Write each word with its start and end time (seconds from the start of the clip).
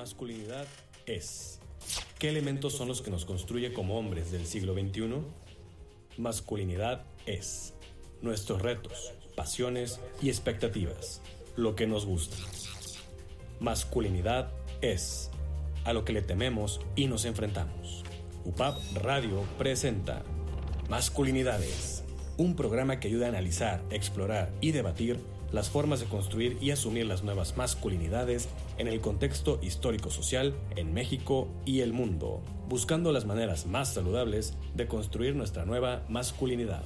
masculinidad 0.00 0.66
es? 1.04 1.60
¿Qué 2.18 2.30
elementos 2.30 2.72
son 2.72 2.88
los 2.88 3.02
que 3.02 3.10
nos 3.10 3.26
construye 3.26 3.74
como 3.74 3.98
hombres 3.98 4.32
del 4.32 4.46
siglo 4.46 4.72
XXI? 4.72 5.20
Masculinidad 6.16 7.04
es 7.26 7.74
nuestros 8.22 8.62
retos, 8.62 9.12
pasiones 9.36 10.00
y 10.22 10.30
expectativas, 10.30 11.20
lo 11.54 11.76
que 11.76 11.86
nos 11.86 12.06
gusta. 12.06 12.38
Masculinidad 13.60 14.50
es 14.80 15.30
a 15.84 15.92
lo 15.92 16.06
que 16.06 16.14
le 16.14 16.22
tememos 16.22 16.80
y 16.96 17.06
nos 17.06 17.26
enfrentamos. 17.26 18.02
UPAP 18.46 18.78
Radio 19.02 19.42
presenta 19.58 20.22
Masculinidades, 20.88 22.04
un 22.38 22.56
programa 22.56 23.00
que 23.00 23.08
ayuda 23.08 23.26
a 23.26 23.28
analizar, 23.28 23.84
explorar 23.90 24.50
y 24.62 24.72
debatir 24.72 25.20
las 25.52 25.70
formas 25.70 26.00
de 26.00 26.06
construir 26.06 26.58
y 26.60 26.70
asumir 26.70 27.06
las 27.06 27.22
nuevas 27.22 27.56
masculinidades 27.56 28.48
en 28.78 28.88
el 28.88 29.00
contexto 29.00 29.58
histórico-social 29.62 30.54
en 30.76 30.92
México 30.94 31.48
y 31.64 31.80
el 31.80 31.92
mundo, 31.92 32.42
buscando 32.68 33.12
las 33.12 33.26
maneras 33.26 33.66
más 33.66 33.92
saludables 33.94 34.54
de 34.74 34.86
construir 34.86 35.34
nuestra 35.34 35.64
nueva 35.64 36.02
masculinidad. 36.08 36.82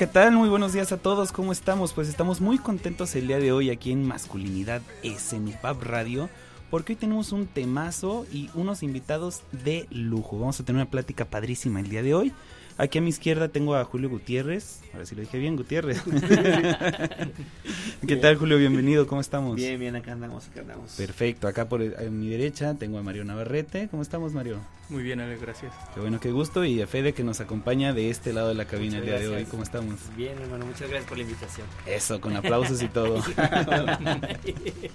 ¿Qué 0.00 0.06
tal? 0.06 0.32
Muy 0.32 0.48
buenos 0.48 0.72
días 0.72 0.92
a 0.92 0.96
todos. 0.96 1.30
¿Cómo 1.30 1.52
estamos? 1.52 1.92
Pues 1.92 2.08
estamos 2.08 2.40
muy 2.40 2.56
contentos 2.56 3.14
el 3.16 3.26
día 3.26 3.38
de 3.38 3.52
hoy 3.52 3.68
aquí 3.68 3.92
en 3.92 4.06
Masculinidad 4.06 4.80
S 5.02 5.36
en 5.36 5.52
Radio 5.78 6.30
porque 6.70 6.94
hoy 6.94 6.96
tenemos 6.96 7.32
un 7.32 7.46
temazo 7.46 8.24
y 8.32 8.48
unos 8.54 8.82
invitados 8.82 9.42
de 9.52 9.86
lujo. 9.90 10.38
Vamos 10.38 10.58
a 10.58 10.64
tener 10.64 10.80
una 10.80 10.90
plática 10.90 11.26
padrísima 11.26 11.80
el 11.80 11.90
día 11.90 12.02
de 12.02 12.14
hoy. 12.14 12.32
Aquí 12.78 12.96
a 12.96 13.02
mi 13.02 13.10
izquierda 13.10 13.48
tengo 13.48 13.74
a 13.74 13.84
Julio 13.84 14.08
Gutiérrez. 14.08 14.80
Ahora 14.94 15.04
sí 15.04 15.14
lo 15.14 15.20
dije 15.20 15.36
bien, 15.36 15.54
Gutiérrez. 15.54 16.00
¿Qué 18.06 18.16
tal, 18.16 18.36
Julio? 18.36 18.56
Bienvenido. 18.56 19.06
¿Cómo 19.06 19.20
estamos? 19.20 19.56
Bien, 19.56 19.78
bien, 19.78 19.96
acá 19.96 20.12
andamos, 20.12 20.48
acá 20.48 20.62
andamos. 20.62 20.92
Perfecto. 20.92 21.46
Acá 21.46 21.68
por 21.68 21.82
mi 22.10 22.30
derecha 22.30 22.72
tengo 22.72 22.96
a 22.96 23.02
Mario 23.02 23.26
Navarrete. 23.26 23.88
¿Cómo 23.90 24.00
estamos, 24.00 24.32
Mario? 24.32 24.60
Muy 24.90 25.04
bien, 25.04 25.20
Ale, 25.20 25.36
gracias. 25.36 25.72
Qué 25.94 26.00
bueno, 26.00 26.18
qué 26.18 26.32
gusto. 26.32 26.64
Y 26.64 26.82
a 26.82 26.86
Fede 26.88 27.12
que 27.12 27.22
nos 27.22 27.40
acompaña 27.40 27.92
de 27.92 28.10
este 28.10 28.32
lado 28.32 28.48
de 28.48 28.54
la 28.54 28.64
cabina 28.64 28.98
el 28.98 29.04
día 29.04 29.20
de 29.20 29.28
hoy. 29.28 29.44
¿Cómo 29.44 29.62
estamos? 29.62 29.94
Bien, 30.16 30.36
hermano, 30.40 30.66
muchas 30.66 30.88
gracias 30.88 31.04
por 31.04 31.16
la 31.16 31.22
invitación. 31.22 31.66
Eso, 31.86 32.20
con 32.20 32.36
aplausos 32.36 32.82
y 32.82 32.88
todo. 32.88 33.22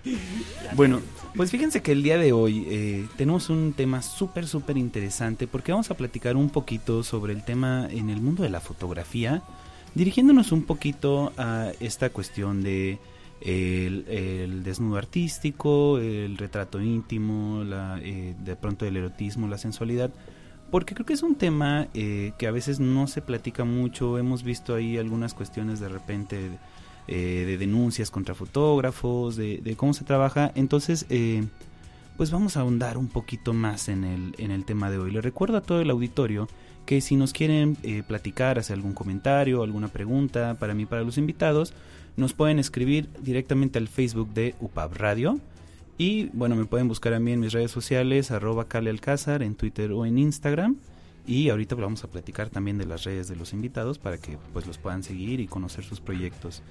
bueno, 0.75 1.01
pues 1.33 1.49
fíjense 1.49 1.81
que 1.81 1.93
el 1.93 2.03
día 2.03 2.17
de 2.17 2.33
hoy 2.33 2.65
eh, 2.69 3.07
tenemos 3.15 3.49
un 3.49 3.71
tema 3.71 4.01
súper, 4.01 4.47
súper 4.47 4.77
interesante 4.77 5.47
porque 5.47 5.71
vamos 5.71 5.89
a 5.89 5.93
platicar 5.95 6.35
un 6.35 6.49
poquito 6.49 7.01
sobre 7.01 7.31
el 7.31 7.45
tema 7.45 7.87
en 7.89 8.09
el 8.09 8.21
mundo 8.21 8.43
de 8.43 8.49
la 8.49 8.59
fotografía, 8.59 9.43
dirigiéndonos 9.93 10.51
un 10.51 10.63
poquito 10.63 11.31
a 11.37 11.71
esta 11.79 12.09
cuestión 12.09 12.63
de 12.63 12.99
el, 13.45 14.63
desnudo 14.63 14.97
artístico, 14.97 15.99
el 15.99 16.37
retrato 16.37 16.81
íntimo, 16.81 17.63
la, 17.63 17.99
eh, 18.01 18.35
de 18.43 18.55
pronto 18.55 18.85
el 18.85 18.97
erotismo, 18.97 19.47
la 19.47 19.57
sensualidad, 19.57 20.11
porque 20.71 20.95
creo 20.95 21.05
que 21.05 21.13
es 21.13 21.23
un 21.23 21.35
tema 21.35 21.87
eh, 21.93 22.33
que 22.39 22.47
a 22.47 22.51
veces 22.51 22.79
no 22.79 23.07
se 23.07 23.21
platica 23.21 23.63
mucho, 23.63 24.17
hemos 24.17 24.43
visto 24.43 24.73
ahí 24.73 24.97
algunas 24.97 25.33
cuestiones 25.33 25.79
de 25.79 25.89
repente 25.89 26.49
eh, 27.07 27.43
de 27.45 27.57
denuncias 27.57 28.09
contra 28.09 28.33
fotógrafos, 28.33 29.35
de, 29.35 29.59
de, 29.63 29.75
cómo 29.75 29.93
se 29.93 30.03
trabaja, 30.03 30.51
entonces 30.55 31.05
pues 32.17 32.31
vamos 32.31 32.55
a 32.55 32.61
ahondar 32.61 32.97
un 32.97 33.09
poquito 33.09 33.53
más 33.53 33.89
en 33.89 34.05
el, 34.05 34.35
en 34.37 34.49
el 34.49 34.63
tema 34.63 34.89
de 34.89 34.97
hoy. 34.97 35.11
Le 35.11 35.19
recuerdo 35.19 35.57
a 35.57 35.61
todo 35.61 35.81
el 35.81 35.89
auditorio 35.89 36.47
que 36.85 37.01
si 37.01 37.17
nos 37.17 37.33
quieren 37.33 37.75
platicar, 38.07 38.57
hacer 38.57 38.75
algún 38.75 38.93
comentario, 38.93 39.63
alguna 39.63 39.89
pregunta 39.89 40.55
para 40.57 40.73
mí, 40.73 40.85
para 40.85 41.03
los 41.03 41.17
invitados, 41.17 41.73
nos 42.17 42.33
pueden 42.33 42.59
escribir 42.59 43.09
directamente 43.21 43.79
al 43.79 43.87
Facebook 43.87 44.33
de 44.33 44.55
UPAB 44.59 44.93
Radio. 44.93 45.39
Y 45.97 46.25
bueno, 46.33 46.55
me 46.55 46.65
pueden 46.65 46.87
buscar 46.87 47.13
a 47.13 47.19
mí 47.19 47.31
en 47.31 47.39
mis 47.39 47.53
redes 47.53 47.71
sociales, 47.71 48.31
arroba 48.31 48.67
Cale 48.67 48.89
Alcázar, 48.89 49.43
en 49.43 49.55
Twitter 49.55 49.91
o 49.91 50.05
en 50.05 50.17
Instagram. 50.17 50.77
Y 51.27 51.49
ahorita 51.49 51.75
vamos 51.75 52.03
a 52.03 52.07
platicar 52.07 52.49
también 52.49 52.77
de 52.77 52.85
las 52.85 53.03
redes 53.03 53.27
de 53.27 53.35
los 53.35 53.53
invitados 53.53 53.97
para 53.97 54.17
que 54.17 54.37
pues 54.53 54.67
los 54.67 54.77
puedan 54.77 55.03
seguir 55.03 55.39
y 55.39 55.47
conocer 55.47 55.83
sus 55.83 55.99
proyectos. 55.99 56.61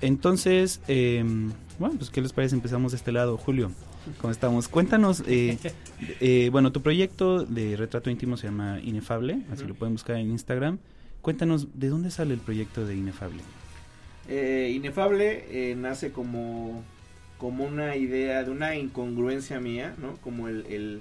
Entonces, 0.00 0.80
em, 0.88 1.52
bueno, 1.78 1.96
pues 1.98 2.10
¿qué 2.10 2.20
les 2.20 2.32
parece? 2.32 2.54
Empezamos 2.54 2.92
de 2.92 2.96
este 2.96 3.12
lado. 3.12 3.36
Julio, 3.36 3.72
¿cómo 4.20 4.30
estamos? 4.30 4.68
Cuéntanos, 4.68 5.24
eh, 5.26 5.58
eh, 6.20 6.48
bueno, 6.52 6.70
tu 6.72 6.80
proyecto 6.82 7.44
de 7.44 7.76
retrato 7.76 8.08
íntimo 8.08 8.36
se 8.36 8.46
llama 8.46 8.80
Inefable, 8.80 9.42
así 9.52 9.64
lo 9.64 9.74
pueden 9.74 9.94
buscar 9.94 10.16
en 10.16 10.30
Instagram. 10.30 10.78
Cuéntanos, 11.20 11.66
¿de 11.74 11.88
dónde 11.88 12.10
sale 12.10 12.32
el 12.32 12.40
proyecto 12.40 12.86
de 12.86 12.94
Inefable? 12.94 13.42
Eh, 14.28 14.72
Inefable 14.74 15.46
eh, 15.50 15.74
nace 15.74 16.12
como, 16.12 16.84
como 17.38 17.64
una 17.64 17.96
idea 17.96 18.44
de 18.44 18.50
una 18.50 18.76
incongruencia 18.76 19.58
mía, 19.58 19.94
¿no? 19.98 20.16
Como 20.18 20.48
el, 20.48 21.00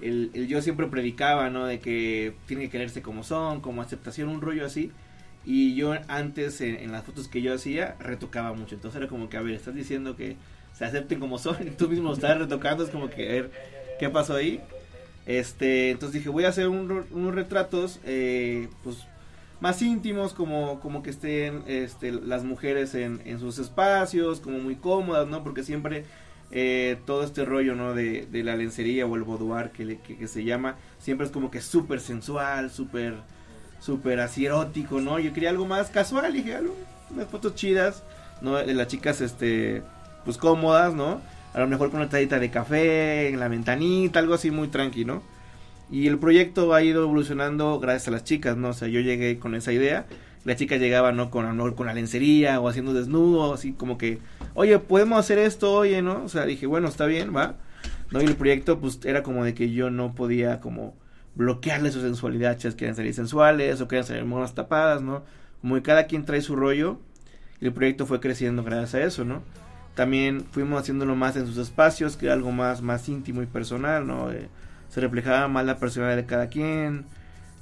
el, 0.00 0.46
yo 0.46 0.62
siempre 0.62 0.86
predicaba, 0.86 1.50
¿no? 1.50 1.66
De 1.66 1.80
que 1.80 2.34
tiene 2.46 2.64
que 2.64 2.70
quererse 2.70 3.02
como 3.02 3.24
son, 3.24 3.60
como 3.60 3.82
aceptación, 3.82 4.28
un 4.28 4.40
rollo 4.40 4.64
así. 4.64 4.90
Y 5.44 5.74
yo 5.76 5.94
antes 6.08 6.60
en, 6.60 6.90
las 6.90 7.04
fotos 7.04 7.28
que 7.28 7.40
yo 7.42 7.54
hacía 7.54 7.94
retocaba 8.00 8.52
mucho. 8.52 8.74
Entonces 8.74 9.00
era 9.00 9.08
como 9.08 9.28
que, 9.28 9.36
a 9.36 9.42
ver, 9.42 9.54
estás 9.54 9.74
diciendo 9.74 10.16
que 10.16 10.36
se 10.72 10.84
acepten 10.84 11.20
como 11.20 11.38
son 11.38 11.56
y 11.68 11.70
tú 11.70 11.88
mismo 11.88 12.12
estás 12.12 12.38
retocando. 12.38 12.84
Es 12.84 12.90
como 12.90 13.10
que, 13.10 13.28
a 13.28 13.32
ver, 13.32 13.50
¿qué 14.00 14.08
pasó 14.08 14.34
ahí? 14.34 14.60
Este, 15.26 15.90
entonces 15.90 16.14
dije, 16.14 16.30
voy 16.30 16.44
a 16.44 16.48
hacer 16.48 16.68
unos 16.68 17.34
retratos, 17.34 18.00
eh, 18.04 18.68
pues 18.82 19.06
más 19.60 19.80
íntimos, 19.82 20.34
como, 20.34 20.80
como 20.80 21.02
que 21.02 21.10
estén 21.10 21.62
este, 21.66 22.12
las 22.12 22.44
mujeres 22.44 22.94
en, 22.94 23.22
en 23.24 23.40
sus 23.40 23.58
espacios, 23.58 24.40
como 24.40 24.58
muy 24.58 24.76
cómodas, 24.76 25.26
¿no? 25.26 25.42
Porque 25.42 25.62
siempre 25.62 26.04
eh, 26.50 26.98
todo 27.06 27.24
este 27.24 27.44
rollo, 27.44 27.74
¿no? 27.74 27.94
De, 27.94 28.26
de, 28.30 28.44
la 28.44 28.56
lencería 28.56 29.06
o 29.06 29.16
el 29.16 29.22
boudoir 29.22 29.70
que, 29.70 29.98
que, 29.98 30.28
se 30.28 30.44
llama, 30.44 30.76
siempre 30.98 31.26
es 31.26 31.32
como 31.32 31.50
que 31.50 31.60
súper 31.60 32.00
sensual, 32.00 32.70
súper, 32.70 33.14
súper 33.80 34.20
así 34.20 34.46
erótico, 34.46 35.00
¿no? 35.00 35.18
Yo 35.18 35.32
quería 35.32 35.50
algo 35.50 35.66
más 35.66 35.90
casual, 35.90 36.32
dije, 36.32 36.54
algo, 36.54 36.76
unas 37.10 37.26
fotos 37.28 37.54
chidas, 37.54 38.04
¿no? 38.42 38.56
De 38.56 38.74
las 38.74 38.88
chicas, 38.88 39.20
este, 39.20 39.82
pues 40.24 40.36
cómodas, 40.36 40.94
¿no? 40.94 41.20
A 41.54 41.60
lo 41.60 41.66
mejor 41.66 41.90
con 41.90 42.00
una 42.00 42.10
tallita 42.10 42.38
de 42.38 42.50
café 42.50 43.28
en 43.28 43.40
la 43.40 43.48
ventanita, 43.48 44.18
algo 44.18 44.34
así 44.34 44.50
muy 44.50 44.68
tranqui, 44.68 45.04
¿no? 45.04 45.22
Y 45.90 46.08
el 46.08 46.18
proyecto 46.18 46.74
ha 46.74 46.82
ido 46.82 47.02
evolucionando 47.02 47.78
gracias 47.78 48.08
a 48.08 48.10
las 48.10 48.24
chicas, 48.24 48.56
¿no? 48.56 48.70
O 48.70 48.72
sea, 48.72 48.88
yo 48.88 49.00
llegué 49.00 49.38
con 49.38 49.54
esa 49.54 49.72
idea. 49.72 50.06
La 50.44 50.56
chica 50.56 50.76
llegaba, 50.76 51.12
¿no? 51.12 51.30
Con, 51.30 51.74
con 51.74 51.86
la 51.86 51.94
lencería 51.94 52.60
o 52.60 52.68
haciendo 52.68 52.92
desnudo, 52.92 53.54
así 53.54 53.72
como 53.72 53.98
que, 53.98 54.18
oye, 54.54 54.78
podemos 54.78 55.18
hacer 55.18 55.38
esto, 55.38 55.72
oye, 55.72 56.02
¿no? 56.02 56.24
O 56.24 56.28
sea, 56.28 56.44
dije, 56.44 56.66
bueno, 56.66 56.88
está 56.88 57.06
bien, 57.06 57.34
va. 57.34 57.56
¿No? 58.10 58.22
Y 58.22 58.26
el 58.26 58.36
proyecto, 58.36 58.80
pues, 58.80 59.00
era 59.04 59.22
como 59.22 59.44
de 59.44 59.54
que 59.54 59.72
yo 59.72 59.90
no 59.90 60.14
podía, 60.14 60.60
como, 60.60 60.94
bloquearle 61.36 61.92
su 61.92 62.00
sensualidad. 62.00 62.58
Chas 62.58 62.74
quieren 62.74 62.96
salir 62.96 63.14
sensuales 63.14 63.80
o 63.80 63.86
quieren 63.86 64.06
salir 64.06 64.24
monas 64.24 64.54
tapadas, 64.54 65.02
¿no? 65.02 65.22
Como 65.60 65.76
que 65.76 65.82
cada 65.82 66.06
quien 66.06 66.24
trae 66.24 66.40
su 66.40 66.56
rollo. 66.56 66.98
Y 67.60 67.66
el 67.66 67.72
proyecto 67.72 68.06
fue 68.06 68.20
creciendo 68.20 68.64
gracias 68.64 68.94
a 68.94 69.02
eso, 69.02 69.24
¿no? 69.24 69.42
También 69.94 70.44
fuimos 70.50 70.80
haciéndolo 70.80 71.14
más 71.14 71.36
en 71.36 71.46
sus 71.46 71.56
espacios, 71.56 72.16
que 72.16 72.26
era 72.26 72.34
algo 72.34 72.52
más, 72.52 72.82
más 72.82 73.08
íntimo 73.08 73.42
y 73.42 73.46
personal, 73.46 74.06
¿no? 74.06 74.30
Se 74.88 75.00
reflejaba 75.00 75.48
más 75.48 75.64
la 75.66 75.78
personalidad 75.78 76.16
de 76.16 76.26
cada 76.26 76.48
quien. 76.48 77.04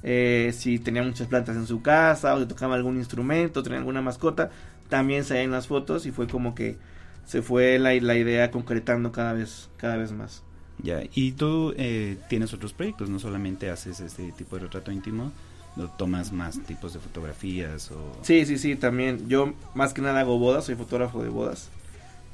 Eh, 0.03 0.51
si 0.55 0.77
tenía 0.77 1.03
muchas 1.03 1.27
plantas 1.27 1.55
en 1.55 1.65
su 1.65 1.81
casa 1.81 2.35
o 2.35 2.39
si 2.39 2.45
tocaba 2.45 2.75
algún 2.75 2.97
instrumento, 2.97 3.63
tenía 3.63 3.79
alguna 3.79 4.01
mascota, 4.01 4.51
también 4.87 5.23
se 5.23 5.41
en 5.41 5.51
las 5.51 5.67
fotos 5.67 6.05
y 6.05 6.11
fue 6.11 6.27
como 6.27 6.53
que 6.53 6.77
se 7.25 7.41
fue 7.41 7.79
la, 7.79 7.93
la 7.95 8.15
idea 8.15 8.51
concretando 8.51 9.11
cada 9.11 9.33
vez, 9.33 9.69
cada 9.77 9.97
vez 9.97 10.11
más. 10.11 10.43
Ya, 10.83 11.01
y 11.13 11.31
tú 11.31 11.73
eh, 11.77 12.17
tienes 12.29 12.53
otros 12.53 12.73
proyectos, 12.73 13.09
no 13.09 13.17
solamente 13.17 13.69
haces 13.69 13.99
este 13.99 14.31
tipo 14.33 14.57
de 14.57 14.63
retrato 14.63 14.91
íntimo, 14.91 15.31
¿no 15.75 15.89
tomas 15.89 16.31
más 16.31 16.59
tipos 16.59 16.93
de 16.93 16.99
fotografías 16.99 17.89
o... 17.91 18.19
Sí, 18.21 18.45
sí, 18.45 18.57
sí, 18.57 18.75
también. 18.75 19.27
Yo 19.27 19.53
más 19.73 19.93
que 19.93 20.01
nada 20.01 20.19
hago 20.19 20.37
bodas, 20.37 20.65
soy 20.65 20.75
fotógrafo 20.75 21.23
de 21.23 21.29
bodas 21.29 21.69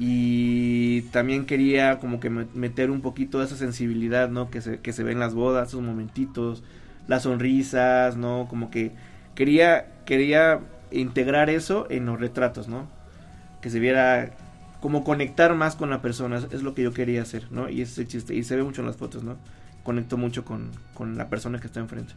y 0.04 1.04
también 1.12 1.46
quería 1.46 2.00
como 2.00 2.20
que 2.20 2.32
meter 2.32 2.90
un 2.90 3.02
poquito 3.02 3.44
esa 3.44 3.56
sensibilidad, 3.56 4.30
¿no? 4.30 4.50
Que 4.50 4.60
se, 4.60 4.80
que 4.80 4.94
se 4.94 5.04
ve 5.04 5.12
en 5.12 5.20
las 5.20 5.36
bodas, 5.36 5.68
esos 5.68 5.84
momentitos, 5.84 6.64
las 7.08 7.22
sonrisas, 7.22 8.18
¿no? 8.18 8.48
Como 8.50 8.72
que 8.72 8.94
quería, 9.36 9.86
quería 10.06 10.62
integrar 10.90 11.52
eso 11.52 11.86
en 11.92 12.08
los 12.08 12.20
retratos, 12.20 12.68
¿no? 12.68 12.88
Que 13.62 13.70
se 13.70 13.80
viera 13.80 14.32
como 14.80 15.04
conectar 15.04 15.54
más 15.54 15.76
con 15.76 15.92
la 15.92 16.02
persona, 16.02 16.42
es 16.50 16.64
lo 16.64 16.74
que 16.74 16.82
yo 16.82 16.94
quería 16.94 17.22
hacer, 17.22 17.52
¿no? 17.52 17.70
Y 17.70 17.84
ese 17.84 17.92
es 17.92 17.98
el 18.00 18.08
chiste, 18.08 18.34
y 18.34 18.42
se 18.42 18.56
ve 18.56 18.64
mucho 18.64 18.82
en 18.82 18.88
las 18.88 18.98
fotos, 18.98 19.24
¿no? 19.24 19.38
Conecto 19.84 20.18
mucho 20.18 20.44
con, 20.44 20.72
con 20.96 21.16
la 21.16 21.30
persona 21.30 21.60
que 21.60 21.68
está 21.68 21.80
enfrente. 21.80 22.16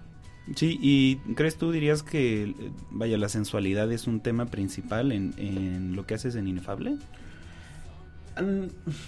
Sí, 0.56 0.78
y 0.80 1.16
¿crees 1.34 1.58
tú, 1.58 1.70
dirías 1.70 2.02
que, 2.02 2.54
vaya, 2.90 3.18
la 3.18 3.28
sensualidad 3.28 3.92
es 3.92 4.06
un 4.06 4.20
tema 4.20 4.46
principal 4.46 5.12
en, 5.12 5.34
en 5.36 5.94
lo 5.94 6.06
que 6.06 6.14
haces 6.14 6.34
en 6.34 6.48
Inefable? 6.48 6.96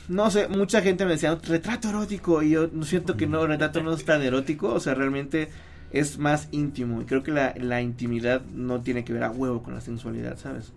No 0.09 0.31
sé, 0.31 0.49
mucha 0.49 0.83
gente 0.83 1.05
me 1.05 1.13
decía, 1.13 1.37
retrato 1.43 1.89
erótico, 1.89 2.43
y 2.43 2.51
yo 2.51 2.69
no 2.73 2.85
siento 2.85 3.17
que 3.17 3.27
no, 3.27 3.47
retrato 3.47 3.83
no 3.83 3.93
es 3.93 4.05
tan 4.05 4.23
erótico, 4.23 4.73
o 4.73 4.81
sea, 4.81 4.95
realmente 4.95 5.49
es 5.93 6.19
más 6.19 6.49
íntimo, 6.53 7.03
y 7.03 7.05
creo 7.05 7.23
que 7.23 7.33
la, 7.33 7.55
la 7.59 7.81
intimidad 7.81 8.43
no 8.55 8.81
tiene 8.81 9.05
que 9.05 9.13
ver 9.13 9.25
a 9.25 9.31
huevo 9.31 9.63
con 9.63 9.75
la 9.75 9.81
sensualidad, 9.81 10.39
¿sabes? 10.39 10.73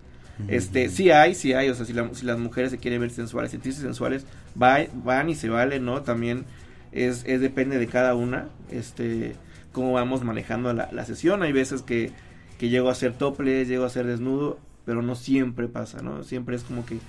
Este, 0.47 0.87
sí 0.87 1.11
hay, 1.11 1.35
sí 1.35 1.53
hay, 1.53 1.69
o 1.69 1.75
sea, 1.75 1.85
si, 1.85 1.93
si 2.13 2.25
las 2.25 2.39
mujeres 2.39 2.71
se 2.71 2.77
quieren 2.77 3.01
ver 3.01 3.11
sensuales, 3.11 3.51
sentirse 3.51 3.81
sensuales, 3.81 4.25
va, 4.61 4.79
van 5.03 5.29
y 5.29 5.35
se 5.35 5.49
vale, 5.49 5.81
¿no? 5.81 6.01
También 6.01 6.45
es, 6.91 7.25
es 7.25 7.41
depende 7.41 7.77
de 7.77 7.87
cada 7.87 8.15
una, 8.15 8.47
este, 8.71 9.35
cómo 9.73 9.91
vamos 9.91 10.23
manejando 10.23 10.73
la, 10.73 10.89
la 10.93 11.05
sesión, 11.05 11.43
hay 11.43 11.51
veces 11.51 11.81
que, 11.81 12.11
que 12.57 12.69
llego 12.69 12.89
a 12.89 12.95
ser 12.95 13.13
topless, 13.13 13.67
llego 13.67 13.83
a 13.83 13.89
ser 13.89 14.05
desnudo, 14.05 14.59
pero 14.85 15.01
no 15.01 15.15
siempre 15.15 15.67
pasa, 15.67 16.01
¿no? 16.01 16.23
Siempre 16.23 16.55
es 16.55 16.63
como 16.63 16.85
que 16.85 16.99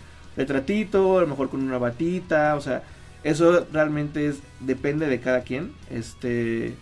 retratito, 0.40 1.18
a 1.18 1.22
lo 1.22 1.26
mejor 1.26 1.50
con 1.50 1.62
una 1.62 1.78
batita, 1.78 2.54
o 2.56 2.60
sea, 2.60 2.82
eso 3.22 3.66
realmente 3.72 4.26
es, 4.26 4.40
depende 4.60 5.06
de 5.06 5.20
cada 5.20 5.42
quien, 5.42 5.72
este, 5.90 6.74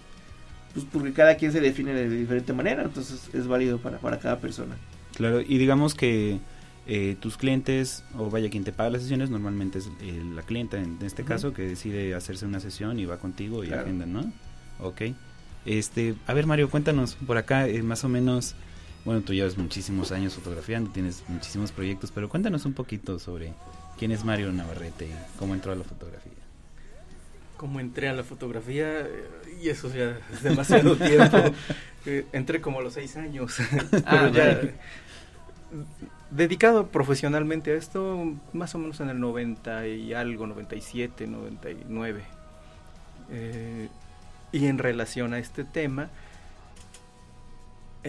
pues 0.72 0.86
porque 0.92 1.12
cada 1.12 1.36
quien 1.36 1.52
se 1.52 1.60
define 1.60 1.92
de 1.92 2.08
diferente 2.08 2.52
manera, 2.52 2.82
entonces 2.82 3.30
es 3.32 3.46
válido 3.46 3.78
para, 3.78 3.98
para 3.98 4.18
cada 4.18 4.38
persona. 4.38 4.76
Claro, 5.16 5.40
y 5.40 5.58
digamos 5.58 5.94
que 5.94 6.38
eh, 6.86 7.16
tus 7.20 7.36
clientes, 7.36 8.04
o 8.16 8.30
vaya, 8.30 8.48
quien 8.48 8.64
te 8.64 8.72
paga 8.72 8.90
las 8.90 9.02
sesiones, 9.02 9.30
normalmente 9.30 9.78
es 9.78 9.90
eh, 10.00 10.22
la 10.34 10.42
clienta 10.42 10.78
en 10.78 10.98
este 11.02 11.24
caso, 11.24 11.52
que 11.52 11.62
decide 11.62 12.14
hacerse 12.14 12.46
una 12.46 12.60
sesión 12.60 12.98
y 12.98 13.04
va 13.04 13.18
contigo 13.18 13.64
y 13.64 13.72
agenda, 13.72 14.06
¿no? 14.06 14.32
Ok. 14.80 15.02
Este, 15.66 16.14
a 16.26 16.32
ver 16.32 16.46
Mario, 16.46 16.70
cuéntanos 16.70 17.16
por 17.26 17.36
acá, 17.36 17.68
eh, 17.68 17.82
más 17.82 18.04
o 18.04 18.08
menos, 18.08 18.54
bueno, 19.08 19.22
tú 19.22 19.32
llevas 19.32 19.56
muchísimos 19.56 20.12
años 20.12 20.34
fotografiando, 20.34 20.90
tienes 20.90 21.24
muchísimos 21.28 21.72
proyectos, 21.72 22.10
pero 22.14 22.28
cuéntanos 22.28 22.66
un 22.66 22.74
poquito 22.74 23.18
sobre 23.18 23.54
quién 23.98 24.12
es 24.12 24.22
Mario 24.22 24.52
Navarrete 24.52 25.06
y 25.06 25.38
cómo 25.38 25.54
entró 25.54 25.72
a 25.72 25.76
la 25.76 25.82
fotografía. 25.82 26.34
Cómo 27.56 27.80
entré 27.80 28.10
a 28.10 28.12
la 28.12 28.22
fotografía, 28.22 29.08
y 29.62 29.70
eso 29.70 29.90
ya 29.94 30.18
es 30.30 30.42
demasiado 30.42 30.94
tiempo. 30.98 31.38
entré 32.34 32.60
como 32.60 32.80
a 32.80 32.82
los 32.82 32.92
seis 32.92 33.16
años, 33.16 33.56
ah, 34.04 34.30
ya 34.30 34.60
dedicado 36.30 36.88
profesionalmente 36.88 37.70
a 37.70 37.76
esto 37.76 38.34
más 38.52 38.74
o 38.74 38.78
menos 38.78 39.00
en 39.00 39.08
el 39.08 39.20
90 39.20 39.86
y 39.86 40.12
algo, 40.12 40.46
97, 40.46 41.26
99. 41.26 42.24
Eh, 43.30 43.88
y 44.52 44.66
en 44.66 44.76
relación 44.76 45.32
a 45.32 45.38
este 45.38 45.64
tema, 45.64 46.10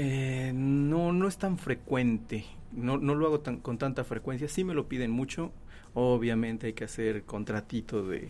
eh, 0.02 0.54
no, 0.56 1.12
no 1.12 1.28
es 1.28 1.38
tan 1.38 1.58
frecuente, 1.58 2.46
no, 2.72 2.98
no 2.98 3.16
lo 3.16 3.26
hago 3.26 3.42
tan, 3.42 3.58
con 3.58 3.78
tanta 3.78 4.06
frecuencia, 4.06 4.48
sí 4.48 4.64
me 4.64 4.74
lo 4.74 4.88
piden 4.88 5.12
mucho, 5.12 5.52
obviamente 5.94 6.68
hay 6.68 6.74
que 6.74 6.86
hacer 6.86 7.24
contratito 7.24 8.08
de 8.08 8.30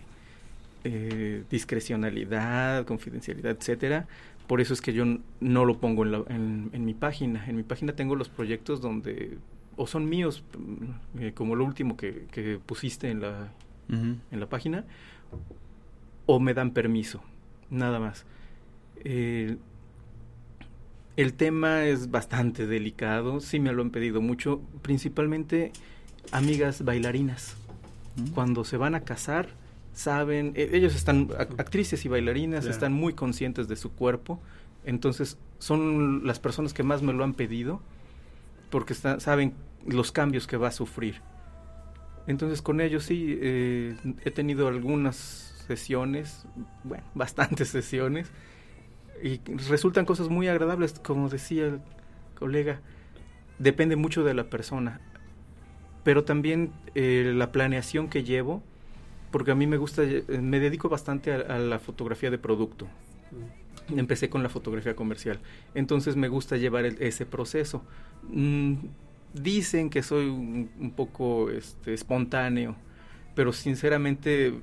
eh, 0.84 1.44
discrecionalidad, 1.48 2.86
confidencialidad, 2.86 3.52
etcétera, 3.52 4.08
por 4.48 4.62
eso 4.62 4.74
es 4.74 4.82
que 4.82 4.94
yo 4.94 5.06
no 5.42 5.64
lo 5.64 5.80
pongo 5.80 6.06
en, 6.06 6.72
en, 6.74 6.86
mi 6.86 6.96
página. 6.96 7.48
En 7.48 7.56
mi 7.56 7.62
página 7.62 7.94
tengo 7.94 8.16
los 8.16 8.30
proyectos 8.30 8.82
donde 8.82 9.38
o 9.76 9.86
son 9.86 10.10
míos, 10.10 10.44
mm, 10.58 11.22
eh, 11.22 11.34
como 11.36 11.56
lo 11.56 11.66
último 11.66 11.96
que, 11.96 12.26
que 12.32 12.58
pusiste 12.66 13.12
en 13.12 13.22
la, 13.22 13.52
en 13.90 14.40
la 14.40 14.50
página, 14.50 14.86
o 16.26 16.40
me 16.40 16.56
dan 16.56 16.72
permiso, 16.72 17.22
nada 17.70 18.00
más. 18.00 18.26
El 21.22 21.34
tema 21.34 21.86
es 21.86 22.12
bastante 22.12 22.66
delicado, 22.66 23.42
sí 23.42 23.60
me 23.60 23.74
lo 23.74 23.82
han 23.82 23.90
pedido 23.90 24.22
mucho, 24.22 24.62
principalmente 24.82 25.74
amigas 26.32 26.86
bailarinas. 26.86 27.58
Cuando 28.34 28.64
se 28.64 28.78
van 28.78 28.96
a 28.96 29.02
casar, 29.02 29.50
saben, 29.94 30.54
e, 30.56 30.70
ellos 30.74 30.96
están, 30.96 31.28
actrices 31.58 32.06
y 32.06 32.08
bailarinas, 32.08 32.66
están 32.66 32.94
muy 32.94 33.14
conscientes 33.14 33.68
de 33.68 33.76
su 33.76 33.92
cuerpo, 33.92 34.40
entonces 34.86 35.38
son 35.58 36.26
las 36.26 36.40
personas 36.40 36.74
que 36.74 36.84
más 36.84 37.02
me 37.02 37.12
lo 37.12 37.26
han 37.26 37.34
pedido, 37.34 37.82
porque 38.70 38.94
saben 38.94 39.54
los 39.86 40.14
cambios 40.14 40.48
que 40.48 40.56
va 40.56 40.70
a 40.70 40.72
sufrir. 40.72 41.22
Entonces 42.28 42.62
con 42.62 42.80
ellos 42.80 43.04
sí, 43.04 43.38
eh, 43.42 43.98
he 44.24 44.32
tenido 44.32 44.70
algunas 44.70 45.18
sesiones, 45.68 46.46
bueno, 46.86 47.04
bastantes 47.14 47.68
sesiones, 47.68 48.32
y 49.24 49.42
resultan 49.70 50.06
cosas 50.06 50.30
muy 50.30 50.48
agradables, 50.48 51.00
como 51.00 51.30
decía 51.30 51.66
el 51.66 51.82
colega, 52.36 52.82
depende 53.60 53.96
mucho 53.96 54.24
de 54.24 54.34
la 54.34 54.50
persona, 54.50 55.02
pero 56.04 56.24
también 56.24 56.72
eh, 56.96 57.32
la 57.36 57.52
planeación 57.52 58.10
que 58.10 58.24
llevo, 58.24 58.64
porque 59.32 59.52
a 59.52 59.56
mí 59.56 59.68
me 59.68 59.78
gusta, 59.78 60.04
eh, 60.04 60.24
me 60.42 60.60
dedico 60.60 60.90
bastante 60.90 61.34
a, 61.34 61.60
la 61.60 61.80
fotografía 61.80 62.32
de 62.32 62.38
producto. 62.38 62.88
Mm. 63.90 64.00
Empecé 64.00 64.30
con 64.30 64.44
la 64.44 64.50
fotografía 64.50 64.96
comercial, 64.96 65.40
entonces 65.76 66.16
me 66.16 66.28
gusta 66.28 66.58
llevar 66.58 66.86
ese 66.86 67.26
proceso. 67.26 67.84
Mm, 68.30 68.76
dicen 69.34 69.90
que 69.90 70.02
soy 70.04 70.28
un, 70.30 70.94
poco 70.96 71.50
este, 71.50 71.94
espontáneo, 71.94 72.76
pero 73.36 73.54
sinceramente 73.54 74.54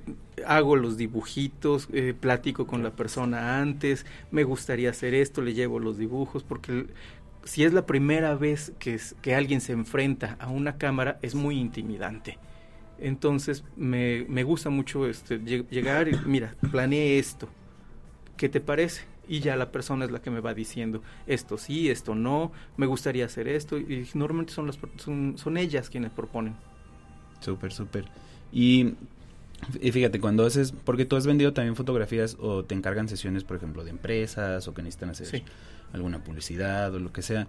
hago 0.45 0.75
los 0.75 0.97
dibujitos, 0.97 1.87
eh, 1.93 2.13
platico 2.19 2.67
con 2.67 2.83
la 2.83 2.91
persona 2.91 3.59
antes, 3.59 4.05
me 4.31 4.43
gustaría 4.43 4.89
hacer 4.89 5.13
esto, 5.13 5.41
le 5.41 5.53
llevo 5.53 5.79
los 5.79 5.97
dibujos, 5.97 6.43
porque 6.43 6.87
si 7.43 7.63
es 7.63 7.73
la 7.73 7.85
primera 7.85 8.35
vez 8.35 8.73
que, 8.77 8.99
que 9.21 9.35
alguien 9.35 9.61
se 9.61 9.71
enfrenta 9.71 10.35
a 10.39 10.49
una 10.49 10.77
cámara 10.77 11.17
es 11.21 11.33
muy 11.33 11.57
intimidante. 11.57 12.37
Entonces 12.99 13.63
me, 13.75 14.25
me 14.27 14.43
gusta 14.43 14.69
mucho 14.69 15.07
este, 15.07 15.39
llegar 15.39 16.07
y, 16.07 16.15
mira, 16.25 16.55
planeé 16.71 17.19
esto. 17.19 17.47
¿Qué 18.35 18.49
te 18.49 18.59
parece? 18.59 19.03
Y 19.27 19.39
ya 19.39 19.55
la 19.55 19.71
persona 19.71 20.05
es 20.05 20.11
la 20.11 20.21
que 20.21 20.31
me 20.31 20.39
va 20.39 20.53
diciendo 20.53 21.01
esto 21.25 21.57
sí, 21.57 21.89
esto 21.89 22.15
no, 22.15 22.51
me 22.77 22.85
gustaría 22.85 23.25
hacer 23.25 23.47
esto. 23.47 23.77
Y 23.77 24.07
normalmente 24.13 24.53
son, 24.53 24.67
las, 24.67 24.79
son, 24.97 25.37
son 25.37 25.57
ellas 25.57 25.89
quienes 25.89 26.11
proponen. 26.11 26.55
Súper, 27.39 27.71
súper. 27.71 28.05
Y, 28.51 28.93
y, 29.81 29.91
fíjate, 29.91 30.19
cuando 30.19 30.45
haces, 30.45 30.73
porque 30.83 31.05
tú 31.05 31.15
has 31.15 31.27
vendido 31.27 31.53
también 31.53 31.75
fotografías 31.75 32.37
o 32.39 32.63
te 32.63 32.75
encargan 32.75 33.07
sesiones, 33.07 33.43
por 33.43 33.57
ejemplo, 33.57 33.83
de 33.83 33.91
empresas 33.91 34.67
o 34.67 34.73
que 34.73 34.81
necesitan 34.81 35.09
hacer 35.09 35.43
alguna 35.93 36.23
publicidad 36.23 36.93
o 36.93 36.99
lo 36.99 37.11
que 37.11 37.21
sea. 37.21 37.47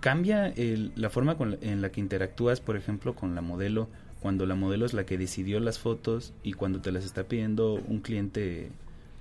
¿Cambia 0.00 0.48
el, 0.48 0.92
la 0.96 1.08
forma 1.08 1.36
con, 1.36 1.58
en 1.62 1.80
la 1.80 1.90
que 1.90 2.00
interactúas, 2.00 2.60
por 2.60 2.76
ejemplo, 2.76 3.14
con 3.14 3.34
la 3.34 3.40
modelo 3.40 3.88
cuando 4.20 4.46
la 4.46 4.54
modelo 4.54 4.86
es 4.86 4.94
la 4.94 5.04
que 5.04 5.18
decidió 5.18 5.58
las 5.58 5.78
fotos 5.78 6.32
y 6.42 6.52
cuando 6.52 6.80
te 6.80 6.92
las 6.92 7.04
está 7.04 7.24
pidiendo 7.24 7.74
un 7.74 8.00
cliente 8.00 8.70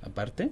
aparte? 0.04 0.52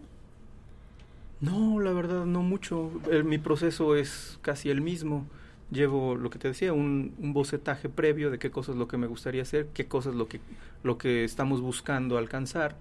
No, 1.42 1.80
la 1.80 1.94
verdad 1.94 2.26
no 2.26 2.42
mucho. 2.42 2.92
mi 3.24 3.38
proceso 3.38 3.96
es 3.96 4.40
casi 4.42 4.70
el 4.70 4.82
mismo. 4.82 5.26
Llevo 5.72 6.16
lo 6.16 6.30
que 6.30 6.40
te 6.40 6.48
decía, 6.48 6.74
un, 6.74 7.14
un, 7.20 7.34
bocetaje 7.34 7.90
previo 7.90 8.32
de 8.32 8.40
qué 8.40 8.50
cosas 8.50 8.74
es 8.74 8.80
lo 8.80 8.88
que 8.88 8.98
me 8.98 9.06
gustaría 9.06 9.44
hacer, 9.44 9.68
qué 9.74 9.86
cosas 9.86 10.14
es 10.14 10.18
lo 10.18 10.28
que, 10.28 10.40
lo 10.84 10.98
que 10.98 11.24
estamos 11.24 11.62
buscando 11.62 12.18
alcanzar 12.18 12.76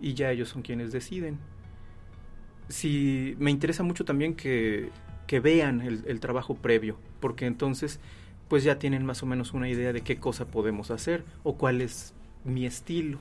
y 0.00 0.14
ya 0.14 0.32
ellos 0.32 0.48
son 0.48 0.62
quienes 0.62 0.90
deciden. 0.90 1.38
Si 2.68 3.36
me 3.38 3.50
interesa 3.52 3.84
mucho 3.84 4.04
también 4.04 4.34
que, 4.34 4.90
que 5.28 5.38
vean 5.38 5.80
el, 5.80 6.02
el 6.06 6.18
trabajo 6.18 6.56
previo, 6.56 6.98
porque 7.20 7.46
entonces 7.46 8.00
pues 8.48 8.64
ya 8.64 8.78
tienen 8.78 9.04
más 9.06 9.22
o 9.22 9.26
menos 9.26 9.52
una 9.52 9.68
idea 9.68 9.92
de 9.92 10.02
qué 10.02 10.16
cosa 10.16 10.46
podemos 10.46 10.90
hacer 10.90 11.24
o 11.42 11.56
cuál 11.56 11.80
es 11.80 12.14
mi 12.44 12.66
estilo. 12.66 13.18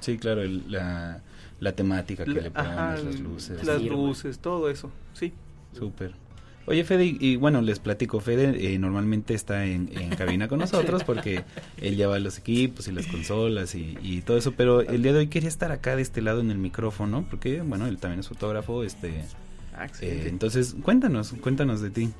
Sí, 0.00 0.18
claro, 0.18 0.42
la, 0.44 1.22
la, 1.60 1.72
temática 1.72 2.24
que 2.24 2.32
le 2.32 2.50
pones, 2.50 3.04
las 3.04 3.20
luces. 3.20 3.64
Las 3.64 3.82
luces, 3.82 4.38
todo 4.40 4.68
eso, 4.68 4.90
sí. 5.12 5.32
Súper. 5.72 6.12
Oye, 6.66 6.84
Fede, 6.84 7.16
y, 7.18 7.36
bueno, 7.36 7.60
les 7.60 7.80
platico, 7.80 8.20
Fede 8.20 8.74
eh, 8.74 8.78
normalmente 8.78 9.34
está 9.34 9.64
en, 9.66 9.90
en, 9.98 10.10
cabina 10.10 10.46
con 10.46 10.58
nosotros 10.60 11.02
porque 11.02 11.42
él 11.80 11.96
lleva 11.96 12.18
los 12.20 12.38
equipos 12.38 12.86
y 12.86 12.92
las 12.92 13.06
consolas 13.06 13.74
y, 13.74 13.98
y, 14.00 14.20
todo 14.22 14.36
eso, 14.36 14.52
pero 14.52 14.80
el 14.80 15.02
día 15.02 15.12
de 15.12 15.20
hoy 15.20 15.26
quería 15.26 15.48
estar 15.48 15.72
acá 15.72 15.96
de 15.96 16.02
este 16.02 16.22
lado 16.22 16.40
en 16.40 16.50
el 16.50 16.58
micrófono 16.58 17.26
porque, 17.28 17.62
bueno, 17.62 17.86
él 17.86 17.98
también 17.98 18.20
es 18.20 18.28
fotógrafo, 18.28 18.84
este... 18.84 19.24
Ah, 19.74 19.86
eh, 20.00 20.26
entonces, 20.28 20.76
cuéntanos, 20.82 21.34
cuéntanos 21.40 21.80
de 21.80 21.90
ti. 21.90 22.12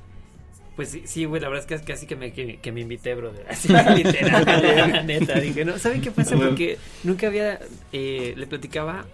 Pues 0.75 0.89
sí, 0.89 1.03
sí, 1.05 1.25
güey, 1.25 1.39
la 1.39 1.49
verdad 1.49 1.71
es 1.71 1.81
que 1.81 1.85
casi 1.85 2.07
que 2.07 2.15
me, 2.15 2.33
que, 2.33 2.71
me 2.71 2.81
invité, 2.81 3.13
brother. 3.13 3.45
Así, 3.49 3.67
literal, 3.67 4.43
la 4.91 5.03
neta. 5.03 5.39
Dije, 5.39 5.63
no, 5.63 5.77
¿saben 5.77 6.01
qué 6.01 6.09
pasa? 6.09 6.35
Porque 6.35 6.79
nunca 7.03 7.27
había, 7.27 7.59
eh, 7.91 8.33
le 8.35 8.47
platicaba 8.47 9.05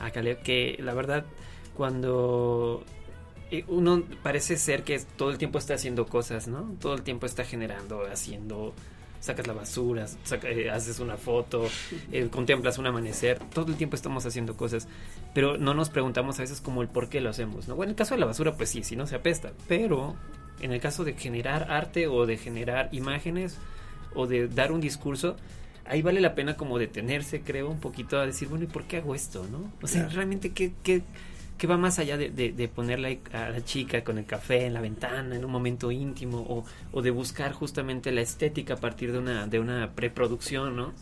a 0.00 0.10
Caleb 0.10 0.42
que 0.42 0.78
la 0.80 0.94
verdad, 0.94 1.26
cuando 1.74 2.82
uno 3.68 4.02
parece 4.22 4.56
ser 4.56 4.82
que 4.82 4.98
todo 5.16 5.30
el 5.30 5.38
tiempo 5.38 5.58
está 5.58 5.74
haciendo 5.74 6.06
cosas, 6.06 6.48
¿no? 6.48 6.74
Todo 6.80 6.94
el 6.94 7.02
tiempo 7.02 7.26
está 7.26 7.44
generando, 7.44 8.06
haciendo, 8.06 8.74
sacas 9.20 9.46
la 9.46 9.52
basura, 9.52 10.06
eh, 10.42 10.70
haces 10.70 11.00
una 11.00 11.16
foto, 11.16 11.68
eh, 12.12 12.28
contemplas 12.32 12.78
un 12.78 12.86
amanecer, 12.86 13.38
todo 13.38 13.70
el 13.70 13.76
tiempo 13.76 13.96
estamos 13.96 14.26
haciendo 14.26 14.56
cosas, 14.56 14.88
pero 15.34 15.58
no 15.58 15.74
nos 15.74 15.90
preguntamos 15.90 16.38
a 16.38 16.42
veces 16.42 16.60
como 16.60 16.82
el 16.82 16.88
por 16.88 17.08
qué 17.08 17.20
lo 17.20 17.30
hacemos, 17.30 17.68
¿no? 17.68 17.76
Bueno, 17.76 17.90
en 17.90 17.94
el 17.94 17.96
caso 17.96 18.14
de 18.14 18.20
la 18.20 18.26
basura, 18.26 18.56
pues 18.56 18.70
sí, 18.70 18.82
si 18.82 18.96
no 18.96 19.06
se 19.06 19.16
apesta, 19.16 19.52
pero 19.68 20.16
en 20.60 20.72
el 20.72 20.80
caso 20.80 21.04
de 21.04 21.14
generar 21.14 21.70
arte 21.70 22.08
o 22.08 22.26
de 22.26 22.36
generar 22.36 22.88
imágenes 22.92 23.58
o 24.14 24.26
de 24.26 24.48
dar 24.48 24.72
un 24.72 24.80
discurso, 24.80 25.36
ahí 25.84 26.02
vale 26.02 26.20
la 26.20 26.34
pena 26.34 26.56
como 26.56 26.78
detenerse, 26.78 27.42
creo, 27.42 27.70
un 27.70 27.80
poquito 27.80 28.18
a 28.18 28.26
decir, 28.26 28.48
bueno, 28.48 28.64
¿y 28.64 28.68
por 28.68 28.84
qué 28.84 28.98
hago 28.98 29.14
esto, 29.14 29.46
no? 29.50 29.70
O 29.82 29.86
sea, 29.86 30.08
realmente, 30.08 30.52
¿qué, 30.52 30.72
qué, 30.82 31.02
qué 31.58 31.66
va 31.66 31.76
más 31.76 31.98
allá 31.98 32.16
de, 32.16 32.30
de, 32.30 32.68
ponerle 32.68 33.20
a 33.32 33.48
la 33.48 33.64
chica 33.64 34.04
con 34.04 34.18
el 34.18 34.26
café 34.26 34.66
en 34.66 34.74
la 34.74 34.80
ventana 34.80 35.36
en 35.36 35.44
un 35.44 35.50
momento 35.50 35.90
íntimo 35.90 36.38
o, 36.38 36.64
o 36.92 37.02
de 37.02 37.10
buscar 37.10 37.52
justamente 37.52 38.12
la 38.12 38.20
estética 38.20 38.74
a 38.74 38.76
partir 38.76 39.12
de 39.12 39.18
una, 39.18 39.46
de 39.46 39.58
una 39.58 39.92
preproducción, 39.94 40.76
¿no? 40.76 40.92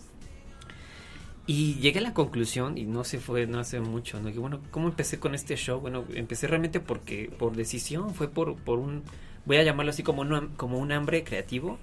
Y 1.46 1.74
llegué 1.74 1.98
a 1.98 2.02
la 2.02 2.14
conclusión, 2.14 2.78
y 2.78 2.84
no 2.84 3.04
se 3.04 3.18
fue, 3.18 3.46
no 3.46 3.58
hace 3.58 3.78
mucho, 3.78 4.18
¿no? 4.18 4.32
Que 4.32 4.38
bueno, 4.38 4.60
¿cómo 4.70 4.88
empecé 4.88 5.18
con 5.18 5.34
este 5.34 5.56
show? 5.56 5.78
Bueno, 5.78 6.06
empecé 6.14 6.46
realmente 6.46 6.80
porque, 6.80 7.30
por 7.38 7.54
decisión, 7.54 8.14
fue 8.14 8.28
por, 8.28 8.56
por 8.56 8.78
un, 8.78 9.02
voy 9.44 9.58
a 9.58 9.62
llamarlo 9.62 9.90
así 9.90 10.02
como 10.02 10.22
un, 10.22 10.54
como 10.56 10.78
un 10.78 10.90
hambre 10.90 11.22
creativo. 11.22 11.78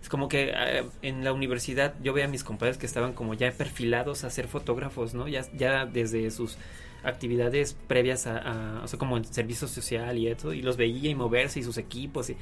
Es 0.00 0.08
como 0.08 0.28
que 0.28 0.52
eh, 0.54 0.84
en 1.02 1.24
la 1.24 1.32
universidad 1.32 1.94
yo 2.02 2.12
veía 2.12 2.26
a 2.26 2.30
mis 2.30 2.44
compadres 2.44 2.78
que 2.78 2.86
estaban 2.86 3.12
como 3.12 3.34
ya 3.34 3.50
perfilados 3.50 4.22
a 4.22 4.30
ser 4.30 4.46
fotógrafos, 4.46 5.12
¿no? 5.12 5.26
Ya, 5.26 5.44
ya 5.56 5.86
desde 5.86 6.30
sus 6.30 6.56
actividades 7.02 7.76
previas 7.86 8.26
a, 8.26 8.80
o 8.82 8.88
sea, 8.88 8.98
como 8.98 9.16
en 9.16 9.24
servicio 9.24 9.68
social 9.68 10.18
y 10.18 10.28
eso, 10.28 10.52
y 10.52 10.62
los 10.62 10.76
veía 10.76 11.10
y 11.10 11.14
moverse 11.14 11.60
y 11.60 11.62
sus 11.62 11.78
equipos 11.78 12.30
y, 12.30 12.36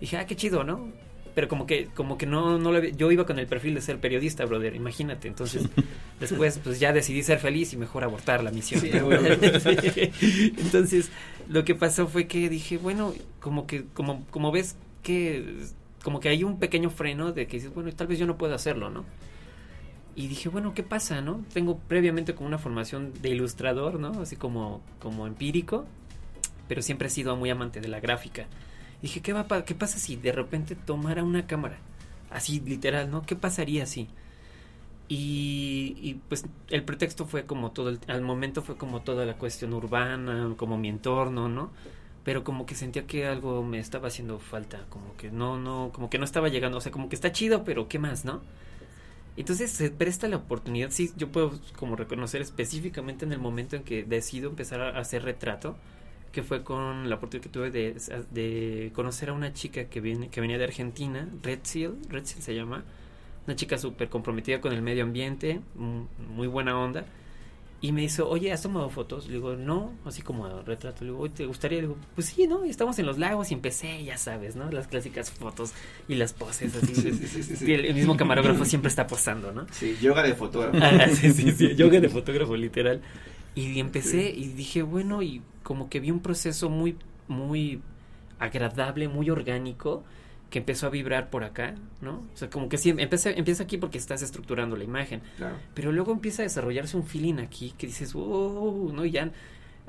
dije, 0.00 0.16
ah, 0.16 0.26
qué 0.26 0.36
chido, 0.36 0.64
¿no? 0.64 0.92
Pero 1.34 1.46
como 1.46 1.66
que, 1.66 1.86
como 1.94 2.18
que 2.18 2.26
no, 2.26 2.58
no 2.58 2.76
yo 2.82 3.12
iba 3.12 3.24
con 3.24 3.38
el 3.38 3.46
perfil 3.46 3.74
de 3.74 3.80
ser 3.80 4.00
periodista, 4.00 4.44
brother, 4.44 4.74
imagínate. 4.74 5.28
Entonces, 5.28 5.68
después, 6.20 6.58
pues 6.62 6.80
ya 6.80 6.92
decidí 6.92 7.22
ser 7.22 7.38
feliz 7.38 7.72
y 7.72 7.76
mejor 7.76 8.02
abortar 8.02 8.42
la 8.42 8.50
misión. 8.50 8.82
Entonces, 10.56 11.10
lo 11.48 11.64
que 11.64 11.76
pasó 11.76 12.08
fue 12.08 12.26
que 12.26 12.48
dije, 12.48 12.76
bueno, 12.76 13.14
como 13.40 13.68
que, 13.68 13.84
como, 13.94 14.26
como 14.30 14.50
ves 14.50 14.74
que, 15.04 15.44
como 16.02 16.18
que 16.18 16.28
hay 16.28 16.42
un 16.42 16.58
pequeño 16.58 16.90
freno 16.90 17.32
de 17.32 17.46
que 17.46 17.58
dices, 17.58 17.72
bueno, 17.72 17.92
tal 17.92 18.08
vez 18.08 18.18
yo 18.18 18.26
no 18.26 18.36
puedo 18.36 18.54
hacerlo, 18.54 18.90
¿no? 18.90 19.04
Y 20.18 20.26
dije, 20.26 20.48
bueno, 20.48 20.74
¿qué 20.74 20.82
pasa, 20.82 21.20
no? 21.20 21.44
Tengo 21.52 21.78
previamente 21.78 22.34
como 22.34 22.48
una 22.48 22.58
formación 22.58 23.12
de 23.22 23.28
ilustrador, 23.28 24.00
¿no? 24.00 24.20
Así 24.20 24.34
como, 24.34 24.80
como 24.98 25.28
empírico, 25.28 25.86
pero 26.66 26.82
siempre 26.82 27.06
he 27.06 27.10
sido 27.10 27.36
muy 27.36 27.50
amante 27.50 27.80
de 27.80 27.86
la 27.86 28.00
gráfica. 28.00 28.48
dije, 29.00 29.22
¿qué, 29.22 29.32
va 29.32 29.46
¿qué 29.64 29.76
pasa 29.76 30.00
si 30.00 30.16
de 30.16 30.32
repente 30.32 30.74
tomara 30.74 31.22
una 31.22 31.46
cámara? 31.46 31.78
Así, 32.30 32.58
literal, 32.58 33.12
¿no? 33.12 33.22
¿Qué 33.22 33.36
pasaría 33.36 33.86
si? 33.86 34.08
Y, 35.06 35.94
y, 36.02 36.14
pues 36.28 36.46
el 36.68 36.82
pretexto 36.82 37.24
fue 37.24 37.46
como 37.46 37.70
todo, 37.70 37.90
el, 37.90 38.00
al 38.08 38.22
momento 38.22 38.60
fue 38.60 38.76
como 38.76 39.02
toda 39.02 39.24
la 39.24 39.34
cuestión 39.34 39.72
urbana, 39.72 40.52
como 40.56 40.78
mi 40.78 40.88
entorno, 40.88 41.48
¿no? 41.48 41.70
Pero 42.24 42.42
como 42.42 42.66
que 42.66 42.74
sentía 42.74 43.06
que 43.06 43.28
algo 43.28 43.62
me 43.62 43.78
estaba 43.78 44.08
haciendo 44.08 44.40
falta, 44.40 44.84
como 44.88 45.16
que 45.16 45.30
no, 45.30 45.60
no, 45.60 45.90
como 45.92 46.10
que 46.10 46.18
no 46.18 46.24
estaba 46.24 46.48
llegando, 46.48 46.78
o 46.78 46.80
sea, 46.80 46.90
como 46.90 47.08
que 47.08 47.14
está 47.14 47.30
chido, 47.30 47.62
pero 47.62 47.86
¿qué 47.86 48.00
más, 48.00 48.24
no? 48.24 48.42
Entonces 49.40 49.70
se 49.70 49.90
presta 49.90 50.26
la 50.26 50.36
oportunidad, 50.36 50.90
sí, 50.90 51.12
yo 51.16 51.28
puedo 51.28 51.52
como 51.76 51.94
reconocer 51.94 52.40
específicamente 52.40 53.24
en 53.24 53.32
el 53.32 53.38
momento 53.38 53.76
en 53.76 53.84
que 53.84 54.02
decido 54.02 54.50
empezar 54.50 54.80
a 54.80 54.98
hacer 54.98 55.22
retrato, 55.22 55.76
que 56.32 56.42
fue 56.42 56.64
con 56.64 57.08
la 57.08 57.16
oportunidad 57.16 57.44
que 57.44 57.48
tuve 57.48 57.70
de, 57.70 57.94
de 58.32 58.90
conocer 58.94 59.30
a 59.30 59.32
una 59.32 59.52
chica 59.52 59.84
que, 59.84 60.00
viene, 60.00 60.28
que 60.28 60.40
venía 60.40 60.58
de 60.58 60.64
Argentina, 60.64 61.28
Red 61.42 61.60
Seal, 61.62 61.96
Red 62.08 62.24
Seal 62.24 62.42
se 62.42 62.54
llama, 62.54 62.84
una 63.46 63.56
chica 63.56 63.78
súper 63.78 64.08
comprometida 64.08 64.60
con 64.60 64.72
el 64.72 64.82
medio 64.82 65.04
ambiente, 65.04 65.60
muy 65.76 66.48
buena 66.48 66.78
onda, 66.78 67.06
y 67.80 67.92
me 67.92 68.00
dice, 68.00 68.22
oye, 68.22 68.52
¿has 68.52 68.62
tomado 68.62 68.90
fotos? 68.90 69.28
Le 69.28 69.34
digo, 69.34 69.54
no, 69.54 69.92
así 70.04 70.22
como 70.22 70.48
retrato. 70.62 71.04
Le 71.04 71.12
digo, 71.12 71.30
¿te 71.30 71.46
gustaría? 71.46 71.78
Le 71.78 71.82
digo, 71.82 71.96
pues 72.16 72.26
sí, 72.26 72.48
¿no? 72.48 72.66
Y 72.66 72.70
estamos 72.70 72.98
en 72.98 73.06
los 73.06 73.18
lagos 73.18 73.52
y 73.52 73.54
empecé, 73.54 74.02
ya 74.02 74.18
sabes, 74.18 74.56
¿no? 74.56 74.68
Las 74.72 74.88
clásicas 74.88 75.30
fotos 75.30 75.72
y 76.08 76.16
las 76.16 76.32
poses 76.32 76.74
así. 76.74 76.94
sí, 76.94 77.12
sí, 77.12 77.42
sí, 77.42 77.72
el, 77.72 77.94
mismo 77.94 78.16
camarógrafo 78.16 78.64
siempre 78.64 78.88
está 78.88 79.06
posando, 79.06 79.52
¿no? 79.52 79.66
Sí, 79.70 79.96
yoga 80.02 80.22
de 80.22 80.34
fotógrafo. 80.34 80.76
Ah, 80.88 81.08
sí, 81.08 81.32
sí, 81.32 81.52
sí, 81.52 81.76
yoga 81.76 82.00
de 82.00 82.08
fotógrafo, 82.08 82.56
literal. 82.56 83.00
Y 83.54 83.78
empecé 83.78 84.30
y 84.30 84.48
dije, 84.48 84.82
bueno, 84.82 85.22
y 85.22 85.42
como 85.62 85.88
que 85.88 86.00
vi 86.00 86.10
un 86.10 86.20
proceso 86.20 86.70
muy, 86.70 86.96
muy 87.28 87.80
agradable, 88.38 89.06
muy 89.08 89.30
orgánico 89.30 90.02
que 90.50 90.58
empezó 90.60 90.86
a 90.86 90.90
vibrar 90.90 91.28
por 91.28 91.44
acá, 91.44 91.74
¿no? 92.00 92.22
O 92.34 92.36
sea, 92.36 92.48
como 92.48 92.68
que 92.68 92.78
sí, 92.78 92.90
empieza, 92.96 93.30
empieza 93.30 93.64
aquí 93.64 93.76
porque 93.76 93.98
estás 93.98 94.22
estructurando 94.22 94.76
la 94.76 94.84
imagen. 94.84 95.20
Claro. 95.36 95.56
Pero 95.74 95.92
luego 95.92 96.12
empieza 96.12 96.42
a 96.42 96.44
desarrollarse 96.44 96.96
un 96.96 97.04
feeling 97.04 97.38
aquí 97.38 97.74
que 97.76 97.86
dices, 97.86 98.12
oh, 98.14 98.90
¿no? 98.94 99.04
Y 99.04 99.10
ya, 99.10 99.30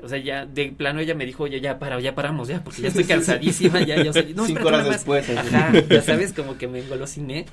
o 0.02 0.08
sea, 0.08 0.18
ya 0.18 0.44
de 0.44 0.72
plano 0.72 1.00
ella 1.00 1.14
me 1.14 1.24
dijo, 1.24 1.44
oye, 1.44 1.60
ya 1.60 1.78
para, 1.78 1.98
ya 2.00 2.14
paramos, 2.14 2.48
ya, 2.48 2.62
porque 2.62 2.82
ya 2.82 2.88
estoy 2.88 3.04
cansadísima, 3.06 3.80
ya, 3.80 4.02
ya, 4.02 4.12
no, 4.34 4.46
Cinco 4.46 4.68
horas 4.68 4.88
después. 4.88 5.30
Ajá, 5.30 5.72
ya 5.88 6.02
sabes, 6.02 6.32
como 6.32 6.58
que 6.58 6.68
me 6.68 6.80
engolosiné. 6.80 7.46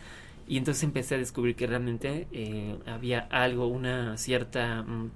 Y 0.50 0.58
entonces 0.58 0.84
empecé 0.84 1.16
a 1.16 1.18
descubrir 1.18 1.56
que 1.56 1.68
realmente 1.68 2.28
eh, 2.32 2.78
había 2.86 3.20
algo, 3.20 3.68
una 3.68 4.18
cierta, 4.18 4.84
mm, 4.84 5.12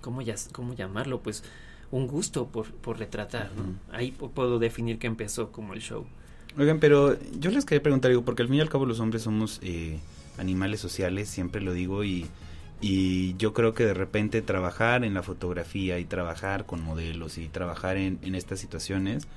¿cómo, 0.00 0.22
ya, 0.22 0.34
cómo 0.52 0.74
llamarlo? 0.74 1.20
Pues 1.22 1.42
un 1.90 2.06
gusto 2.06 2.46
por, 2.48 2.72
por 2.72 2.98
retratar, 2.98 3.50
¿no? 3.56 3.94
Ahí 3.96 4.12
puedo 4.12 4.58
definir 4.58 4.98
que 4.98 5.06
empezó 5.06 5.52
como 5.52 5.72
el 5.72 5.80
show. 5.80 6.06
Oigan, 6.58 6.80
pero 6.80 7.18
yo 7.38 7.50
les 7.50 7.64
quería 7.66 7.82
preguntar 7.82 8.10
algo, 8.10 8.24
porque 8.24 8.42
al 8.42 8.48
fin 8.48 8.56
y 8.56 8.60
al 8.60 8.70
cabo 8.70 8.86
los 8.86 9.00
hombres 9.00 9.22
somos 9.22 9.60
eh, 9.62 9.98
animales 10.38 10.80
sociales, 10.80 11.28
siempre 11.28 11.60
lo 11.60 11.74
digo, 11.74 12.02
y, 12.02 12.26
y 12.80 13.36
yo 13.36 13.52
creo 13.52 13.74
que 13.74 13.84
de 13.84 13.92
repente 13.92 14.40
trabajar 14.40 15.04
en 15.04 15.12
la 15.12 15.22
fotografía 15.22 15.98
y 15.98 16.06
trabajar 16.06 16.64
con 16.64 16.82
modelos 16.82 17.36
y 17.36 17.48
trabajar 17.48 17.98
en, 17.98 18.18
en 18.22 18.34
estas 18.34 18.58
situaciones, 18.58 19.28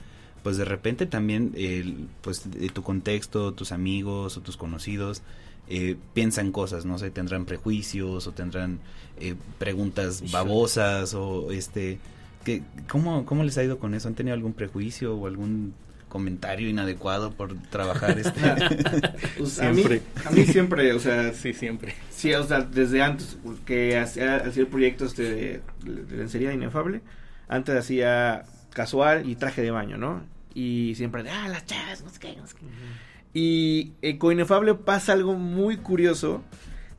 pues 0.43 0.55
de 0.55 0.63
repente 0.63 1.05
también, 1.05 2.09
pues 2.21 2.49
de 2.49 2.69
tu 2.69 2.83
contexto, 2.83 3.53
tus 3.53 3.73
amigos 3.73 4.37
o 4.37 4.41
tus 4.41 4.55
conocidos, 4.55 5.21
eh, 5.67 5.97
piensan 6.13 6.51
cosas, 6.51 6.85
no 6.85 6.97
sé, 6.97 7.11
tendrán 7.11 7.45
prejuicios 7.45 8.25
o 8.25 8.31
tendrán 8.31 8.79
eh, 9.19 9.35
preguntas 9.57 10.31
babosas 10.31 11.13
o 11.13 11.51
este... 11.51 11.99
Que, 12.43 12.63
¿cómo, 12.87 13.25
¿Cómo 13.25 13.43
les 13.43 13.57
ha 13.57 13.63
ido 13.65 13.79
con 13.79 13.93
eso? 13.93 14.07
¿Han 14.07 14.15
tenido 14.15 14.33
algún 14.33 14.53
prejuicio 14.53 15.13
o 15.13 15.27
algún 15.27 15.73
comentario 16.09 16.67
inadecuado 16.67 17.31
por 17.31 17.55
trabajar 17.69 18.19
este 18.19 18.41
pues, 19.37 19.53
siempre 19.53 20.01
a 20.25 20.31
mí, 20.31 20.45
siempre 20.45 20.91
o 20.93 20.99
sea 20.99 21.31
sí 21.33 21.53
siempre 21.53 21.93
sí 22.09 22.33
o 22.33 22.43
sea 22.43 22.61
desde 22.61 23.01
antes 23.01 23.37
que 23.65 23.97
hacía, 23.97 24.37
hacía 24.37 24.63
el 24.63 24.67
proyecto 24.67 25.05
este 25.05 25.23
de, 25.23 25.61
de 25.83 26.17
lencería 26.17 26.51
inefable 26.51 27.01
antes 27.47 27.75
hacía 27.75 28.43
casual 28.73 29.29
y 29.29 29.35
traje 29.35 29.61
de 29.61 29.71
baño 29.71 29.97
no 29.97 30.23
y 30.53 30.93
siempre 30.95 31.23
de 31.23 31.29
ah 31.29 31.47
las 31.47 31.65
chavas 31.65 32.03
no 32.03 32.09
sé 32.09 32.19
qué, 32.19 32.35
no 32.35 32.47
sé 32.47 32.55
qué. 32.55 33.39
y 33.39 33.93
eh, 34.01 34.17
con 34.17 34.33
inefable 34.33 34.73
pasa 34.73 35.13
algo 35.13 35.35
muy 35.35 35.77
curioso 35.77 36.43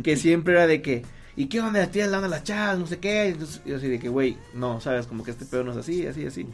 que 0.02 0.16
siempre 0.16 0.54
era 0.54 0.66
de 0.66 0.80
que 0.80 1.02
¿Y 1.36 1.46
qué 1.46 1.60
onda? 1.60 1.80
Las 1.80 1.90
tías 1.90 2.10
las 2.10 2.44
chavas, 2.44 2.78
no 2.78 2.86
sé 2.86 2.98
qué. 2.98 3.34
Y 3.64 3.72
así 3.72 3.88
de 3.88 3.98
que, 3.98 4.10
güey, 4.10 4.36
no, 4.52 4.78
sabes, 4.80 5.06
como 5.06 5.24
que 5.24 5.30
este 5.30 5.46
pedo 5.46 5.64
no 5.64 5.72
es 5.72 5.78
así, 5.78 6.06
así, 6.06 6.26
así. 6.26 6.46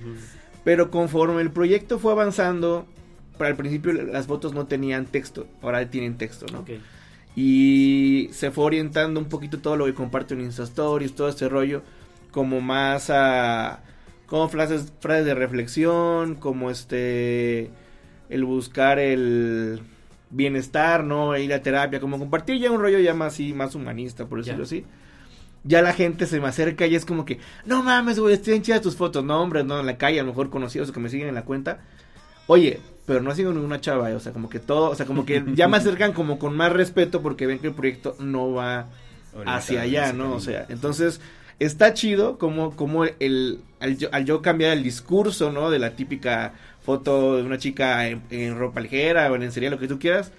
Pero 0.66 0.90
conforme 0.90 1.42
el 1.42 1.52
proyecto 1.52 2.00
fue 2.00 2.10
avanzando, 2.10 2.88
para 3.38 3.50
el 3.50 3.56
principio 3.56 3.92
las 3.92 4.26
fotos 4.26 4.52
no 4.52 4.66
tenían 4.66 5.06
texto, 5.06 5.46
ahora 5.62 5.88
tienen 5.88 6.18
texto, 6.18 6.44
¿no? 6.52 6.64
Y 7.36 8.30
se 8.32 8.50
fue 8.50 8.64
orientando 8.64 9.20
un 9.20 9.26
poquito 9.26 9.60
todo 9.60 9.76
lo 9.76 9.84
que 9.84 9.94
comparte 9.94 10.34
en 10.34 10.40
Insta 10.40 10.64
Stories, 10.64 11.14
todo 11.14 11.28
este 11.28 11.48
rollo, 11.48 11.82
como 12.32 12.60
más 12.60 13.10
a. 13.10 13.84
como 14.26 14.48
frases, 14.48 14.92
frases 14.98 15.26
de 15.26 15.34
reflexión, 15.36 16.34
como 16.34 16.68
este. 16.68 17.70
el 18.28 18.44
buscar 18.44 18.98
el 18.98 19.80
bienestar, 20.30 21.04
¿no? 21.04 21.36
Ir 21.38 21.54
a 21.54 21.62
terapia, 21.62 22.00
como 22.00 22.18
compartir 22.18 22.58
ya 22.58 22.72
un 22.72 22.80
rollo 22.80 22.98
ya 22.98 23.14
más 23.14 23.34
así, 23.34 23.52
más 23.52 23.76
humanista, 23.76 24.26
por 24.26 24.38
decirlo 24.38 24.64
así 24.64 24.84
ya 25.66 25.82
la 25.82 25.92
gente 25.92 26.26
se 26.26 26.40
me 26.40 26.48
acerca 26.48 26.86
y 26.86 26.94
es 26.94 27.04
como 27.04 27.24
que, 27.24 27.38
no 27.64 27.82
mames, 27.82 28.18
güey, 28.18 28.34
estoy 28.34 28.60
chidas 28.62 28.80
tus 28.80 28.96
fotos. 28.96 29.24
No, 29.24 29.42
hombre, 29.42 29.64
no, 29.64 29.80
en 29.80 29.86
la 29.86 29.98
calle, 29.98 30.20
a 30.20 30.22
lo 30.22 30.30
mejor 30.30 30.50
conocidos 30.50 30.92
que 30.92 31.00
me 31.00 31.08
siguen 31.08 31.28
en 31.28 31.34
la 31.34 31.44
cuenta. 31.44 31.80
Oye, 32.46 32.80
pero 33.04 33.20
no 33.20 33.34
sigo 33.34 33.52
ninguna 33.52 33.80
chava, 33.80 34.10
eh, 34.10 34.14
o 34.14 34.20
sea, 34.20 34.32
como 34.32 34.48
que 34.48 34.60
todo, 34.60 34.90
o 34.90 34.94
sea, 34.94 35.06
como 35.06 35.26
que 35.26 35.44
ya 35.54 35.68
me 35.68 35.76
acercan 35.76 36.12
como 36.12 36.38
con 36.38 36.56
más 36.56 36.72
respeto 36.72 37.22
porque 37.22 37.46
ven 37.46 37.58
que 37.58 37.68
el 37.68 37.74
proyecto 37.74 38.16
no 38.18 38.52
va 38.52 38.86
hacia 39.44 39.82
allá, 39.82 40.12
¿no? 40.12 40.34
O 40.34 40.40
sea, 40.40 40.66
entonces 40.68 41.20
está 41.58 41.94
chido 41.94 42.38
como, 42.38 42.74
como 42.76 43.04
el, 43.04 43.60
al 43.80 43.98
yo, 43.98 44.08
al, 44.12 44.24
yo, 44.24 44.42
cambiar 44.42 44.72
el 44.72 44.82
discurso, 44.82 45.50
¿no? 45.50 45.70
De 45.70 45.78
la 45.78 45.96
típica 45.96 46.54
foto 46.82 47.36
de 47.36 47.42
una 47.42 47.58
chica 47.58 48.08
en, 48.08 48.22
en 48.30 48.58
ropa 48.58 48.80
ligera 48.80 49.30
o 49.30 49.36
en 49.36 49.50
serie, 49.50 49.70
lo 49.70 49.78
que 49.78 49.88
tú 49.88 49.98
quieras 49.98 50.32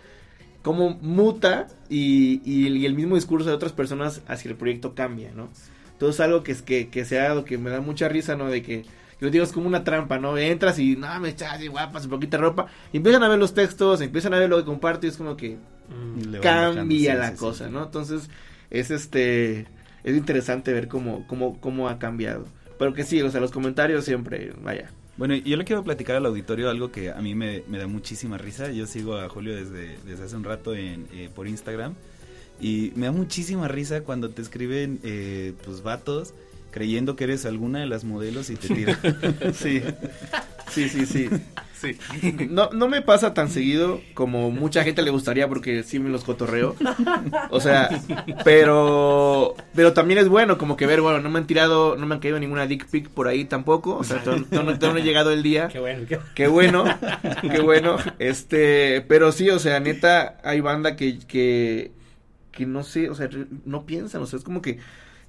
cómo 0.62 0.98
muta 1.02 1.68
y, 1.90 2.42
y, 2.46 2.86
el 2.86 2.94
mismo 2.94 3.16
discurso 3.16 3.50
de 3.50 3.56
otras 3.56 3.72
personas 3.74 4.22
hacia 4.28 4.52
el 4.52 4.58
proyecto 4.58 4.96
cambia, 4.96 5.32
¿no? 5.36 5.50
Entonces 5.94 6.20
algo 6.20 6.44
que, 6.44 6.52
es 6.52 6.62
que, 6.62 6.90
que 6.90 7.06
se 7.06 7.20
ha 7.20 7.24
dado, 7.24 7.46
que 7.46 7.58
me 7.58 7.70
da 7.70 7.82
mucha 7.82 8.08
risa, 8.10 8.36
¿no? 8.36 8.50
De 8.50 8.62
que 8.62 8.86
Yo 9.20 9.30
digo, 9.30 9.44
es 9.44 9.52
como 9.52 9.68
una 9.68 9.84
trampa, 9.84 10.20
¿no? 10.20 10.38
Entras 10.38 10.78
y, 10.80 10.96
no, 10.96 11.20
me 11.20 11.30
echas 11.30 11.62
y 11.62 11.68
guapas, 11.68 12.06
un 12.06 12.12
poquita 12.12 12.38
ropa. 12.38 12.68
Y 12.94 12.98
empiezan 12.98 13.24
a 13.24 13.30
ver 13.30 13.40
los 13.40 13.54
textos, 13.54 14.02
empiezan 14.02 14.34
a 14.34 14.40
ver 14.40 14.50
lo 14.50 14.58
que 14.58 14.66
comparto 14.66 15.08
y 15.08 15.10
es 15.10 15.18
como 15.18 15.36
que 15.36 15.58
Mm. 15.90 16.40
cambia 16.42 17.16
la 17.16 17.36
cosa, 17.36 17.70
¿no? 17.70 17.84
Entonces, 17.86 18.30
es 18.70 18.92
este, 18.92 19.68
es 20.04 20.16
interesante 20.16 20.74
ver 20.74 20.88
cómo, 20.88 21.26
cómo, 21.28 21.60
cómo 21.60 21.88
ha 21.90 22.00
cambiado. 22.00 22.46
Pero 22.78 22.94
que 22.94 23.04
sí, 23.04 23.22
o 23.22 23.32
sea, 23.32 23.42
los 23.42 23.52
comentarios 23.52 24.06
siempre, 24.06 24.54
vaya. 24.62 24.92
Bueno, 25.18 25.36
yo 25.36 25.58
le 25.58 25.66
quiero 25.66 25.84
platicar 25.84 26.16
al 26.16 26.26
auditorio 26.28 26.70
algo 26.70 26.92
que 26.92 27.10
a 27.10 27.20
mí 27.22 27.34
me, 27.34 27.64
me 27.68 27.80
da 27.80 27.88
muchísima 27.88 28.38
risa. 28.38 28.72
Yo 28.72 28.86
sigo 28.86 29.18
a 29.18 29.28
Julio 29.30 29.56
desde, 29.56 29.98
desde 30.06 30.26
hace 30.26 30.36
un 30.36 30.44
rato 30.44 30.76
en, 30.76 31.08
eh, 31.12 31.30
por 31.34 31.48
Instagram 31.48 31.96
y 32.62 32.92
me 32.96 33.08
da 33.08 33.12
muchísima 33.12 33.68
risa 33.68 34.02
cuando 34.02 34.30
te 34.30 34.42
escriben 34.42 35.00
eh, 35.04 35.54
tus 35.64 35.82
vatos 35.82 36.34
creyendo 36.72 37.16
que 37.16 37.24
eres 37.24 37.46
alguna 37.46 37.80
de 37.80 37.88
las 37.88 38.04
modelos 38.04 38.52
y 38.52 38.56
te 38.56 38.68
tiran. 38.68 39.00
sí, 39.54 39.82
sí, 40.70 40.90
sí, 40.90 41.06
sí. 41.08 41.30
Sí. 41.79 41.98
No, 42.50 42.69
no 42.72 42.88
me 42.88 43.01
pasa 43.01 43.34
tan 43.34 43.50
seguido 43.50 44.01
como 44.13 44.51
mucha 44.51 44.84
gente 44.84 45.01
le 45.01 45.12
gustaría 45.12 45.48
porque 45.48 45.84
sí 45.84 46.00
me 46.00 46.10
los 46.10 46.24
cotorreo. 46.24 46.75
O 47.50 47.60
sea, 47.60 47.89
pero 48.43 49.55
pero 49.75 49.93
también 49.93 50.19
es 50.19 50.27
bueno 50.27 50.57
como 50.57 50.77
que 50.77 50.86
ver, 50.86 51.01
bueno, 51.01 51.19
no 51.19 51.29
me 51.29 51.39
han 51.39 51.48
tirado, 51.48 51.96
no 51.96 52.05
me 52.05 52.15
han 52.15 52.22
caído 52.22 52.39
ninguna 52.39 52.67
dick 52.67 52.88
pic 52.88 53.10
por 53.10 53.27
ahí 53.27 53.46
tampoco. 53.46 53.96
O 53.96 54.03
sea, 54.03 54.24
todavía 54.24 54.48
no, 54.51 54.63
no 54.63 54.72
ha 54.72 55.00
llegado 55.00 55.31
el 55.31 55.43
día. 55.43 55.67
Qué 55.67 55.79
bueno, 55.79 56.05
qué 56.07 56.19
Qué 56.36 56.48
bueno, 56.48 56.86
qué 57.41 57.62
bueno. 57.62 57.98
Este, 58.19 59.01
pero 59.07 59.31
sí, 59.31 59.50
o 59.50 59.60
sea, 59.60 59.79
neta, 59.79 60.38
hay 60.43 60.62
banda 60.62 60.96
que, 60.96 61.19
que, 61.19 61.91
que 62.51 62.65
no 62.65 62.84
sé, 62.84 63.10
o 63.10 63.15
sea, 63.15 63.29
no 63.65 63.86
piensan, 63.86 64.22
o 64.22 64.25
sea, 64.25 64.38
es 64.38 64.46
como 64.46 64.62
que 64.62 64.79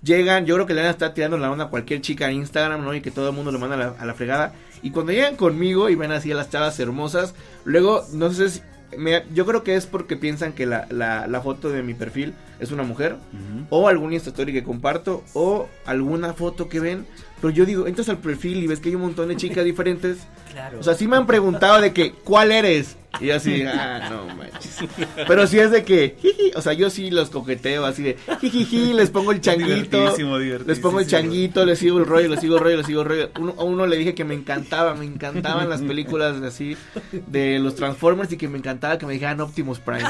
llegan, 0.03 0.47
yo 0.47 0.55
creo 0.55 0.67
que 0.67 0.75
le 0.75 0.81
van 0.81 0.89
a 0.89 0.93
estar 0.93 1.15
tirando 1.15 1.39
la 1.39 1.51
onda 1.51 1.65
a 1.65 1.69
cualquier 1.69 2.01
chica 2.01 2.31
en 2.31 2.37
Instagram, 2.37 2.85
¿no? 2.85 2.95
Y 2.95 3.01
que 3.01 3.11
todo 3.11 3.31
el 3.31 3.35
mundo 3.35 3.53
lo 3.53 3.59
manda 3.59 3.77
a 3.77 3.79
la, 3.79 3.95
a 3.99 4.05
la 4.07 4.15
fregada. 4.15 4.53
Y 4.83 4.91
cuando 4.91 5.13
llegan 5.13 5.37
conmigo 5.37 5.89
y 5.89 5.95
ven 5.97 6.13
así 6.13 6.31
a 6.33 6.35
las 6.37 6.51
chavas 6.51 6.79
hermosas, 6.81 7.35
luego, 7.65 8.05
no 8.13 8.31
sé 8.33 8.49
si, 8.51 8.61
me- 8.97 9.25
yo 9.35 9.45
creo 9.45 9.65
que 9.65 9.75
es 9.75 9.87
porque 9.87 10.17
piensan 10.17 10.53
que 10.53 10.67
la, 10.67 10.87
la, 10.91 11.27
la 11.27 11.41
foto 11.41 11.69
de 11.71 11.83
mi 11.83 11.95
perfil 11.95 12.33
es 12.61 12.71
una 12.73 12.83
mujer, 12.85 13.15
Ujú. 13.15 13.67
o 13.71 13.89
algún 13.89 14.13
Insta 14.13 14.31
Story 14.31 14.53
que 14.53 14.63
comparto, 14.65 15.23
o 15.35 15.69
alguna 15.85 16.33
foto 16.33 16.69
que 16.69 16.81
ven. 16.81 17.07
Pero 17.41 17.51
yo 17.53 17.65
digo, 17.67 17.87
entras 17.87 18.09
al 18.09 18.19
perfil 18.19 18.63
y 18.63 18.67
ves 18.67 18.81
que 18.81 18.89
hay 18.89 18.95
un 18.95 19.03
montón 19.03 19.29
de 19.29 19.37
chicas 19.37 19.65
diferentes. 19.65 20.19
Claro. 20.53 20.79
O 20.81 20.83
sea, 20.83 20.95
sí 20.95 21.07
me 21.09 21.17
han 21.17 21.27
preguntado 21.27 21.81
de 21.81 21.93
que, 21.93 22.13
¿cuál 22.13 22.51
eres? 22.53 22.97
Y 23.21 23.27
yo 23.27 23.37
así, 23.37 23.63
ah, 23.63 24.09
no 24.11 24.35
manches. 24.37 24.79
Pero 25.27 25.47
sí 25.47 25.59
es 25.59 25.71
de 25.71 25.85
que, 25.85 26.17
jiji, 26.21 26.53
o 26.55 26.63
sea, 26.63 26.73
yo 26.73 26.89
sí 26.91 27.11
los 27.11 27.31
coqueteo 27.31 27.85
así 27.85 28.03
de, 28.03 28.17
jijiji, 28.41 28.93
les 28.93 29.11
pongo 29.11 29.33
el 29.33 29.41
changuito. 29.41 29.97
Divertidísimo, 29.99 30.39
Les 30.67 30.79
pongo 30.79 31.01
el 31.01 31.07
changuito, 31.07 31.65
les 31.65 31.79
sigo 31.79 31.99
el 31.99 32.07
rollo, 32.07 32.29
les 32.29 32.41
sigo 32.41 32.57
el 32.57 32.63
rollo, 32.63 32.77
les 32.77 32.87
sigo 32.87 33.03
el 33.03 33.09
rollo. 33.09 33.31
Uno, 33.41 33.55
a 33.59 33.65
uno 33.65 33.87
le 33.87 33.97
dije 33.97 34.15
que 34.15 34.25
me 34.25 34.35
encantaba, 34.35 34.95
me 34.95 35.05
encantaban 35.05 35.69
las 35.69 35.83
películas 35.83 36.41
así 36.43 36.77
de 37.13 37.59
los 37.59 37.75
Transformers 37.75 38.33
y 38.33 38.37
que 38.37 38.49
me 38.49 38.59
encantaba 38.59 38.99
que 38.99 39.07
me 39.07 39.15
dijeran 39.15 39.41
Optimus 39.41 39.79
Prime. 39.81 40.09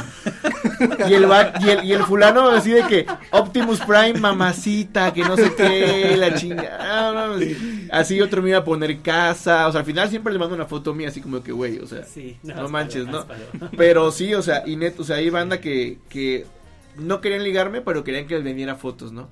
Y 1.09 1.15
el, 1.15 1.31
va- 1.31 1.53
y 1.61 1.71
el, 1.71 1.85
y 1.85 1.93
el 1.93 2.03
fulano 2.05 2.49
así 2.50 2.71
de 2.71 2.83
que 2.87 3.07
Optimus 3.31 3.81
Prime, 3.81 4.15
mamacita, 4.21 5.12
que 5.12 5.23
no 5.23 5.37
sé 5.37 5.53
qué, 5.57 6.15
la 6.17 6.35
chingada. 6.35 7.12
no, 7.12 7.37
no, 7.37 7.45
así 7.91 8.21
otro 8.21 8.43
me 8.43 8.50
iba 8.50 8.59
a 8.59 8.65
poner 8.65 8.99
casa. 9.00 9.67
O 9.69 9.73
sea, 9.73 9.81
al 9.81 9.87
final 9.87 10.09
siempre 10.09 10.33
le 10.33 10.38
mando 10.38 10.55
una 10.55 10.67
foto 10.67 10.95
mía 10.95 11.09
así 11.09 11.21
como 11.21 11.43
que, 11.43 11.53
güey, 11.53 11.79
o 11.79 11.87
sea. 11.87 12.05
Sí, 12.05 12.37
no 12.43 12.69
manches, 12.69 12.98
Pero 13.76 14.11
sí, 14.12 14.35
o 14.35 14.43
sea, 14.43 14.64
y 14.67 14.76
net, 14.76 14.99
o 14.99 15.05
sea, 15.05 15.17
hay 15.17 15.31
banda 15.31 15.61
que, 15.61 15.99
que 16.09 16.47
no 16.97 17.21
querían 17.21 17.45
ligarme, 17.45 17.81
pero 17.81 18.05
querían 18.05 18.26
que 18.26 18.35
les 18.35 18.45
vendiera 18.45 18.75
fotos, 18.75 19.12
¿no? 19.12 19.28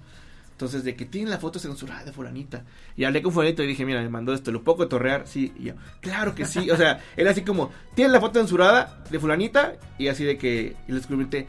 Entonces, 0.52 0.85
de 0.85 0.96
que 0.96 1.04
tienen 1.04 1.30
la 1.30 1.38
foto 1.38 1.58
censurada 1.58 2.02
de 2.04 2.12
fulanita. 2.12 2.64
Y 2.96 3.04
hablé 3.04 3.20
con 3.20 3.30
fulanito 3.30 3.62
y 3.62 3.66
dije, 3.66 3.85
mira, 3.85 4.00
me 4.00 4.08
mandó 4.08 4.32
esto, 4.32 4.50
¿lo 4.50 4.64
puedo 4.64 4.78
cotorrear? 4.78 5.26
Sí, 5.26 5.52
y 5.58 5.64
yo, 5.64 5.75
claro 6.00 6.35
que 6.35 6.46
sí. 6.46 6.70
O 6.70 6.76
sea, 6.78 7.00
él 7.16 7.28
así 7.28 7.42
como, 7.42 7.70
¿tienes 7.94 8.12
la 8.12 8.20
foto 8.20 8.40
censurada 8.40 9.04
de 9.11 9.18
fulanita? 9.18 9.75
Y 9.99 10.08
así 10.08 10.25
de 10.25 10.38
que, 10.38 10.75
y 10.88 10.92
les 10.92 11.06
comenté, 11.06 11.46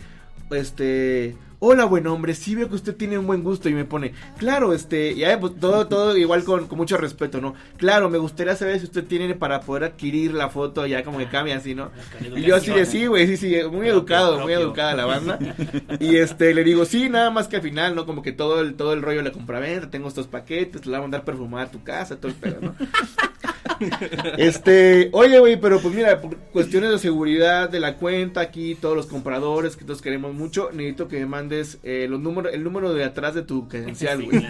este, 0.52 1.38
hola 1.60 1.86
buen 1.86 2.06
hombre, 2.08 2.36
sí 2.36 2.56
veo 2.56 2.70
que 2.70 2.76
usted 2.76 2.96
tiene 2.96 3.18
un 3.18 3.26
buen 3.26 3.44
gusto 3.44 3.68
y 3.70 3.74
me 3.74 3.86
pone, 3.86 4.14
claro, 4.38 4.74
este, 4.74 5.12
y 5.14 5.24
ahí, 5.24 5.38
pues, 5.40 5.60
todo, 5.60 5.88
todo 5.88 6.16
igual 6.16 6.44
con, 6.44 6.68
con 6.68 6.78
mucho 6.78 6.98
respeto, 6.98 7.42
¿no? 7.42 7.56
Claro, 7.78 8.10
me 8.10 8.18
gustaría 8.18 8.56
saber 8.56 8.80
si 8.80 8.86
usted 8.86 9.06
tiene 9.06 9.34
para 9.36 9.62
poder 9.62 9.86
adquirir 9.86 10.34
la 10.34 10.50
foto, 10.50 10.86
ya 10.86 11.04
como 11.04 11.18
que 11.18 11.28
cambia 11.28 11.58
así, 11.58 11.74
¿no? 11.74 11.92
Y 12.36 12.42
yo 12.42 12.56
así 12.56 12.72
de 12.72 12.86
sí, 12.86 13.08
güey, 13.08 13.28
sí, 13.28 13.38
sí, 13.38 13.56
muy 13.72 13.88
educado, 13.88 14.40
muy 14.40 14.54
educada 14.54 14.96
la 14.96 15.06
banda. 15.06 15.40
Y 16.00 16.18
este, 16.18 16.54
le 16.54 16.64
digo, 16.64 16.86
sí, 16.86 17.10
nada 17.10 17.30
más 17.30 17.48
que 17.48 17.56
al 17.56 17.62
final, 17.62 17.96
¿no? 17.96 18.06
Como 18.06 18.22
que 18.22 18.32
todo 18.32 18.62
el, 18.62 18.76
todo 18.76 18.94
el 18.94 19.02
rollo 19.02 19.22
le 19.22 19.32
compraventa, 19.32 19.90
tengo 19.90 20.08
estos 20.08 20.28
paquetes, 20.28 20.82
te 20.82 20.90
la 20.90 20.98
voy 20.98 21.04
a 21.04 21.08
mandar 21.08 21.24
perfumada 21.24 21.66
a 21.66 21.72
tu 21.72 21.84
casa, 21.84 22.18
todo 22.18 22.32
el 22.32 22.38
pedo, 22.38 22.60
¿no? 22.62 22.76
Este, 24.38 25.10
oye, 25.14 25.40
güey, 25.40 25.60
pero 25.60 25.80
pues 25.80 25.94
mira, 25.94 26.22
por 26.22 26.36
cuestiones 26.38 26.92
de 26.92 27.00
seguridad 27.00 27.70
de 27.70 27.80
la 27.80 27.96
cuenta 27.96 28.42
aquí, 28.42 28.76
todos 28.76 28.96
los 28.96 29.06
compradores 29.08 29.76
que 29.76 29.86
todos 29.86 30.02
queremos 30.02 30.34
mucho, 30.34 30.70
necesito 30.74 31.08
que 31.08 31.20
me 31.20 31.26
mandes 31.26 31.80
eh, 31.84 32.08
los 32.10 32.20
números, 32.20 32.54
el 32.54 32.64
número 32.64 32.94
de 32.94 33.04
atrás 33.04 33.36
de 33.36 33.42
tu 33.44 33.68
credencial, 33.68 34.24
güey. 34.26 34.46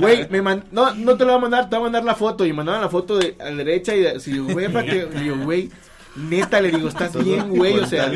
Güey, 0.00 0.28
me 0.30 0.42
man- 0.42 0.64
no, 0.72 0.94
no 0.94 1.16
te 1.16 1.24
lo 1.24 1.32
voy 1.32 1.38
a 1.38 1.42
mandar, 1.42 1.68
te 1.70 1.76
voy 1.76 1.82
a 1.82 1.84
mandar 1.84 2.04
la 2.04 2.14
foto 2.14 2.44
y 2.46 2.52
mandaban 2.52 2.80
la 2.80 2.88
foto 2.88 3.18
de 3.18 3.36
a 3.38 3.50
la 3.50 3.56
derecha 3.56 3.94
y 3.94 4.00
de, 4.00 4.20
si 4.20 4.38
güey, 4.38 4.66
y 4.66 5.26
yo, 5.26 5.38
güey, 5.44 5.70
neta 6.16 6.60
le 6.60 6.70
digo, 6.70 6.88
estás 6.88 7.12
Todo 7.12 7.24
bien, 7.24 7.48
güey, 7.48 7.78
o 7.78 7.86
sea, 7.86 8.10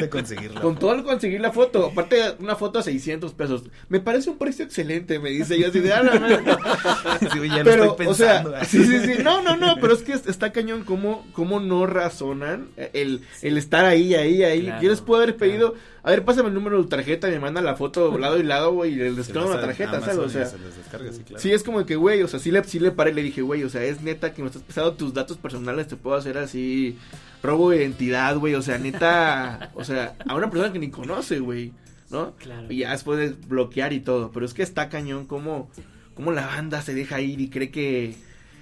con 0.60 0.78
todo 0.78 0.94
el 0.94 1.02
conseguir 1.02 1.40
la 1.40 1.52
foto, 1.52 1.86
aparte 1.86 2.36
una 2.38 2.56
foto 2.56 2.78
a 2.78 2.82
600 2.82 3.32
pesos. 3.34 3.64
Me 3.88 4.00
parece 4.00 4.30
un 4.30 4.38
precio 4.38 4.64
excelente, 4.64 5.18
me 5.18 5.30
dice 5.30 5.58
yo 5.58 5.68
así 5.68 5.80
de, 5.80 5.92
ah, 5.92 6.02
no, 6.02 6.14
no, 6.14 6.28
no. 6.28 6.38
Sí, 7.32 7.48
lo 7.48 7.64
Pero, 7.64 7.84
estoy 7.90 8.06
o 8.06 8.14
sea, 8.14 8.42
pensando. 8.42 8.64
sí, 8.66 8.84
sí, 8.84 9.00
sí, 9.04 9.22
no, 9.22 9.42
no, 9.42 9.56
no, 9.56 9.76
pero 9.80 9.94
es 9.94 10.02
que 10.02 10.12
está 10.12 10.52
cañón 10.52 10.84
cómo, 10.84 11.26
cómo 11.32 11.60
no 11.60 11.86
razonan 11.86 12.68
el, 12.76 13.22
el 13.42 13.58
estar 13.58 13.84
ahí, 13.84 14.14
ahí, 14.14 14.42
ahí. 14.42 14.62
Claro, 14.62 14.82
yo 14.82 14.90
les 14.90 15.00
puedo 15.00 15.22
haber 15.22 15.36
pedido, 15.36 15.74
a 16.08 16.12
ver, 16.12 16.24
pásame 16.24 16.48
el 16.48 16.54
número 16.54 16.78
de 16.78 16.84
tu 16.84 16.88
tarjeta 16.88 17.28
y 17.28 17.32
me 17.32 17.40
manda 17.40 17.60
la 17.60 17.76
foto 17.76 18.16
lado 18.16 18.38
y 18.38 18.42
lado, 18.42 18.72
güey, 18.72 18.94
y 18.94 18.96
Se 18.96 19.10
descargo 19.12 19.52
la 19.52 19.60
tarjeta, 19.60 19.98
Amazon 19.98 20.14
¿sabes? 20.14 20.26
O 20.26 20.30
sea, 20.30 20.46
se 20.46 21.12
sí, 21.12 21.22
claro. 21.22 21.42
Sí, 21.42 21.52
es 21.52 21.62
como 21.62 21.84
que, 21.84 21.96
güey, 21.96 22.22
o 22.22 22.28
sea, 22.28 22.40
sí 22.40 22.50
le, 22.50 22.64
sí 22.64 22.78
le 22.78 22.92
paré 22.92 23.10
y 23.10 23.14
le 23.14 23.22
dije, 23.22 23.42
güey, 23.42 23.62
o 23.62 23.68
sea, 23.68 23.84
es 23.84 24.00
neta 24.00 24.32
que 24.32 24.40
me 24.40 24.48
estás 24.48 24.62
pesando 24.62 24.94
tus 24.94 25.12
datos 25.12 25.36
personales, 25.36 25.86
te 25.86 25.96
puedo 25.96 26.16
hacer 26.16 26.38
así, 26.38 26.96
robo 27.42 27.68
de 27.68 27.82
identidad, 27.82 28.38
güey, 28.38 28.54
o 28.54 28.62
sea, 28.62 28.78
neta, 28.78 29.70
o 29.74 29.84
sea, 29.84 30.16
a 30.26 30.34
una 30.34 30.48
persona 30.48 30.72
que 30.72 30.78
ni 30.78 30.88
conoce, 30.88 31.40
güey, 31.40 31.74
¿no? 32.08 32.34
Claro. 32.36 32.72
Y 32.72 32.78
ya 32.78 32.92
después 32.92 33.18
de 33.18 33.36
bloquear 33.46 33.92
y 33.92 34.00
todo, 34.00 34.30
pero 34.32 34.46
es 34.46 34.54
que 34.54 34.62
está 34.62 34.88
cañón 34.88 35.26
como, 35.26 35.68
como 36.14 36.32
la 36.32 36.46
banda 36.46 36.80
se 36.80 36.94
deja 36.94 37.20
ir 37.20 37.38
y 37.38 37.50
cree 37.50 37.70
que, 37.70 38.14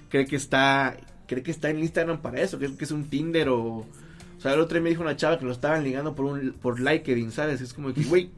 cree 0.09 0.25
que 0.25 0.35
está, 0.35 0.97
cree 1.27 1.43
que 1.43 1.51
está 1.51 1.69
en 1.69 1.79
Instagram 1.79 2.21
para 2.21 2.41
eso, 2.41 2.57
cree 2.57 2.75
que 2.75 2.83
es 2.83 2.91
un 2.91 3.09
Tinder 3.09 3.47
o... 3.47 3.85
O 4.37 4.41
sea, 4.41 4.53
el 4.53 4.59
otro 4.59 4.75
día 4.75 4.83
me 4.83 4.89
dijo 4.89 5.01
una 5.01 5.15
chava 5.15 5.39
que 5.39 5.45
lo 5.45 5.51
estaban 5.51 5.83
ligando 5.83 6.13
por 6.15 6.25
un 6.25 6.53
por 6.53 6.79
LinkedIn, 6.79 7.31
¿sabes? 7.31 7.59
Es 7.61 7.73
como 7.73 7.93
que, 7.93 8.03
güey, 8.03 8.29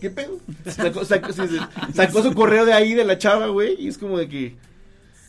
¿qué 0.00 0.10
pedo? 0.10 0.38
Sacó, 0.66 1.04
sacó- 1.04 1.32
sacó 1.92 2.22
su 2.22 2.34
correo 2.34 2.64
de 2.64 2.72
ahí 2.72 2.94
de 2.94 3.04
la 3.04 3.18
chava, 3.18 3.48
güey, 3.48 3.76
y 3.78 3.88
es 3.88 3.98
como 3.98 4.18
de 4.18 4.28
que, 4.28 4.56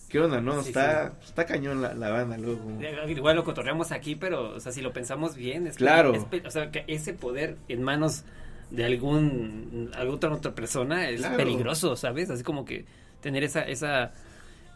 ¿qué 0.10 0.20
onda, 0.22 0.40
no? 0.40 0.62
Sí, 0.64 0.70
está, 0.70 1.14
está 1.26 1.46
cañón 1.46 1.82
la, 1.82 1.94
la 1.94 2.10
banda, 2.12 2.38
luego. 2.38 2.62
Igual 3.10 3.36
lo 3.36 3.44
cotorreamos 3.44 3.92
aquí, 3.92 4.16
pero, 4.16 4.56
o 4.56 4.60
sea, 4.62 4.72
si 4.72 4.82
lo 4.82 4.94
pensamos 4.94 5.36
bien, 5.36 5.68
es 5.68 5.74
que- 5.76 5.84
Claro. 5.84 6.14
es 6.14 6.24
pe- 6.26 6.44
o 6.46 6.52
sea, 6.52 6.72
que 6.72 6.86
ese 6.88 7.14
poder 7.14 7.58
en 7.68 7.84
manos 7.84 8.24
de 8.72 8.86
algún, 8.86 9.92
alguna 9.96 10.34
otra 10.36 10.56
persona 10.56 11.10
es 11.10 11.20
Claro. 11.20 11.38
peligroso, 11.38 11.96
¿sabes? 11.98 12.30
Así 12.30 12.44
como 12.44 12.64
que 12.66 12.86
tener 13.22 13.44
esa, 13.44 13.62
esa 13.64 14.14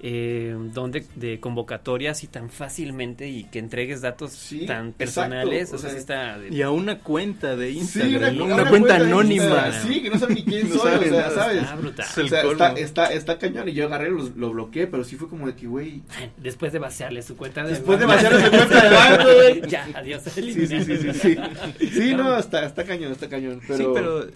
eh, 0.02 0.56
don 0.74 0.92
de, 0.92 1.06
de 1.16 1.40
convocatoria 1.40 2.12
así 2.12 2.28
tan 2.28 2.50
fácilmente 2.50 3.28
y 3.28 3.44
que 3.46 3.60
entregues 3.60 4.02
datos 4.02 4.32
Sí, 4.32 4.66
tan 4.66 4.94
personales, 4.94 5.72
o 5.74 5.76
o 5.76 5.78
sea, 5.80 5.90
sea, 5.90 5.98
sí 5.98 6.00
está... 6.00 6.38
de- 6.40 6.50
Y 6.56 6.62
a 6.62 6.72
una 6.72 7.00
cuenta 7.00 7.56
de 7.56 7.72
Instagram, 7.72 8.36
una, 8.36 8.44
una, 8.46 8.56
una 8.56 8.70
cuenta 8.70 8.96
anónima. 8.96 9.44
Instagram, 9.44 9.88
Sí, 9.88 10.02
que 10.02 10.10
no 10.10 10.18
saben 10.20 10.36
ni 10.36 10.44
quién 10.44 10.70
No 10.74 10.76
soy, 10.76 10.94
o 10.94 11.04
sea, 11.04 11.30
¿sabes? 11.32 11.58
Está 11.64 11.76
brutal. 11.76 12.06
O 12.08 12.28
sea, 12.28 12.42
está, 12.52 12.74
está, 12.74 13.06
está 13.14 13.38
cañón 13.40 13.68
y 13.70 13.74
yo 13.74 13.86
agarré, 13.88 14.10
lo, 14.10 14.30
lo 14.36 14.52
bloqueé, 14.52 14.88
pero 14.88 15.04
sí 15.04 15.16
fue 15.16 15.28
como 15.28 15.48
de 15.48 15.56
que, 15.56 15.68
güey. 15.68 16.02
Después 16.38 16.72
de 16.72 16.80
vaciarle 16.80 17.22
su 17.22 17.36
cuenta 17.36 17.64
de 17.64 17.70
Después 17.72 18.00
de 18.00 18.06
vaciarle 18.06 18.46
su 18.46 18.52
cuenta 18.52 18.82
de 18.82 18.96
banco, 18.96 19.24
güey. 19.36 19.62
ya, 19.70 19.88
adiós. 19.96 20.24
Sí, 20.34 20.54
sí, 20.54 20.66
sí, 20.68 20.84
sí, 20.86 21.14
sí. 21.14 21.38
Sí, 21.92 22.14
no, 22.16 22.38
está, 22.38 22.66
está 22.66 22.84
cañón, 22.86 23.12
está 23.12 23.28
cañón. 23.28 23.60
Pero... 23.68 23.78
Sí, 23.78 23.86
pero, 23.94 24.28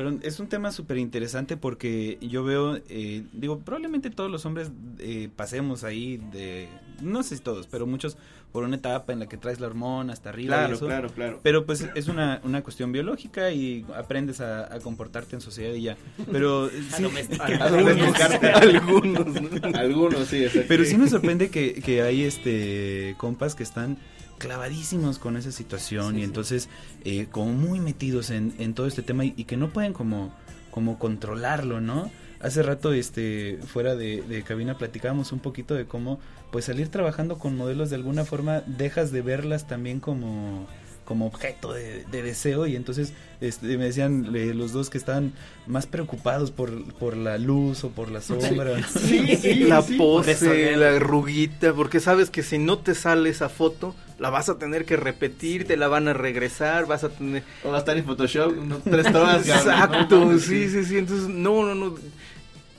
pero 0.00 0.16
es 0.22 0.40
un 0.40 0.46
tema 0.48 0.72
súper 0.72 0.96
interesante 0.96 1.58
porque 1.58 2.16
yo 2.22 2.42
veo, 2.42 2.78
eh, 2.88 3.22
digo, 3.34 3.58
probablemente 3.58 4.08
todos 4.08 4.30
los 4.30 4.46
hombres 4.46 4.70
eh, 4.98 5.28
pasemos 5.36 5.84
ahí 5.84 6.16
de, 6.32 6.68
no 7.02 7.22
sé 7.22 7.36
si 7.36 7.42
todos, 7.42 7.66
pero 7.66 7.86
muchos 7.86 8.16
por 8.50 8.64
una 8.64 8.76
etapa 8.76 9.12
en 9.12 9.18
la 9.18 9.26
que 9.28 9.36
traes 9.36 9.60
la 9.60 9.66
hormona 9.66 10.14
hasta 10.14 10.30
arriba 10.30 10.54
y 10.54 10.58
Claro, 10.58 10.74
eso. 10.74 10.86
claro, 10.86 11.08
claro. 11.10 11.40
Pero 11.42 11.66
pues 11.66 11.86
es 11.94 12.08
una, 12.08 12.40
una 12.44 12.62
cuestión 12.62 12.92
biológica 12.92 13.50
y 13.50 13.84
aprendes 13.94 14.40
a, 14.40 14.74
a 14.74 14.80
comportarte 14.80 15.36
en 15.36 15.42
sociedad 15.42 15.74
y 15.74 15.82
ya. 15.82 15.98
Pero 16.32 16.70
sí. 16.96 17.04
A. 17.38 17.44
Algunos, 18.60 19.26
¿no? 19.42 19.78
Algunos, 19.78 20.28
sí, 20.28 20.46
pero 20.66 20.86
sí 20.86 20.96
me 20.96 21.10
sorprende 21.10 21.50
que, 21.50 21.74
que 21.74 22.00
hay 22.00 22.22
este 22.24 23.16
compas 23.18 23.54
que 23.54 23.64
están 23.64 23.98
clavadísimos 24.40 25.20
con 25.20 25.36
esa 25.36 25.52
situación 25.52 26.14
Sí, 26.14 26.16
y 26.16 26.18
sí. 26.18 26.24
entonces 26.24 26.68
eh, 27.04 27.28
como 27.30 27.52
muy 27.52 27.78
metidos 27.78 28.30
en, 28.30 28.52
en 28.58 28.74
todo 28.74 28.88
este 28.88 29.02
tema 29.02 29.24
y, 29.24 29.34
y 29.36 29.44
que 29.44 29.56
no 29.56 29.70
pueden 29.70 29.92
como 29.92 30.32
como 30.72 30.98
controlarlo, 30.98 31.80
¿no? 31.80 32.10
Hace 32.40 32.62
rato, 32.62 32.92
este, 32.92 33.58
fuera 33.66 33.96
de, 33.96 34.22
de 34.22 34.42
cabina 34.42 34.78
platicábamos 34.78 35.32
un 35.32 35.40
poquito 35.40 35.74
de 35.74 35.84
cómo, 35.84 36.20
pues 36.52 36.64
salir 36.64 36.88
trabajando 36.88 37.38
con 37.38 37.56
modelos 37.56 37.90
de 37.90 37.96
alguna 37.96 38.24
forma 38.24 38.62
dejas 38.66 39.10
de 39.12 39.20
verlas 39.20 39.66
también 39.66 40.00
como 40.00 40.66
como 41.04 41.26
objeto 41.26 41.72
de, 41.72 42.04
deseo 42.12 42.68
y 42.68 42.76
entonces 42.76 43.14
este, 43.40 43.76
me 43.78 43.86
decían 43.86 44.28
los 44.56 44.72
dos 44.72 44.90
que 44.90 44.96
estaban 44.98 45.32
más 45.66 45.88
preocupados 45.88 46.52
por, 46.52 46.70
por 46.94 47.16
la 47.16 47.36
luz 47.36 47.82
o 47.82 47.90
por 47.90 48.12
la 48.12 48.20
sombra. 48.20 48.80
Sí, 48.88 49.36
sí, 49.36 49.54
la 49.64 49.82
pose, 49.82 50.76
la 50.76 51.00
ruguita, 51.00 51.74
porque 51.74 51.98
sabes 51.98 52.30
que 52.30 52.44
si 52.44 52.58
no 52.58 52.78
te 52.78 52.94
sale 52.94 53.28
esa 53.28 53.48
foto, 53.48 53.96
la 54.20 54.30
vas 54.30 54.48
a 54.48 54.58
tener 54.58 54.84
que 54.84 54.96
repetir, 54.96 55.66
te 55.66 55.76
la 55.76 55.88
van 55.88 56.06
a 56.06 56.12
regresar, 56.12 56.86
vas 56.86 57.02
a 57.02 57.08
tener... 57.08 57.42
O 57.64 57.70
va 57.70 57.76
a 57.76 57.78
estar 57.80 57.96
en 57.96 58.04
Photoshop 58.04 58.52
tres 58.84 59.06
horas. 59.14 59.48
Exacto, 59.48 60.38
sí, 60.38 60.68
sí, 60.68 60.84
sí, 60.84 60.98
entonces 60.98 61.28
no, 61.28 61.64
no, 61.64 61.74
no. 61.74 61.96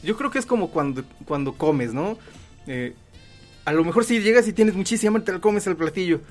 Yo 0.04 0.16
creo 0.16 0.30
que 0.32 0.40
es 0.40 0.46
como 0.46 0.70
cuando, 0.70 1.04
cuando 1.26 1.54
comes, 1.54 1.94
¿no? 1.94 2.18
Eh, 2.68 2.94
a 3.66 3.74
lo 3.74 3.84
mejor 3.84 4.06
si 4.06 4.22
llegas 4.22 4.48
y 4.48 4.54
tienes 4.54 4.76
muchísima, 4.76 5.20
te 5.20 5.34
la 5.34 5.40
comes 5.40 5.68
al 5.68 5.76
platillo 5.76 6.22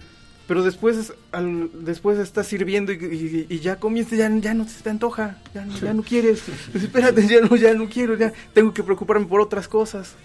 pero 0.51 0.64
después 0.64 1.12
al, 1.31 1.70
después 1.85 2.18
estás 2.18 2.49
sirviendo 2.49 2.90
y, 2.90 3.61
ya 3.62 3.77
comienzas, 3.77 4.18
ya, 4.18 4.29
ya 4.29 4.53
no 4.53 4.66
te 4.66 4.90
antoja, 4.90 5.38
ya, 5.55 5.64
ya 5.81 5.94
no 5.94 6.03
quieres, 6.03 6.42
espérate, 6.75 7.25
ya 7.29 7.40
no, 7.40 7.55
ya 7.55 7.73
no 7.73 7.88
quiero, 7.88 8.16
ya 8.16 8.33
tengo 8.53 8.75
que 8.75 8.83
preocuparme 8.83 9.27
por 9.27 9.40
otras 9.40 9.68
cosas. 9.68 10.16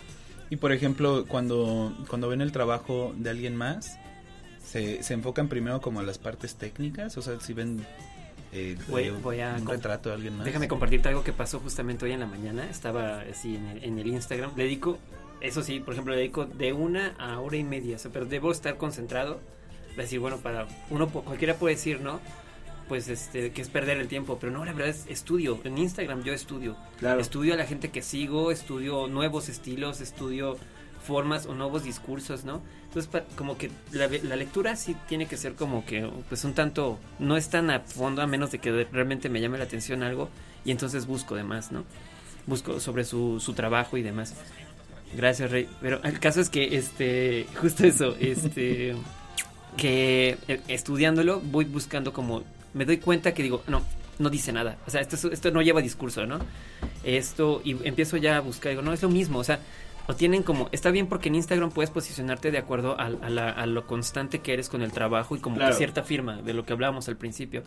Y 0.49 0.55
por 0.55 0.71
ejemplo, 0.71 1.25
cuando, 1.27 1.95
cuando 2.07 2.27
ven 2.27 2.41
el 2.41 2.51
trabajo 2.51 3.13
de 3.15 3.29
alguien 3.29 3.55
más, 3.55 3.99
se, 4.75 5.03
se 5.03 5.13
enfocan 5.13 5.47
primero 5.47 5.79
como 5.79 6.01
a 6.01 6.03
las 6.03 6.17
partes 6.17 6.55
técnicas, 6.55 7.15
o 7.17 7.21
sea, 7.21 7.39
si 7.39 7.53
ven 7.53 7.85
eh, 8.51 8.75
voy, 8.89 9.39
a 9.39 9.55
un 9.55 9.65
retrato 9.65 10.09
de 10.09 10.15
alguien 10.15 10.35
más. 10.35 10.43
Déjame 10.43 10.67
compartirte 10.67 11.07
algo 11.07 11.23
que 11.23 11.31
pasó 11.31 11.61
justamente 11.61 12.03
hoy 12.03 12.11
en 12.11 12.19
la 12.19 12.25
mañana. 12.25 12.69
Estaba 12.69 13.21
así 13.21 13.55
en 13.55 13.67
el, 13.67 13.83
en 13.85 13.99
el 13.99 14.07
Instagram. 14.07 14.51
Le 14.57 14.63
dedico, 14.63 14.97
eso 15.39 15.63
sí, 15.63 15.79
por 15.79 15.93
ejemplo, 15.93 16.13
le 16.13 16.19
dedico 16.19 16.45
de 16.45 16.73
una 16.73 17.15
a 17.17 17.39
hora 17.39 17.55
y 17.55 17.63
media. 17.63 17.95
pero 18.11 18.25
debo 18.25 18.51
estar 18.51 18.75
concentrado 18.75 19.39
decir, 19.95 20.19
bueno, 20.19 20.39
para 20.39 20.67
uno 20.89 21.07
cualquiera 21.07 21.55
puede 21.55 21.75
decir, 21.75 22.01
¿no? 22.01 22.19
Pues 22.89 23.07
este, 23.07 23.51
que 23.51 23.61
es 23.61 23.69
perder 23.69 23.97
el 23.97 24.09
tiempo, 24.09 24.37
pero 24.41 24.51
no, 24.51 24.65
la 24.65 24.73
verdad 24.73 24.89
es 24.89 25.05
estudio. 25.07 25.57
En 25.63 25.77
Instagram 25.77 26.23
yo 26.23 26.33
estudio. 26.33 26.75
Claro. 26.99 27.21
Estudio 27.21 27.53
a 27.53 27.57
la 27.57 27.65
gente 27.65 27.91
que 27.91 28.01
sigo, 28.01 28.51
estudio 28.51 29.07
nuevos 29.07 29.47
estilos, 29.47 30.01
estudio 30.01 30.57
formas 31.05 31.45
o 31.45 31.53
nuevos 31.53 31.83
discursos, 31.83 32.43
¿no? 32.43 32.61
Entonces, 32.87 33.23
como 33.35 33.57
que 33.57 33.69
la, 33.91 34.07
lectura 34.35 34.75
sí 34.75 34.95
tiene 35.07 35.27
que 35.27 35.37
ser 35.37 35.53
como 35.53 35.85
que, 35.85 36.09
pues 36.29 36.43
un 36.43 36.53
tanto, 36.53 36.99
no 37.19 37.37
es 37.37 37.49
tan 37.49 37.69
a 37.69 37.81
fondo 37.81 38.21
a 38.21 38.27
menos 38.27 38.51
de 38.51 38.59
que 38.59 38.87
realmente 38.91 39.29
me 39.29 39.41
llame 39.41 39.57
la 39.57 39.65
atención 39.65 40.03
algo 40.03 40.29
y 40.63 40.71
entonces 40.71 41.05
busco 41.05 41.35
demás, 41.35 41.71
¿no? 41.71 41.83
Busco 42.47 42.79
sobre 42.79 43.03
su, 43.03 43.39
su 43.39 43.53
trabajo 43.53 43.97
y 43.97 44.01
demás. 44.01 44.35
Gracias, 45.15 45.51
Rey. 45.51 45.69
Pero 45.81 46.01
el 46.03 46.19
caso 46.19 46.41
es 46.41 46.49
que, 46.49 46.75
este, 46.77 47.47
justo 47.61 47.85
eso, 47.85 48.15
este 48.19 48.95
que 49.77 50.37
eh, 50.47 50.61
estudiándolo 50.69 51.41
voy 51.41 51.65
buscando 51.65 52.13
como 52.13 52.43
me 52.73 52.85
doy 52.85 52.97
cuenta 52.97 53.33
que 53.33 53.43
digo, 53.43 53.63
no, 53.67 53.81
no 54.19 54.29
dice 54.29 54.51
nada. 54.51 54.77
O 54.85 54.89
sea, 54.89 55.01
esto, 55.01 55.31
esto 55.31 55.51
no 55.51 55.61
lleva 55.61 55.81
discurso, 55.81 56.25
¿no? 56.25 56.39
Esto, 57.03 57.61
y 57.63 57.71
empiezo 57.87 58.17
ya 58.17 58.37
a 58.37 58.41
buscar, 58.41 58.71
digo, 58.71 58.81
no, 58.81 58.93
es 58.93 59.01
lo 59.01 59.09
mismo. 59.09 59.39
O 59.39 59.43
sea, 59.43 59.59
o 60.07 60.15
tienen 60.15 60.43
como, 60.43 60.69
está 60.71 60.91
bien 60.91 61.07
porque 61.07 61.29
en 61.29 61.35
Instagram 61.35 61.71
puedes 61.71 61.89
posicionarte 61.89 62.51
de 62.51 62.57
acuerdo 62.57 62.99
a, 62.99 63.05
a, 63.05 63.65
lo 63.65 63.87
constante 63.87 64.39
que 64.39 64.53
eres 64.53 64.69
con 64.69 64.81
el 64.81 64.91
trabajo 64.91 65.35
y 65.35 65.39
como 65.39 65.59
cierta 65.73 66.03
firma 66.03 66.41
de 66.41 66.53
lo 66.53 66.65
que 66.65 66.73
hablábamos 66.73 67.07
al 67.07 67.17
principio. 67.17 67.63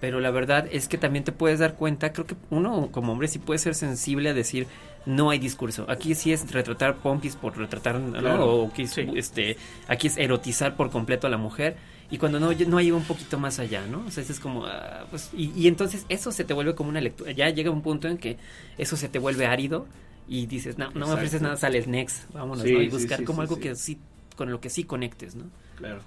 Pero 0.00 0.20
la 0.20 0.30
verdad 0.30 0.66
es 0.70 0.88
que 0.88 0.98
también 0.98 1.24
te 1.24 1.32
puedes 1.32 1.58
dar 1.60 1.74
cuenta, 1.74 2.12
creo 2.12 2.26
que 2.26 2.36
uno 2.50 2.88
como 2.90 3.12
hombre 3.12 3.28
sí 3.28 3.38
puede 3.38 3.58
ser 3.58 3.74
sensible 3.74 4.30
a 4.30 4.34
decir, 4.34 4.66
no 5.06 5.30
hay 5.30 5.38
discurso. 5.38 5.86
Aquí 5.88 6.14
sí 6.16 6.32
es 6.32 6.50
retratar 6.50 6.96
pompis 6.96 7.36
por 7.36 7.56
retratar, 7.56 7.96
O 8.40 8.66
aquí, 8.66 8.86
este, 9.14 9.56
aquí 9.86 10.08
es 10.08 10.16
erotizar 10.16 10.76
por 10.76 10.90
completo 10.90 11.28
a 11.28 11.30
la 11.30 11.38
mujer. 11.38 11.76
Y 12.10 12.18
cuando 12.18 12.38
no, 12.38 12.52
no 12.52 12.78
hay 12.78 12.90
un 12.92 13.02
poquito 13.02 13.38
más 13.38 13.58
allá, 13.58 13.84
¿no? 13.86 14.04
O 14.06 14.10
sea, 14.10 14.22
es 14.22 14.38
como, 14.38 14.64
ah, 14.66 15.06
pues, 15.10 15.30
y, 15.36 15.50
y 15.56 15.66
entonces 15.66 16.06
eso 16.08 16.30
se 16.30 16.44
te 16.44 16.54
vuelve 16.54 16.74
como 16.74 16.90
una 16.90 17.00
lectura. 17.00 17.32
Ya 17.32 17.48
llega 17.50 17.70
un 17.70 17.82
punto 17.82 18.06
en 18.06 18.16
que 18.18 18.36
eso 18.78 18.96
se 18.96 19.08
te 19.08 19.18
vuelve 19.18 19.46
árido 19.46 19.86
y 20.28 20.46
dices, 20.46 20.78
no, 20.78 20.90
no 20.90 21.06
me 21.06 21.12
ofreces 21.12 21.40
nada, 21.40 21.56
sales 21.56 21.86
next, 21.86 22.32
vámonos, 22.32 22.64
¿no? 22.64 22.82
Y 22.82 22.88
buscar 22.88 23.24
como 23.24 23.42
algo 23.42 23.58
que 23.58 23.74
sí, 23.74 23.98
con 24.36 24.50
lo 24.50 24.60
que 24.60 24.70
sí 24.70 24.84
conectes, 24.84 25.34
¿no? 25.34 25.44
Claro. 25.76 26.00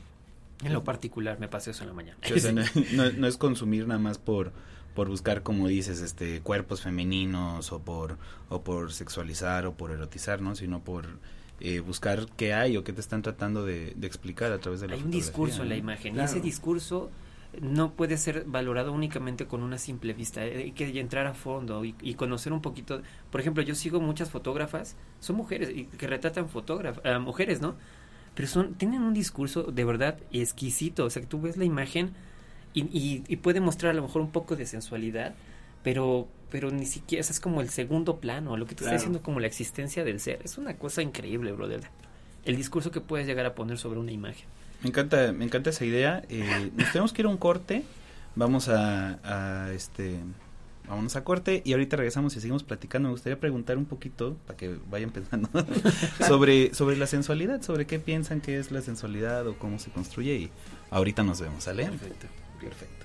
En 0.63 0.73
lo 0.73 0.83
particular 0.83 1.39
me 1.39 1.47
pasó 1.47 1.71
eso 1.71 1.83
en 1.83 1.89
la 1.89 1.93
mañana. 1.93 2.17
no, 3.17 3.27
es 3.27 3.37
consumir 3.37 3.87
nada 3.87 3.99
más 3.99 4.17
por 4.17 4.51
por 4.95 5.07
buscar 5.07 5.43
como 5.43 5.67
dices 5.67 6.01
este 6.01 6.41
cuerpos 6.41 6.81
femeninos 6.81 7.71
o 7.71 7.79
por 7.79 8.17
o 8.49 8.63
por 8.63 8.91
sexualizar 8.91 9.65
o 9.67 9.73
por 9.75 9.91
erotizar 9.91 10.41
no 10.41 10.55
sino 10.55 10.83
por 10.83 11.05
eh, 11.61 11.79
buscar 11.79 12.25
qué 12.35 12.53
hay 12.53 12.75
o 12.75 12.83
qué 12.83 12.91
te 12.91 12.99
están 12.99 13.21
tratando 13.21 13.63
de, 13.63 13.95
explicar 14.01 14.51
a 14.51 14.57
través 14.57 14.81
de 14.81 14.87
la 14.87 14.95
hay 14.95 15.03
un 15.03 15.11
discurso 15.11 15.61
en 15.61 15.69
la 15.69 15.77
imagen 15.77 16.17
y 16.17 16.19
ese 16.19 16.41
discurso 16.41 17.11
no 17.59 17.93
puede 17.93 18.17
ser 18.17 18.45
valorado 18.45 18.91
únicamente 18.91 19.47
con 19.47 19.63
una 19.63 19.77
simple 19.77 20.13
vista, 20.13 20.45
eh, 20.45 20.57
hay 20.57 20.71
que 20.71 20.99
entrar 20.99 21.25
a 21.27 21.33
fondo 21.33 21.83
y, 21.83 22.13
conocer 22.13 22.53
un 22.53 22.61
poquito. 22.61 23.01
Por 23.31 23.41
ejemplo, 23.41 23.63
yo 23.63 23.75
sigo 23.75 23.99
muchas 23.99 24.29
fotógrafas, 24.29 24.95
son 25.19 25.37
mujeres 25.37 25.71
y 25.73 25.85
que 25.85 26.07
retratan 26.07 26.49
fotógrafas, 26.49 27.03
uh, 27.05 27.19
mujeres, 27.19 27.61
¿no? 27.61 27.75
Pero 28.35 28.47
son, 28.47 28.75
tienen 28.75 29.01
un 29.01 29.13
discurso 29.13 29.63
de 29.63 29.83
verdad 29.83 30.19
exquisito, 30.31 31.05
o 31.05 31.09
sea, 31.09 31.21
que 31.21 31.27
tú 31.27 31.41
ves 31.41 31.57
la 31.57 31.65
imagen 31.65 32.11
y, 32.73 33.23
y, 33.27 33.35
puede 33.37 33.61
mostrar 33.61 33.91
a 33.91 33.95
lo 33.95 34.03
mejor 34.03 34.21
un 34.21 34.31
poco 34.31 34.55
de 34.55 34.65
sensualidad, 34.65 35.33
pero 35.83 36.27
pero 36.51 36.71
ni 36.71 36.85
siquiera, 36.85 37.21
es 37.21 37.39
como 37.39 37.61
el 37.61 37.69
segundo 37.69 38.19
plano, 38.19 38.57
lo 38.57 38.65
que 38.65 38.75
te 38.75 38.83
está 38.83 38.93
diciendo 38.93 39.21
como 39.21 39.39
la 39.39 39.47
existencia 39.47 40.03
del 40.03 40.19
ser. 40.19 40.39
Es 40.43 40.57
una 40.57 40.77
cosa 40.77 41.01
increíble, 41.01 41.51
brother. 41.51 41.81
El 42.43 42.55
discurso 42.55 42.89
que 42.91 43.01
puedes 43.01 43.27
llegar 43.27 43.45
a 43.45 43.53
poner 43.53 43.77
sobre 43.77 43.99
una 43.99 44.11
imagen. 44.11 44.47
Me 44.81 44.89
encanta, 44.89 45.31
me 45.33 45.45
encanta 45.45 45.69
esa 45.69 45.85
idea. 45.85 46.23
Eh, 46.29 46.71
nos 46.75 46.91
tenemos 46.91 47.13
que 47.13 47.21
ir 47.21 47.25
a 47.25 47.29
un 47.29 47.37
corte. 47.37 47.83
Vamos 48.35 48.69
a, 48.69 49.71
este 49.73 50.19
vámonos 50.87 51.15
a 51.15 51.23
corte 51.23 51.61
y 51.63 51.73
ahorita 51.73 51.97
regresamos 51.97 52.35
y 52.35 52.39
seguimos 52.39 52.63
platicando. 52.63 53.09
Me 53.09 53.13
gustaría 53.13 53.39
preguntar 53.39 53.77
un 53.77 53.85
poquito, 53.85 54.37
para 54.47 54.57
que 54.57 54.75
vayan 54.89 55.11
pensando, 55.11 55.49
sobre, 56.27 56.73
sobre 56.73 56.97
la 56.97 57.05
sensualidad, 57.05 57.61
sobre 57.61 57.85
qué 57.85 57.99
piensan 57.99 58.41
que 58.41 58.57
es 58.57 58.71
la 58.71 58.81
sensualidad 58.81 59.45
o 59.47 59.55
cómo 59.57 59.77
se 59.77 59.91
construye 59.91 60.35
y 60.35 60.51
ahorita 60.89 61.21
nos 61.23 61.41
vemos, 61.41 61.65
¿sale? 61.65 61.85
Perfecto. 61.85 62.27
Perfecto. 62.59 62.98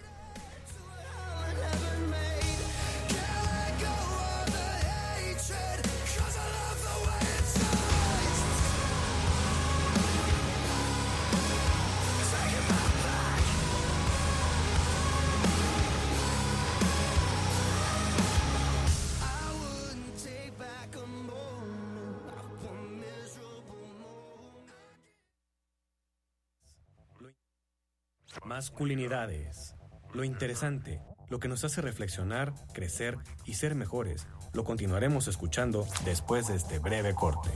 Masculinidades. 28.54 29.74
Lo 30.12 30.22
interesante, 30.22 31.00
lo 31.28 31.40
que 31.40 31.48
nos 31.48 31.64
hace 31.64 31.80
reflexionar, 31.80 32.54
crecer 32.72 33.18
y 33.44 33.54
ser 33.54 33.74
mejores, 33.74 34.28
lo 34.52 34.62
continuaremos 34.62 35.26
escuchando 35.26 35.84
después 36.04 36.46
de 36.46 36.54
este 36.54 36.78
breve 36.78 37.16
corte. 37.16 37.50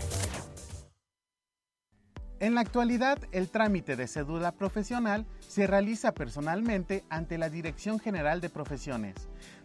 En 2.41 2.57
la 2.57 2.63
actualidad, 2.63 3.21
el 3.31 3.49
trámite 3.49 3.95
de 3.95 4.09
cédula 4.09 4.51
profesional 4.51 5.25
se 5.39 5.69
realiza 5.69 6.15
personalmente 6.15 7.05
ante 7.11 7.39
la 7.39 7.49
Dirección 7.49 8.01
General 8.01 8.41
de 8.41 8.51
Profesiones 8.51 9.15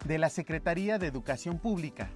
de 0.05 0.19
la 0.19 0.29
Secretaría 0.29 0.99
de 0.99 1.07
Educación 1.07 1.57
Pública. 1.57 2.11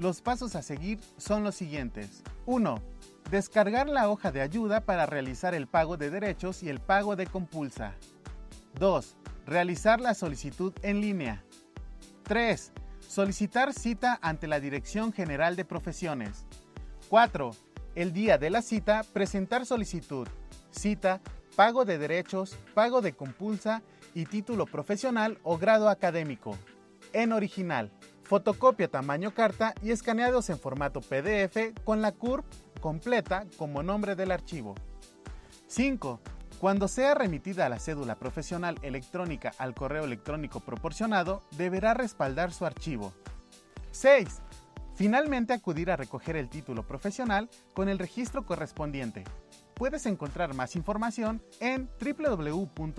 Los 0.00 0.20
pasos 0.20 0.56
a 0.56 0.62
seguir 0.62 0.98
son 1.16 1.44
los 1.44 1.54
siguientes. 1.54 2.24
1. 2.46 2.82
Descargar 3.30 3.88
la 3.88 4.10
hoja 4.10 4.32
de 4.32 4.40
ayuda 4.40 4.80
para 4.80 5.06
realizar 5.06 5.54
el 5.54 5.68
pago 5.68 5.96
de 5.96 6.10
derechos 6.10 6.64
y 6.64 6.70
el 6.70 6.80
pago 6.80 7.14
de 7.14 7.28
compulsa. 7.28 7.94
2. 8.78 9.16
Realizar 9.46 10.00
la 10.00 10.14
solicitud 10.14 10.72
en 10.82 11.00
línea. 11.00 11.44
3. 12.24 12.72
Solicitar 13.00 13.72
cita 13.72 14.18
ante 14.22 14.46
la 14.46 14.60
Dirección 14.60 15.12
General 15.12 15.56
de 15.56 15.64
Profesiones. 15.64 16.46
4. 17.08 17.50
El 17.94 18.12
día 18.12 18.38
de 18.38 18.50
la 18.50 18.62
cita, 18.62 19.04
presentar 19.12 19.66
solicitud, 19.66 20.28
cita, 20.70 21.20
pago 21.56 21.84
de 21.84 21.98
derechos, 21.98 22.56
pago 22.74 23.00
de 23.00 23.14
compulsa 23.14 23.82
y 24.14 24.26
título 24.26 24.66
profesional 24.66 25.38
o 25.42 25.58
grado 25.58 25.88
académico. 25.88 26.56
En 27.12 27.32
original, 27.32 27.90
fotocopia 28.22 28.88
tamaño 28.88 29.32
carta 29.34 29.74
y 29.82 29.90
escaneados 29.90 30.50
en 30.50 30.58
formato 30.58 31.00
PDF 31.00 31.74
con 31.82 32.02
la 32.02 32.12
CURP 32.12 32.44
completa 32.80 33.46
como 33.56 33.82
nombre 33.82 34.14
del 34.14 34.30
archivo. 34.30 34.74
5. 35.66 36.20
Cuando 36.58 36.88
sea 36.88 37.14
remitida 37.14 37.68
la 37.68 37.78
cédula 37.78 38.16
profesional 38.16 38.78
electrónica 38.82 39.52
al 39.58 39.74
correo 39.74 40.04
electrónico 40.04 40.58
proporcionado, 40.58 41.42
deberá 41.52 41.94
respaldar 41.94 42.52
su 42.52 42.66
archivo. 42.66 43.12
6. 43.92 44.42
Finalmente 44.96 45.52
acudir 45.52 45.92
a 45.92 45.96
recoger 45.96 46.34
el 46.34 46.48
título 46.48 46.84
profesional 46.84 47.48
con 47.74 47.88
el 47.88 48.00
registro 48.00 48.44
correspondiente. 48.44 49.22
Puedes 49.78 50.04
encontrar 50.06 50.54
más 50.54 50.74
información 50.74 51.40
en 51.60 51.88
www.cep.gov.mx. 52.00 52.98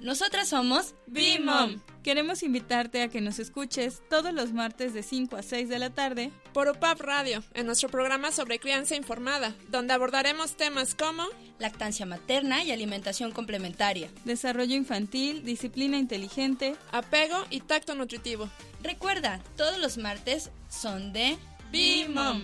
Nosotras 0.00 0.48
somos 0.48 0.94
B-Mom. 1.06 1.80
Queremos 2.02 2.42
invitarte 2.42 3.02
a 3.02 3.08
que 3.08 3.20
nos 3.20 3.38
escuches 3.38 4.02
todos 4.08 4.32
los 4.32 4.52
martes 4.52 4.94
de 4.94 5.02
5 5.02 5.36
a 5.36 5.42
6 5.42 5.68
de 5.68 5.78
la 5.78 5.90
tarde 5.90 6.30
por 6.54 6.68
UPAP 6.68 7.00
Radio, 7.00 7.44
en 7.52 7.66
nuestro 7.66 7.90
programa 7.90 8.32
sobre 8.32 8.58
crianza 8.58 8.96
informada, 8.96 9.54
donde 9.68 9.92
abordaremos 9.92 10.56
temas 10.56 10.94
como 10.94 11.24
lactancia 11.58 12.06
materna 12.06 12.64
y 12.64 12.72
alimentación 12.72 13.32
complementaria, 13.32 14.10
desarrollo 14.24 14.74
infantil, 14.74 15.44
disciplina 15.44 15.98
inteligente, 15.98 16.76
apego 16.90 17.36
y 17.50 17.60
tacto 17.60 17.94
nutritivo. 17.94 18.48
Recuerda, 18.82 19.42
todos 19.56 19.78
los 19.78 19.98
martes 19.98 20.50
son 20.68 21.12
de 21.12 21.36
B-Mom. 21.70 22.42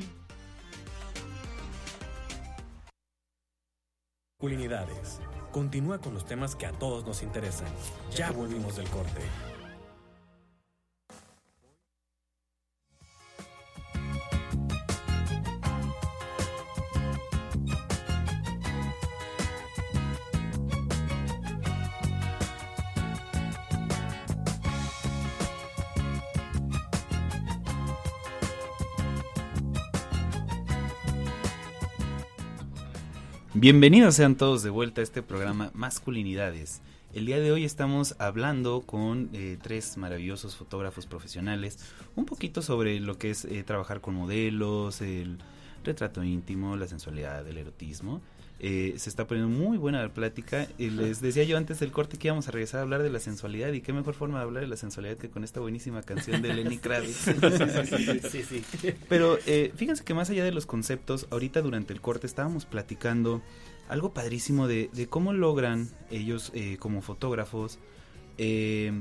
Culinidades. 4.39 5.19
Continúa 5.57 5.97
con 5.99 6.13
los 6.13 6.27
temas 6.27 6.55
que 6.55 6.67
a 6.67 6.73
todos 6.73 7.07
nos 7.07 7.23
interesan. 7.23 7.69
Ya 8.15 8.31
volvimos 8.31 8.77
del 8.77 8.87
corte. 8.91 9.23
Bienvenidos 33.69 34.15
sean 34.15 34.37
todos 34.37 34.63
de 34.63 34.71
vuelta 34.71 35.01
a 35.01 35.03
este 35.03 35.25
programa 35.25 35.73
Masculinidades. 35.75 36.83
El 37.13 37.27
día 37.27 37.41
de 37.41 37.51
hoy 37.51 37.65
estamos 37.65 38.15
hablando 38.21 38.83
con 38.83 39.29
eh, 39.33 39.59
tres 39.61 39.97
maravillosos 39.97 40.55
fotógrafos 40.55 41.07
profesionales, 41.07 41.81
un 42.15 42.27
poquito 42.27 42.63
sobre 42.63 43.01
lo 43.01 43.19
que 43.19 43.31
es 43.31 43.45
eh, 43.45 43.65
trabajar 43.65 44.01
con 44.01 44.15
modelos, 44.15 45.01
el 45.01 45.39
retrato 45.83 46.23
íntimo, 46.23 46.77
la 46.77 46.87
sensualidad, 46.87 47.45
el 47.49 47.59
erotismo. 47.59 48.21
Eh, 48.59 48.95
se 48.97 49.11
está 49.11 49.27
poniendo 49.27 49.55
muy 49.55 49.77
buena 49.77 50.03
la 50.03 50.09
plática. 50.09 50.67
Y 50.79 50.91
les 50.91 51.21
decía 51.21 51.45
yo 51.45 51.57
antes 51.57 51.81
del 51.81 51.93
corte 51.93 52.17
que 52.17 52.29
íbamos 52.29 52.49
a 52.49 52.51
regresar 52.51 52.81
a 52.81 52.83
hablar 52.83 53.03
de 53.03 53.11
la 53.11 53.21
sensualidad. 53.21 53.73
Y 53.73 53.81
qué 53.81 53.93
mejor 53.93 54.15
forma 54.15 54.39
de 54.39 54.45
hablar 54.45 54.63
de 54.63 54.69
la 54.69 54.77
sensualidad 54.77 55.17
que 55.17 55.29
con 55.29 55.45
esta 55.45 55.61
buenísima 55.61 56.03
canción 56.03 56.43
de 56.43 56.55
Lenny 56.55 56.79
Kravitz. 56.79 57.31
Sí, 58.31 58.43
sí, 58.43 58.63
sí. 58.63 58.95
Pero 59.09 59.39
eh, 59.47 59.73
fíjense 59.77 60.05
que 60.05 60.15
más 60.15 60.31
allá 60.31 60.45
de 60.45 60.53
los 60.53 60.67
conceptos, 60.67 61.27
ahorita 61.31 61.61
durante 61.63 61.93
el 61.93 62.01
corte 62.01 62.27
estábamos 62.27 62.65
platicando 62.65 63.43
algo 63.89 64.13
padrísimo 64.13 64.67
de, 64.67 64.91
de 64.93 65.07
cómo 65.07 65.33
logran 65.33 65.89
ellos 66.11 66.51
eh, 66.55 66.77
como 66.79 67.03
fotógrafos, 67.03 67.79
eh, 68.39 68.93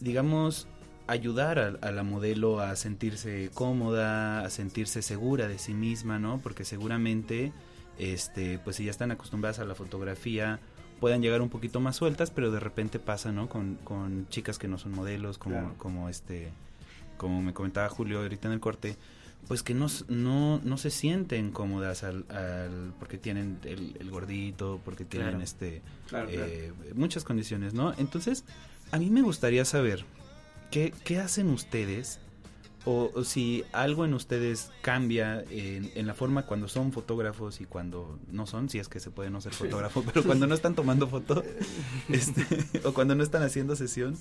digamos, 0.00 0.68
ayudar 1.06 1.58
a, 1.58 1.66
a 1.80 1.90
la 1.90 2.02
modelo 2.02 2.60
a 2.60 2.76
sentirse 2.76 3.50
cómoda, 3.54 4.42
a 4.42 4.50
sentirse 4.50 5.02
segura 5.02 5.48
de 5.48 5.58
sí 5.58 5.74
misma, 5.74 6.18
¿no? 6.18 6.40
Porque 6.42 6.64
seguramente 6.64 7.52
este, 7.98 8.58
pues 8.58 8.76
si 8.76 8.84
ya 8.84 8.90
están 8.90 9.10
acostumbradas 9.10 9.58
a 9.58 9.64
la 9.64 9.74
fotografía, 9.74 10.60
puedan 11.00 11.22
llegar 11.22 11.42
un 11.42 11.48
poquito 11.50 11.80
más 11.80 11.96
sueltas, 11.96 12.30
pero 12.30 12.50
de 12.50 12.60
repente 12.60 12.98
pasa, 12.98 13.32
¿no? 13.32 13.48
Con, 13.48 13.76
con 13.84 14.28
chicas 14.28 14.58
que 14.58 14.68
no 14.68 14.78
son 14.78 14.92
modelos, 14.92 15.38
como, 15.38 15.56
Claro. 15.56 15.74
como 15.78 16.08
este, 16.08 16.50
como 17.16 17.42
me 17.42 17.52
comentaba 17.52 17.88
Julio 17.88 18.18
ahorita 18.20 18.48
en 18.48 18.54
el 18.54 18.60
corte, 18.60 18.96
pues 19.48 19.62
que 19.62 19.74
no, 19.74 19.86
no, 20.08 20.60
no 20.64 20.76
se 20.78 20.90
sienten 20.90 21.50
cómodas 21.52 22.02
al, 22.02 22.24
al- 22.30 22.92
porque 22.98 23.16
tienen 23.18 23.58
el, 23.64 23.96
el 24.00 24.10
gordito, 24.10 24.80
porque 24.84 25.04
tienen 25.04 25.28
Claro. 25.30 25.44
este 25.44 25.82
Claro, 26.08 26.28
claro. 26.28 26.46
eh, 26.46 26.72
muchas 26.94 27.24
condiciones, 27.24 27.72
¿no? 27.74 27.94
Entonces, 27.98 28.44
a 28.90 28.98
mí 28.98 29.08
me 29.10 29.22
gustaría 29.22 29.64
saber 29.64 30.04
qué, 30.70 30.92
qué 31.04 31.18
hacen 31.18 31.50
ustedes 31.50 32.18
o, 32.86 33.10
o 33.14 33.24
si 33.24 33.64
algo 33.72 34.04
en 34.06 34.14
ustedes 34.14 34.70
cambia 34.80 35.44
en, 35.50 35.90
en 35.94 36.06
la 36.06 36.14
forma 36.14 36.46
cuando 36.46 36.68
son 36.68 36.92
fotógrafos 36.92 37.60
y 37.60 37.66
cuando 37.66 38.18
no 38.30 38.46
son, 38.46 38.70
si 38.70 38.78
es 38.78 38.88
que 38.88 39.00
se 39.00 39.10
puede 39.10 39.28
no 39.28 39.40
ser 39.42 39.52
fotógrafo, 39.52 40.02
pero 40.02 40.22
cuando 40.24 40.46
no 40.46 40.54
están 40.54 40.74
tomando 40.74 41.06
foto 41.08 41.42
este, 42.08 42.46
o 42.86 42.94
cuando 42.94 43.14
no 43.14 43.22
están 43.22 43.42
haciendo 43.42 43.76
sesión, 43.76 44.16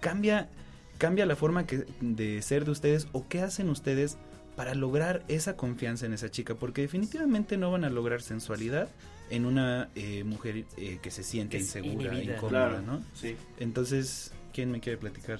cambia 0.00 0.50
cambia 0.98 1.24
la 1.26 1.36
forma 1.36 1.64
que, 1.64 1.86
de 2.00 2.42
ser 2.42 2.64
de 2.64 2.72
ustedes 2.72 3.06
o 3.12 3.26
qué 3.28 3.40
hacen 3.40 3.70
ustedes 3.70 4.18
para 4.56 4.74
lograr 4.74 5.22
esa 5.28 5.56
confianza 5.56 6.04
en 6.06 6.12
esa 6.12 6.28
chica, 6.28 6.56
porque 6.56 6.80
definitivamente 6.82 7.56
no 7.56 7.70
van 7.70 7.84
a 7.84 7.90
lograr 7.90 8.20
sensualidad 8.20 8.88
en 9.30 9.46
una 9.46 9.90
eh, 9.94 10.24
mujer 10.24 10.64
eh, 10.76 10.98
que 11.00 11.12
se 11.12 11.22
siente 11.22 11.58
Que 11.58 11.62
insegura, 11.62 12.12
inhibida. 12.14 12.34
incómoda, 12.34 12.48
Claro, 12.68 12.82
¿no? 12.82 13.00
sí. 13.14 13.36
Entonces, 13.60 14.32
¿quién 14.52 14.72
me 14.72 14.80
quiere 14.80 14.98
platicar? 14.98 15.38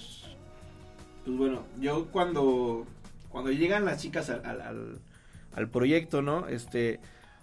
Pues 1.29 1.37
bueno, 1.37 1.63
yo 1.79 2.07
cuando 2.07 2.87
cuando 3.29 3.53
llegan 3.53 3.85
las 3.85 4.01
chicas 4.01 4.31
al, 4.31 4.99
al, 5.55 5.69
proyecto, 5.69 6.23
¿no? 6.23 6.49
Este, 6.49 7.01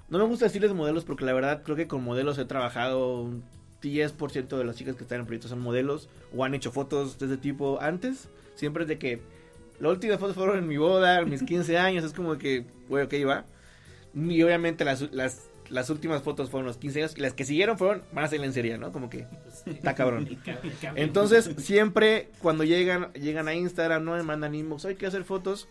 no 0.09 0.17
me 0.17 0.23
gusta 0.25 0.45
decirles 0.45 0.73
modelos 0.73 1.05
porque 1.05 1.23
la 1.23 1.33
verdad 1.33 1.61
creo 1.61 1.75
que 1.75 1.87
con 1.87 2.03
modelos 2.03 2.39
he 2.39 2.45
trabajado 2.45 3.21
un 3.21 3.43
10% 3.83 4.57
de 4.57 4.63
las 4.63 4.75
chicas 4.75 4.95
que 4.95 5.03
están 5.03 5.17
en 5.17 5.21
el 5.21 5.27
proyecto 5.27 5.49
son 5.49 5.59
modelos 5.59 6.09
o 6.35 6.43
han 6.43 6.55
hecho 6.55 6.71
fotos 6.71 7.19
de 7.19 7.27
ese 7.27 7.37
tipo 7.37 7.79
antes. 7.79 8.27
Siempre 8.55 8.85
es 8.85 8.89
de 8.89 8.97
que 8.97 9.21
la 9.79 9.89
última 9.89 10.17
foto 10.17 10.33
fueron 10.33 10.57
en 10.57 10.67
mi 10.67 10.77
boda, 10.77 11.23
mis 11.23 11.43
15 11.43 11.77
años, 11.77 12.03
es 12.03 12.13
como 12.13 12.39
que, 12.39 12.65
bueno, 12.89 13.05
ok, 13.05 13.13
va. 13.27 13.45
Y 14.15 14.41
obviamente 14.41 14.83
las, 14.83 15.47
las 15.69 15.89
últimas 15.89 16.21
fotos 16.23 16.49
fueron 16.49 16.67
los 16.67 16.77
15 16.77 16.99
años 16.99 17.13
y 17.17 17.21
las 17.21 17.33
que 17.33 17.45
siguieron 17.45 17.77
fueron, 17.77 18.03
ser 18.29 18.43
en 18.43 18.53
serie, 18.53 18.77
¿no? 18.77 18.91
Como 18.91 19.09
que 19.09 19.27
está 19.65 19.95
cabrón. 19.95 20.27
Entonces, 20.95 21.49
siempre 21.57 22.29
cuando 22.39 22.63
llegan 22.63 23.11
llegan 23.13 23.47
a 23.47 23.53
Instagram, 23.53 24.03
¿no? 24.03 24.15
Me 24.15 24.23
mandan 24.23 24.55
inbox, 24.55 24.85
hay 24.85 24.95
que 24.95 25.05
hacer 25.05 25.23
fotos. 25.23 25.67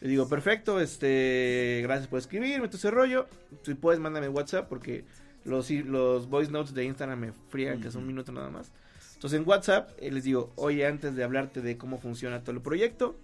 Le 0.00 0.08
digo, 0.08 0.28
perfecto, 0.28 0.80
este, 0.80 1.80
gracias 1.82 2.08
por 2.08 2.18
escribirme, 2.18 2.68
todo 2.68 2.76
ese 2.76 2.90
rollo. 2.90 3.28
Si 3.62 3.74
puedes, 3.74 3.98
mándame 4.00 4.28
WhatsApp 4.28 4.68
porque 4.68 5.04
los, 5.44 5.70
los 5.70 6.28
voice 6.28 6.50
notes 6.50 6.74
de 6.74 6.84
Instagram 6.84 7.18
me 7.18 7.32
frían, 7.48 7.80
que 7.80 7.90
son 7.90 8.02
un 8.02 8.08
minuto 8.08 8.32
nada 8.32 8.50
más. 8.50 8.70
Entonces, 9.14 9.40
en 9.40 9.48
WhatsApp 9.48 9.90
eh, 9.98 10.10
les 10.10 10.24
digo, 10.24 10.52
oye, 10.56 10.86
antes 10.86 11.16
de 11.16 11.24
hablarte 11.24 11.62
de 11.62 11.78
cómo 11.78 11.98
funciona 11.98 12.42
todo 12.42 12.52
el 12.52 12.60
proyecto, 12.60 13.16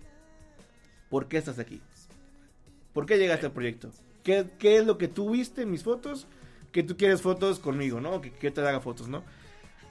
¿por 1.11 1.29
qué 1.29 1.37
estás 1.37 1.59
aquí? 1.59 1.83
¿Por 2.95 3.05
qué 3.05 3.19
llegaste 3.19 3.47
al 3.47 3.53
proyecto? 3.53 3.91
¿Qué, 4.23 4.47
qué 4.59 4.79
es 4.79 4.87
lo 4.87 4.99
que 4.99 5.09
tú 5.09 5.31
viste 5.31 5.63
en 5.63 5.71
mis 5.71 5.83
fotos? 5.83 6.27
Que 6.71 6.83
tú 6.83 6.97
quieres 6.97 7.21
fotos 7.21 7.59
conmigo, 7.59 8.01
¿no? 8.01 8.21
Que, 8.21 8.33
que 8.33 8.51
te 8.51 8.61
haga 8.61 8.81
fotos, 8.81 9.09
¿no? 9.09 9.23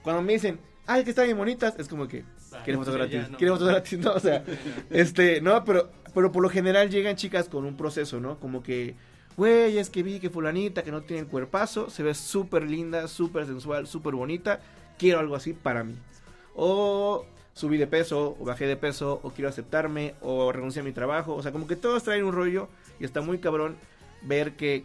Cuando 0.04 0.22
me 0.22 0.34
dicen, 0.34 0.60
ay, 0.88 1.04
que 1.04 1.12
están 1.12 1.26
bien 1.26 1.38
bonitas, 1.38 1.76
es 1.78 1.88
como 1.88 2.08
que, 2.08 2.24
¿quieres 2.64 2.78
fotos 2.78 2.96
gratis? 2.96 3.30
no. 3.30 3.38
¿Quieres 3.38 3.54
fotos 3.58 3.68
gratis? 3.70 4.00
No, 4.00 4.14
o 4.14 4.20
sea, 4.20 4.44
este, 4.90 5.42
no, 5.42 5.64
pero, 5.64 5.92
pero 6.14 6.32
por 6.32 6.42
lo 6.42 6.50
general 6.50 6.90
llegan 6.90 7.16
chicas 7.16 7.50
con 7.50 7.66
un 7.66 7.78
proceso, 7.78 8.20
¿no? 8.20 8.40
Como 8.40 8.64
que, 8.64 8.96
güey, 9.38 9.78
es 9.78 9.90
que 9.90 10.04
vi 10.04 10.20
que 10.20 10.30
fulanita, 10.30 10.84
que 10.84 10.92
no 10.92 11.02
tiene 11.02 11.28
cuerpazo, 11.28 11.90
se 11.90 12.04
ve 12.04 12.14
súper 12.14 12.64
linda, 12.64 13.08
súper 13.08 13.46
sensual, 13.46 13.88
súper 13.88 14.16
bonita, 14.16 14.60
quiero 14.98 15.20
algo 15.20 15.36
así 15.36 15.54
para 15.54 15.84
mí. 15.84 15.96
O 16.56 17.26
subí 17.54 17.78
de 17.78 17.88
peso, 17.88 18.38
o 18.40 18.46
bajé 18.46 18.66
de 18.66 18.76
peso, 18.76 19.20
o 19.24 19.32
quiero 19.32 19.50
aceptarme, 19.50 20.16
o 20.22 20.52
renuncié 20.52 20.82
a 20.82 20.86
mi 20.86 20.94
trabajo, 20.94 21.36
o 21.36 21.44
sea, 21.44 21.52
como 21.52 21.68
que 21.68 21.76
todos 21.76 22.04
traen 22.04 22.24
un 22.24 22.34
rollo 22.34 22.70
y 23.00 23.06
está 23.06 23.22
muy 23.22 23.40
cabrón 23.40 23.76
ver 24.24 24.54
que 24.56 24.84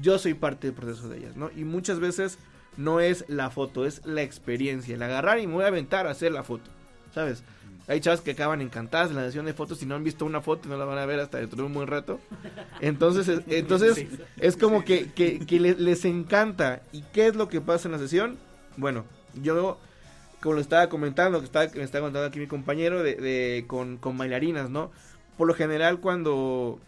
yo 0.00 0.18
soy 0.18 0.34
parte 0.34 0.66
del 0.68 0.74
proceso 0.76 1.08
de 1.08 1.18
ellas, 1.18 1.36
¿no? 1.36 1.50
Y 1.56 1.64
muchas 1.64 1.98
veces 2.00 2.38
no 2.76 3.00
es 3.00 3.24
la 3.28 3.50
foto, 3.50 3.84
es 3.86 4.04
la 4.06 4.22
experiencia, 4.22 4.94
el 4.94 5.02
agarrar 5.02 5.38
y 5.40 5.46
me 5.46 5.54
voy 5.54 5.64
a 5.64 5.68
aventar 5.68 6.06
a 6.06 6.10
hacer 6.10 6.32
la 6.32 6.44
foto, 6.44 6.70
¿sabes? 7.14 7.42
Hay 7.88 8.00
chavas 8.00 8.20
que 8.20 8.30
acaban 8.32 8.60
encantadas 8.60 9.10
en 9.10 9.16
la 9.16 9.24
sesión 9.24 9.46
de 9.46 9.52
fotos. 9.52 9.78
Si 9.78 9.86
no 9.86 9.96
han 9.96 10.04
visto 10.04 10.24
una 10.24 10.40
foto, 10.40 10.68
no 10.68 10.76
la 10.76 10.84
van 10.84 10.98
a 10.98 11.06
ver 11.06 11.18
hasta 11.18 11.38
dentro 11.38 11.56
de 11.56 11.64
un 11.64 11.74
buen 11.74 11.88
rato. 11.88 12.20
Entonces, 12.80 13.26
es, 13.26 13.40
entonces 13.48 14.06
es 14.36 14.56
como 14.56 14.84
que, 14.84 15.10
que, 15.10 15.40
que 15.44 15.58
le- 15.58 15.74
les 15.74 16.04
encanta. 16.04 16.82
¿Y 16.92 17.02
qué 17.12 17.26
es 17.26 17.34
lo 17.34 17.48
que 17.48 17.60
pasa 17.60 17.88
en 17.88 17.92
la 17.92 17.98
sesión? 17.98 18.38
Bueno, 18.76 19.06
yo, 19.42 19.80
como 20.40 20.54
lo 20.54 20.60
estaba 20.60 20.88
comentando, 20.88 21.40
que, 21.40 21.46
estaba, 21.46 21.66
que 21.68 21.78
me 21.78 21.84
estaba 21.84 22.06
contando 22.06 22.28
aquí 22.28 22.38
mi 22.38 22.46
compañero, 22.46 23.02
de, 23.02 23.16
de- 23.16 23.64
con, 23.66 23.96
con 23.96 24.16
bailarinas, 24.16 24.70
¿no? 24.70 24.92
Por 25.36 25.48
lo 25.48 25.54
general, 25.54 25.98
cuando. 25.98 26.78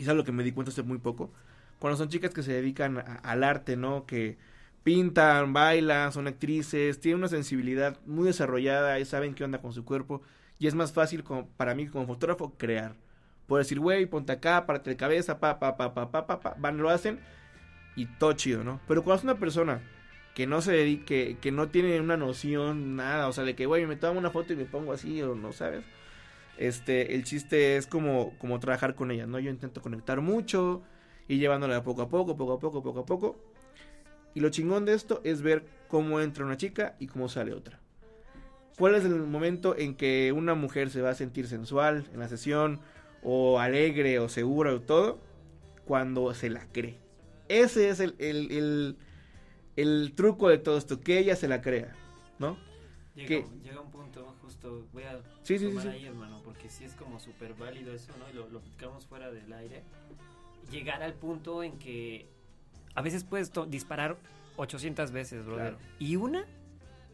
Es 0.00 0.08
algo 0.08 0.24
que 0.24 0.32
me 0.32 0.42
di 0.42 0.52
cuenta 0.52 0.70
hace 0.70 0.82
muy 0.82 0.98
poco. 0.98 1.30
Cuando 1.78 1.96
son 1.96 2.08
chicas 2.08 2.32
que 2.32 2.42
se 2.42 2.52
dedican 2.52 3.04
al 3.22 3.44
arte, 3.44 3.76
¿no? 3.76 4.06
Que 4.06 4.38
pintan, 4.82 5.52
bailan, 5.52 6.12
son 6.12 6.26
actrices, 6.26 7.00
tienen 7.00 7.18
una 7.18 7.28
sensibilidad 7.28 7.98
muy 8.06 8.26
desarrollada 8.26 8.98
y 8.98 9.04
saben 9.04 9.34
qué 9.34 9.44
onda 9.44 9.60
con 9.60 9.72
su 9.72 9.84
cuerpo. 9.84 10.22
Y 10.58 10.66
es 10.66 10.74
más 10.74 10.92
fácil 10.92 11.22
como, 11.22 11.48
para 11.48 11.74
mí 11.74 11.86
como 11.86 12.06
fotógrafo 12.06 12.54
crear. 12.56 12.94
Puedo 13.46 13.58
decir, 13.58 13.80
güey, 13.80 14.06
ponte 14.06 14.32
acá, 14.32 14.66
párate 14.66 14.90
de 14.90 14.96
cabeza, 14.96 15.40
pa, 15.40 15.58
pa, 15.58 15.76
pa, 15.76 15.94
pa, 15.94 16.10
pa, 16.10 16.26
pa, 16.26 16.40
pa, 16.40 16.54
van, 16.58 16.78
lo 16.78 16.90
hacen 16.90 17.18
y 17.96 18.06
todo 18.06 18.32
chido, 18.34 18.64
¿no? 18.64 18.80
Pero 18.86 19.02
cuando 19.02 19.18
es 19.18 19.24
una 19.24 19.38
persona 19.38 19.82
que 20.34 20.46
no 20.46 20.62
se 20.62 20.72
dedique, 20.72 21.36
que 21.40 21.52
no 21.52 21.68
tiene 21.68 22.00
una 22.00 22.16
noción, 22.16 22.96
nada, 22.96 23.28
o 23.28 23.32
sea, 23.32 23.44
de 23.44 23.54
que, 23.54 23.66
güey, 23.66 23.86
me 23.86 23.96
tomo 23.96 24.18
una 24.18 24.30
foto 24.30 24.52
y 24.52 24.56
me 24.56 24.64
pongo 24.64 24.92
así, 24.92 25.20
o 25.22 25.34
no 25.34 25.52
sabes. 25.52 25.82
Este, 26.60 27.14
el 27.14 27.24
chiste 27.24 27.78
es 27.78 27.86
como, 27.86 28.36
como 28.38 28.60
trabajar 28.60 28.94
con 28.94 29.10
ella, 29.10 29.26
¿no? 29.26 29.38
Yo 29.38 29.50
intento 29.50 29.80
conectar 29.80 30.20
mucho 30.20 30.82
y 31.26 31.38
llevándola 31.38 31.82
poco 31.82 32.02
a 32.02 32.08
poco, 32.10 32.36
poco 32.36 32.52
a 32.52 32.58
poco, 32.58 32.82
poco 32.82 33.00
a 33.00 33.06
poco. 33.06 33.40
Y 34.34 34.40
lo 34.40 34.50
chingón 34.50 34.84
de 34.84 34.92
esto 34.92 35.22
es 35.24 35.40
ver 35.40 35.64
cómo 35.88 36.20
entra 36.20 36.44
una 36.44 36.58
chica 36.58 36.96
y 36.98 37.06
cómo 37.06 37.30
sale 37.30 37.54
otra. 37.54 37.80
¿Cuál 38.76 38.94
es 38.94 39.04
el 39.06 39.14
momento 39.14 39.74
en 39.76 39.94
que 39.94 40.32
una 40.36 40.54
mujer 40.54 40.90
se 40.90 41.00
va 41.00 41.10
a 41.10 41.14
sentir 41.14 41.46
sensual 41.46 42.04
en 42.12 42.20
la 42.20 42.28
sesión, 42.28 42.80
o 43.22 43.58
alegre, 43.58 44.18
o 44.18 44.28
segura, 44.28 44.74
o 44.74 44.80
todo? 44.80 45.18
Cuando 45.86 46.34
se 46.34 46.50
la 46.50 46.66
cree. 46.72 46.98
Ese 47.48 47.88
es 47.88 48.00
el, 48.00 48.14
el, 48.18 48.50
el, 48.52 48.96
el 49.76 50.12
truco 50.14 50.48
de 50.48 50.58
todo 50.58 50.76
esto, 50.76 51.00
que 51.00 51.18
ella 51.18 51.36
se 51.36 51.48
la 51.48 51.62
crea, 51.62 51.94
¿no? 52.38 52.58
Llega, 53.14 53.28
que- 53.28 53.46
llega 53.64 53.80
un 53.80 53.90
punto, 53.90 54.09
justo 54.60 54.86
voy 54.92 55.02
a 55.04 55.18
Sí, 55.42 55.58
sí, 55.58 55.66
sí, 55.66 55.68
tomar 55.68 55.82
sí. 55.82 55.88
ahí, 55.88 56.06
hermano, 56.06 56.40
porque 56.44 56.68
sí 56.68 56.84
es 56.84 56.94
como 56.94 57.18
súper 57.18 57.54
válido 57.54 57.92
eso, 57.94 58.12
¿no? 58.18 58.28
Y 58.30 58.32
lo, 58.34 58.48
lo 58.48 58.60
platicamos 58.60 59.06
fuera 59.06 59.30
del 59.30 59.52
aire. 59.52 59.82
Llegar 60.70 61.02
al 61.02 61.14
punto 61.14 61.62
en 61.62 61.78
que 61.78 62.28
a 62.94 63.02
veces 63.02 63.24
puedes 63.24 63.50
disparar 63.68 64.16
800 64.56 65.10
veces, 65.12 65.44
brother. 65.44 65.74
Claro. 65.74 65.78
Y 65.98 66.16
una, 66.16 66.44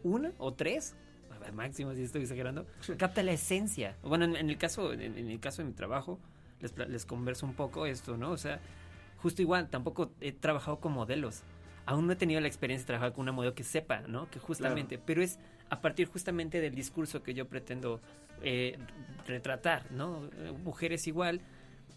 una 0.03 0.33
o 0.39 0.53
tres, 0.53 0.95
a 1.35 1.39
ver, 1.39 1.53
máximo 1.53 1.95
si 1.95 2.03
estoy 2.03 2.23
exagerando, 2.23 2.67
capta 2.99 3.23
la 3.23 3.33
esencia. 3.33 3.97
Bueno, 4.03 4.25
en, 4.25 4.37
en 4.37 4.51
el 4.51 4.59
caso 4.59 4.93
en, 4.93 5.01
en 5.01 5.31
el 5.31 5.41
caso 5.41 5.63
de 5.63 5.69
mi 5.69 5.75
trabajo, 5.75 6.19
les, 6.61 6.77
les 6.77 7.07
converso 7.07 7.47
un 7.47 7.55
poco 7.55 7.87
esto, 7.87 8.17
¿no? 8.17 8.31
O 8.33 8.37
sea, 8.39 8.61
justo 9.19 9.43
igual, 9.43 9.69
tampoco 9.69 10.11
he 10.21 10.33
trabajado 10.33 10.81
con 10.81 10.93
modelos. 10.93 11.43
Aún 11.89 12.09
no 12.09 12.13
he 12.15 12.17
tenido 12.17 12.41
la 12.41 12.49
experiencia 12.49 12.83
de 12.83 12.87
trabajar 12.89 13.13
con 13.13 13.23
una 13.23 13.33
modelo 13.33 13.55
que 13.55 13.63
sepa, 13.63 14.01
¿no? 14.09 14.29
Que 14.29 14.41
justamente, 14.41 14.99
pero 14.99 15.23
es 15.23 15.39
a 15.71 15.81
partir 15.81 16.09
justamente 16.09 16.61
del 16.61 16.75
discurso 16.75 17.23
que 17.23 17.35
yo 17.35 17.47
pretendo 17.49 18.01
eh, 18.43 18.79
retratar, 19.27 19.91
¿no? 19.93 20.29
Mujeres 20.65 21.07
igual, 21.07 21.41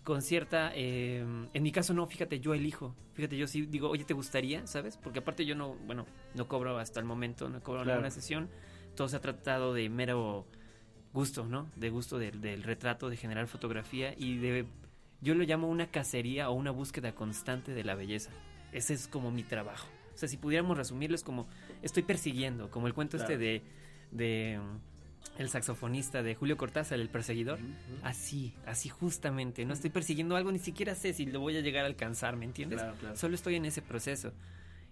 con 0.04 0.22
cierta... 0.22 0.72
eh, 0.74 1.24
en 1.54 1.64
mi 1.64 1.72
caso 1.72 1.94
no, 1.94 2.06
fíjate, 2.08 2.40
yo 2.40 2.54
elijo. 2.54 2.96
Fíjate, 3.14 3.38
yo 3.38 3.48
sí 3.48 3.66
digo, 3.66 3.90
oye, 3.90 4.06
¿te 4.06 4.14
gustaría? 4.14 4.66
¿Sabes? 4.66 4.98
Porque 4.98 5.20
aparte 5.20 5.46
yo 5.46 5.56
no, 5.56 5.76
bueno, 5.86 6.06
no 6.36 6.48
cobro 6.48 6.78
hasta 6.80 7.00
el 7.00 7.06
momento, 7.06 7.50
no 7.50 7.62
cobro 7.62 7.84
Claro. 7.84 8.00
ninguna 8.00 8.12
sesión. 8.12 8.50
Todo 8.96 9.08
se 9.10 9.18
ha 9.18 9.22
tratado 9.22 9.74
de 9.74 9.90
mero 9.90 10.46
gusto, 11.14 11.46
¿no? 11.46 11.70
De 11.76 11.90
gusto 11.90 12.18
del, 12.18 12.42
del 12.42 12.64
retrato, 12.64 13.10
de 13.10 13.18
generar 13.18 13.48
fotografía 13.48 14.14
y 14.18 14.38
de... 14.38 14.66
Yo 15.22 15.36
lo 15.36 15.44
llamo 15.44 15.68
una 15.68 15.88
cacería 15.92 16.50
o 16.50 16.54
una 16.54 16.72
búsqueda 16.72 17.14
constante 17.14 17.74
de 17.74 17.84
la 17.84 17.94
belleza. 17.96 18.32
Ese 18.72 18.94
es 18.94 19.08
como 19.08 19.32
mi 19.32 19.44
trabajo. 19.44 19.88
O 20.14 20.18
sea, 20.18 20.30
si 20.30 20.38
pudiéramos 20.38 20.78
resumirlo 20.78 21.16
es 21.16 21.24
como 21.24 21.48
estoy 21.82 22.04
persiguiendo, 22.04 22.70
como 22.70 22.88
el 22.88 22.94
cuento 22.94 23.18
este 23.18 23.38
de, 23.38 23.62
de 24.12 24.60
mm, 24.60 25.42
el 25.42 25.50
saxofonista 25.50 26.24
de 26.24 26.36
Julio 26.36 26.58
Cortázar, 26.58 27.00
el 27.00 27.10
perseguidor. 27.10 27.60
Así, 28.04 28.54
así 28.66 28.90
justamente. 28.90 29.66
No 29.66 29.74
estoy 29.74 29.90
persiguiendo 29.90 30.36
algo, 30.36 30.52
ni 30.52 30.60
siquiera 30.60 30.96
sé 30.96 31.14
si 31.14 31.26
lo 31.26 31.40
voy 31.40 31.58
a 31.58 31.62
llegar 31.62 31.86
a 31.86 31.88
alcanzar, 31.88 32.36
¿me 32.36 32.46
entiendes? 32.46 32.82
Claro, 32.82 32.98
claro. 33.00 33.16
Solo 33.16 33.36
estoy 33.36 33.56
en 33.56 33.66
ese 33.66 33.82
proceso. 33.82 34.34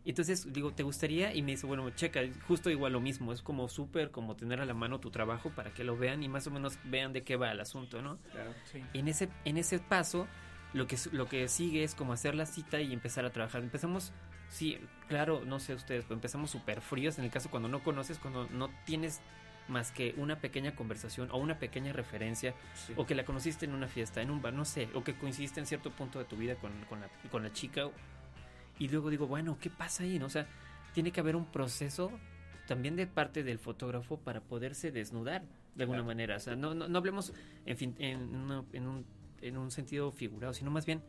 Entonces 0.05 0.53
digo, 0.53 0.71
¿te 0.71 0.83
gustaría? 0.83 1.35
Y 1.35 1.41
me 1.41 1.51
dice, 1.51 1.67
bueno, 1.67 1.89
checa, 1.89 2.21
justo 2.47 2.69
igual 2.69 2.93
lo 2.93 3.01
mismo. 3.01 3.33
Es 3.33 3.41
como 3.41 3.67
súper, 3.67 4.09
como 4.09 4.37
tener 4.37 4.61
a 4.61 4.65
la 4.65 4.73
mano 4.73 5.01
tu 5.01 5.11
trabajo 5.11 5.49
para 5.49 5.73
que 5.73 5.83
lo 5.83 5.97
vean 5.97 6.23
y 6.23 6.29
más 6.29 6.47
o 6.47 6.51
menos 6.51 6.79
vean 6.85 7.11
de 7.11 7.23
qué 7.23 7.35
va 7.35 7.51
el 7.51 7.59
asunto, 7.59 8.01
¿no? 8.01 8.17
Claro. 8.31 8.53
En 8.93 9.09
ese, 9.09 9.27
en 9.43 9.57
ese 9.57 9.79
paso, 9.79 10.27
lo 10.73 10.87
que, 10.87 10.95
lo 11.11 11.27
que 11.27 11.49
sigue 11.49 11.83
es 11.83 11.93
como 11.93 12.13
hacer 12.13 12.35
la 12.35 12.45
cita 12.45 12.79
y 12.79 12.93
empezar 12.93 13.25
a 13.25 13.31
trabajar. 13.31 13.61
Empezamos, 13.61 14.13
sí, 14.49 14.77
claro, 15.07 15.43
no 15.45 15.59
sé 15.59 15.73
ustedes, 15.73 16.03
pero 16.05 16.15
empezamos 16.15 16.49
súper 16.51 16.81
fríos. 16.81 17.17
En 17.19 17.25
el 17.25 17.31
caso 17.31 17.49
cuando 17.49 17.69
no 17.69 17.83
conoces, 17.83 18.19
cuando 18.19 18.47
no 18.49 18.69
tienes 18.85 19.21
más 19.67 19.91
que 19.91 20.13
una 20.17 20.39
pequeña 20.39 20.75
conversación 20.75 21.29
o 21.31 21.37
una 21.37 21.59
pequeña 21.59 21.91
referencia, 21.91 22.53
Sí. 22.73 22.93
o 22.95 23.05
que 23.05 23.15
la 23.15 23.25
conociste 23.25 23.65
en 23.65 23.73
una 23.73 23.87
fiesta, 23.87 24.21
en 24.21 24.31
un 24.31 24.41
bar, 24.41 24.53
no 24.53 24.63
sé, 24.65 24.87
o 24.93 25.03
que 25.03 25.15
coincidiste 25.15 25.59
en 25.59 25.65
cierto 25.65 25.91
punto 25.91 26.19
de 26.19 26.25
tu 26.25 26.37
vida 26.37 26.55
con, 26.55 26.71
con, 26.89 27.01
la, 27.01 27.09
con 27.29 27.43
la 27.43 27.51
chica. 27.51 27.89
Y 28.79 28.87
luego 28.87 29.09
digo, 29.09 29.27
bueno, 29.27 29.57
¿qué 29.59 29.69
pasa 29.69 30.03
ahí? 30.03 30.19
no? 30.19 30.27
O 30.27 30.29
sea, 30.29 30.47
tiene 30.93 31.11
que 31.11 31.19
haber 31.19 31.35
un 31.35 31.45
proceso 31.45 32.11
también 32.67 32.95
de 32.95 33.07
parte 33.07 33.43
del 33.43 33.59
fotógrafo 33.59 34.17
para 34.17 34.39
poderse 34.41 34.91
desnudar 34.91 35.41
de 35.75 35.83
alguna 35.83 35.97
Claro. 35.99 36.05
manera. 36.07 36.35
O 36.37 36.39
sea, 36.39 36.55
no, 36.55 36.73
no, 36.73 36.87
no 36.87 36.97
hablemos 36.97 37.33
en, 37.65 37.77
fin, 37.77 37.95
en 37.99 38.19
un, 38.35 39.05
en 39.41 39.57
un 39.57 39.71
sentido 39.71 40.11
figurado, 40.11 40.53
sino 40.53 40.71
más 40.71 40.85
bien 40.85 41.01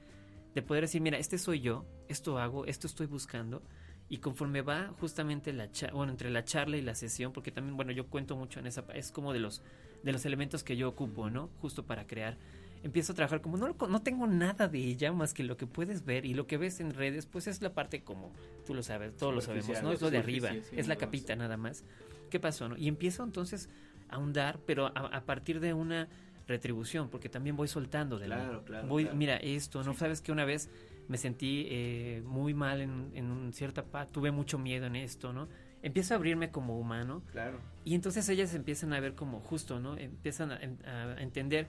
de 0.60 0.66
poder 0.66 0.84
decir, 0.84 1.00
mira, 1.00 1.18
este 1.18 1.38
soy 1.38 1.60
yo, 1.60 1.84
esto 2.08 2.38
hago, 2.38 2.66
esto 2.66 2.86
estoy 2.86 3.06
buscando. 3.06 3.62
Y 4.10 4.18
conforme 4.18 4.62
va 4.62 4.94
justamente 5.00 5.52
la 5.52 5.70
cha- 5.70 5.90
bueno, 5.92 6.10
entre 6.12 6.30
la 6.30 6.42
charla 6.44 6.76
y 6.78 6.82
la 6.82 6.94
sesión, 6.94 7.32
porque 7.32 7.50
también, 7.52 7.76
bueno, 7.76 7.92
yo 7.92 8.06
cuento 8.06 8.36
mucho 8.36 8.58
en 8.58 8.66
esa, 8.66 8.82
es 8.94 9.12
como 9.12 9.32
de 9.34 9.38
los, 9.38 9.62
de 10.02 10.12
los 10.12 10.24
elementos 10.24 10.64
que 10.64 10.76
yo 10.76 10.88
ocupo, 10.88 11.28
¿no? 11.28 11.50
Justo 11.60 11.84
para 11.84 12.06
crear. 12.06 12.36
Empiezo 12.82 13.12
a 13.12 13.16
trabajar 13.16 13.40
como 13.42 13.56
no, 13.58 13.74
no 13.88 14.02
tengo 14.02 14.26
nada 14.26 14.66
de 14.68 14.78
ella 14.78 15.12
más 15.12 15.34
que 15.34 15.42
lo 15.42 15.56
que 15.56 15.66
puedes 15.66 16.04
ver 16.04 16.24
y 16.24 16.32
lo 16.32 16.46
que 16.46 16.56
ves 16.56 16.80
en 16.80 16.94
redes, 16.94 17.26
pues 17.26 17.48
es 17.48 17.60
la 17.60 17.74
parte 17.74 18.02
como 18.02 18.32
tú 18.66 18.72
lo 18.72 18.82
sabes, 18.82 19.16
todos 19.16 19.34
lo 19.34 19.40
sabemos, 19.42 19.66
¿no? 19.82 19.92
Es 19.92 20.00
lo 20.00 20.10
de 20.10 20.18
arriba, 20.18 20.48
es 20.78 20.86
la 20.88 20.94
capita 20.96 21.36
nada 21.36 21.56
más. 21.56 21.84
¿Qué 22.30 22.40
pasó? 22.40 22.68
no? 22.68 22.76
Y 22.78 22.88
empiezo 22.88 23.24
entonces 23.24 23.68
a 24.08 24.14
ahondar, 24.14 24.58
pero 24.64 24.86
a, 24.86 24.90
a 25.16 25.20
partir 25.24 25.60
de 25.60 25.74
una 25.74 26.08
retribución, 26.48 27.08
porque 27.10 27.28
también 27.28 27.54
voy 27.56 27.68
soltando 27.68 28.18
de 28.18 28.26
Claro, 28.26 28.64
claro, 28.64 28.88
Voy, 28.88 29.04
claro. 29.04 29.16
mira, 29.18 29.36
esto, 29.36 29.84
¿no? 29.84 29.94
Sabes 29.94 30.20
que 30.22 30.32
una 30.32 30.44
vez 30.44 30.70
me 31.06 31.16
sentí 31.16 31.66
eh, 31.70 32.22
muy 32.26 32.54
mal 32.54 32.80
en, 32.80 33.10
en 33.14 33.52
cierta 33.52 33.84
parte, 33.84 34.12
tuve 34.12 34.30
mucho 34.30 34.58
miedo 34.58 34.86
en 34.86 34.96
esto, 34.96 35.32
¿no? 35.32 35.48
Empiezo 35.82 36.14
a 36.14 36.16
abrirme 36.16 36.50
como 36.50 36.78
humano 36.78 37.22
Claro. 37.30 37.60
y 37.84 37.94
entonces 37.94 38.28
ellas 38.28 38.52
empiezan 38.54 38.92
a 38.92 39.00
ver 39.00 39.14
como 39.14 39.40
justo, 39.40 39.78
¿no? 39.78 39.96
Empiezan 39.96 40.50
a, 40.50 40.56
a 40.56 41.22
entender 41.22 41.68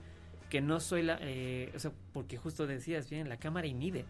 que 0.50 0.62
no 0.62 0.80
soy 0.80 1.04
la, 1.04 1.20
eh, 1.22 1.72
o 1.76 1.80
sea, 1.80 1.92
porque 2.12 2.38
justo 2.38 2.66
decías 2.66 3.08
bien, 3.10 3.30
la 3.30 3.38
cámara 3.38 3.68
inhibe. 3.68 4.06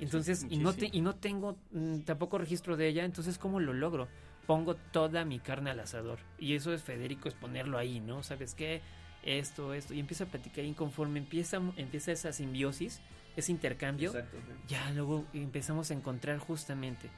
Entonces, 0.00 0.46
y, 0.48 0.56
no 0.58 0.72
te, 0.72 0.88
y 0.90 1.00
no 1.00 1.14
tengo 1.16 1.58
mm, 1.72 1.98
tampoco 2.00 2.38
registro 2.38 2.76
de 2.76 2.88
ella, 2.88 3.04
entonces 3.04 3.38
¿cómo 3.38 3.60
lo 3.60 3.72
logro? 3.72 4.08
Pongo 4.46 4.74
toda 4.74 5.24
mi 5.24 5.38
carne 5.38 5.70
al 5.70 5.78
asador. 5.80 6.18
Y 6.38 6.54
eso 6.54 6.72
es 6.72 6.82
Federico, 6.82 7.28
es 7.28 7.34
ponerlo 7.34 7.78
ahí, 7.78 8.00
¿no? 8.00 8.22
¿Sabes 8.22 8.54
qué? 8.54 8.80
Esto, 9.22 9.72
esto. 9.74 9.94
Y 9.94 10.00
empiezo 10.00 10.24
a 10.24 10.26
platicar 10.26 10.64
y 10.64 10.72
conforme 10.72 11.18
empieza, 11.20 11.60
empieza 11.76 12.12
esa 12.12 12.32
simbiosis, 12.32 13.00
ese 13.36 13.52
intercambio, 13.52 14.10
Exacto. 14.10 14.36
ya 14.68 14.90
luego 14.92 15.24
empezamos 15.32 15.90
a 15.90 15.94
encontrar 15.94 16.38
justamente. 16.38 17.08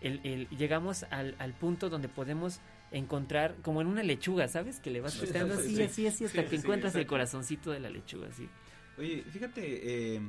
El, 0.00 0.20
el- 0.24 0.48
llegamos 0.50 1.04
al, 1.10 1.34
al 1.38 1.54
punto 1.54 1.88
donde 1.88 2.08
podemos 2.08 2.60
encontrar, 2.92 3.54
como 3.62 3.80
en 3.80 3.86
una 3.88 4.02
lechuga, 4.02 4.46
¿sabes? 4.48 4.78
Que 4.80 4.90
le 4.90 5.00
vas 5.00 5.16
quitando 5.16 5.54
así, 5.54 5.74
sí. 5.76 5.82
así, 5.82 6.06
así, 6.06 6.24
hasta 6.26 6.42
Sí, 6.42 6.48
que 6.48 6.56
encuentras 6.56 6.94
el 6.94 7.06
corazoncito 7.06 7.70
de 7.72 7.80
la 7.80 7.90
lechuga, 7.90 8.28
así. 8.28 8.48
Oye, 8.98 9.24
fíjate, 9.30 10.14
eh, 10.16 10.20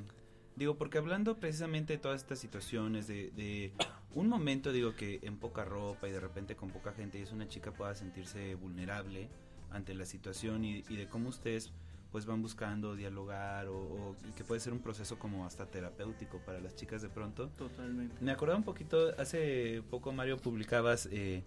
digo, 0.55 0.75
porque 0.77 0.97
hablando 0.97 1.37
precisamente 1.37 1.93
de 1.93 1.99
todas 1.99 2.21
estas 2.21 2.39
situaciones, 2.39 3.05
de, 3.07 3.31
de 3.31 3.73
un 4.15 4.27
momento, 4.27 4.71
digo, 4.71 4.95
que 4.95 5.19
en 5.21 5.37
poca 5.37 5.65
ropa 5.65 6.07
y 6.07 6.11
de 6.11 6.19
repente 6.19 6.55
con 6.55 6.69
poca 6.71 6.93
gente, 6.93 7.19
y 7.19 7.21
es 7.21 7.31
una 7.31 7.47
chica 7.47 7.71
pueda 7.71 7.93
sentirse 7.93 8.55
vulnerable 8.55 9.29
ante 9.71 9.93
la 9.93 10.05
situación 10.05 10.65
y, 10.65 10.83
y 10.89 10.95
de 10.95 11.07
cómo 11.07 11.29
ustedes 11.29 11.71
pues 12.11 12.25
van 12.25 12.41
buscando 12.41 12.95
dialogar 12.95 13.67
o, 13.67 14.15
que 14.35 14.43
puede 14.43 14.61
ser 14.61 14.73
un 14.73 14.79
proceso 14.79 15.19
como 15.19 15.45
hasta 15.45 15.65
terapéutico 15.65 16.39
para 16.39 16.59
las 16.59 16.75
chicas 16.75 17.01
de 17.01 17.09
pronto. 17.09 17.49
Totalmente. 17.57 18.15
Me 18.21 18.31
acordaba 18.31 18.57
un 18.57 18.63
poquito, 18.63 19.13
hace 19.17 19.83
poco 19.89 20.11
Mario 20.11 20.37
publicabas, 20.37 21.09
eh, 21.11 21.43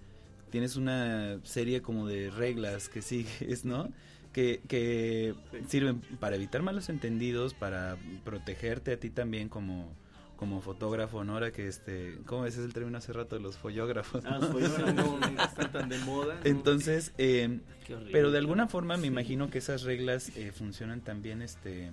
tienes 0.51 0.77
una 0.77 1.41
serie 1.45 1.83
como 1.83 2.07
de 2.07 2.31
reglas 2.31 2.89
que 2.89 3.03
sigues, 3.03 3.65
¿no? 3.65 3.91
Que, 4.33 4.61
que 4.69 5.35
sirven 5.67 6.01
para 6.21 6.37
evitar 6.37 6.63
malos 6.63 6.89
entendidos, 6.89 7.53
para 7.55 7.97
protegerte 8.25 8.93
a 8.93 9.01
ti 9.01 9.11
también 9.11 9.49
como, 9.49 9.93
como 10.41 10.63
fotógrafo, 10.63 11.23
¿no? 11.23 11.35
Ahora 11.35 11.53
que 11.53 11.69
este, 11.69 12.19
¿cómo 12.25 12.43
ves? 12.43 12.57
Es 12.57 12.65
el 12.65 12.73
término 12.73 12.97
hace 12.97 13.13
rato 13.13 13.37
de 13.37 13.43
los 13.43 13.59
follógrafos. 13.59 14.25
Ah, 14.25 14.39
los 14.41 14.49
follógrafos 14.51 14.95
no, 14.95 15.19
no 15.19 15.43
están 15.45 15.71
tan 15.71 15.89
de 15.91 15.99
moda. 15.99 16.37
¿no? 16.37 16.41
Entonces, 16.47 17.13
eh, 17.19 17.61
horrible. 17.89 18.11
pero 18.11 18.31
de 18.31 18.39
alguna 18.39 18.67
forma 18.67 18.97
me 18.97 19.07
imagino 19.07 19.51
que 19.51 19.59
esas 19.59 19.83
reglas 19.83 20.35
eh, 20.37 20.51
funcionan 20.51 21.03
también, 21.03 21.43
este, 21.43 21.91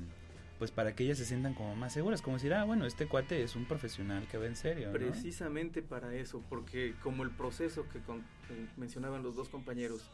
pues 0.60 0.72
para 0.72 0.96
que 0.96 1.04
ellas 1.04 1.18
se 1.18 1.26
sientan 1.26 1.54
como 1.56 1.76
más 1.76 1.92
seguras, 1.94 2.22
como 2.22 2.38
decir, 2.38 2.54
ah, 2.54 2.64
bueno, 2.64 2.86
este 2.86 3.06
cuate 3.08 3.44
es 3.44 3.58
un 3.58 3.66
profesional 3.66 4.26
que 4.32 4.38
va 4.38 4.46
en 4.48 4.56
serio, 4.56 4.88
¿no? 4.88 4.94
Precisamente 4.94 5.82
para 5.82 6.16
eso, 6.16 6.42
porque 6.50 6.96
como 7.04 7.24
el 7.24 7.32
proceso 7.32 7.86
que 7.90 8.00
con- 8.00 8.22
eh, 8.50 8.66
mencionaban 8.78 9.24
los 9.24 9.36
dos 9.36 9.50
compañeros, 9.50 10.10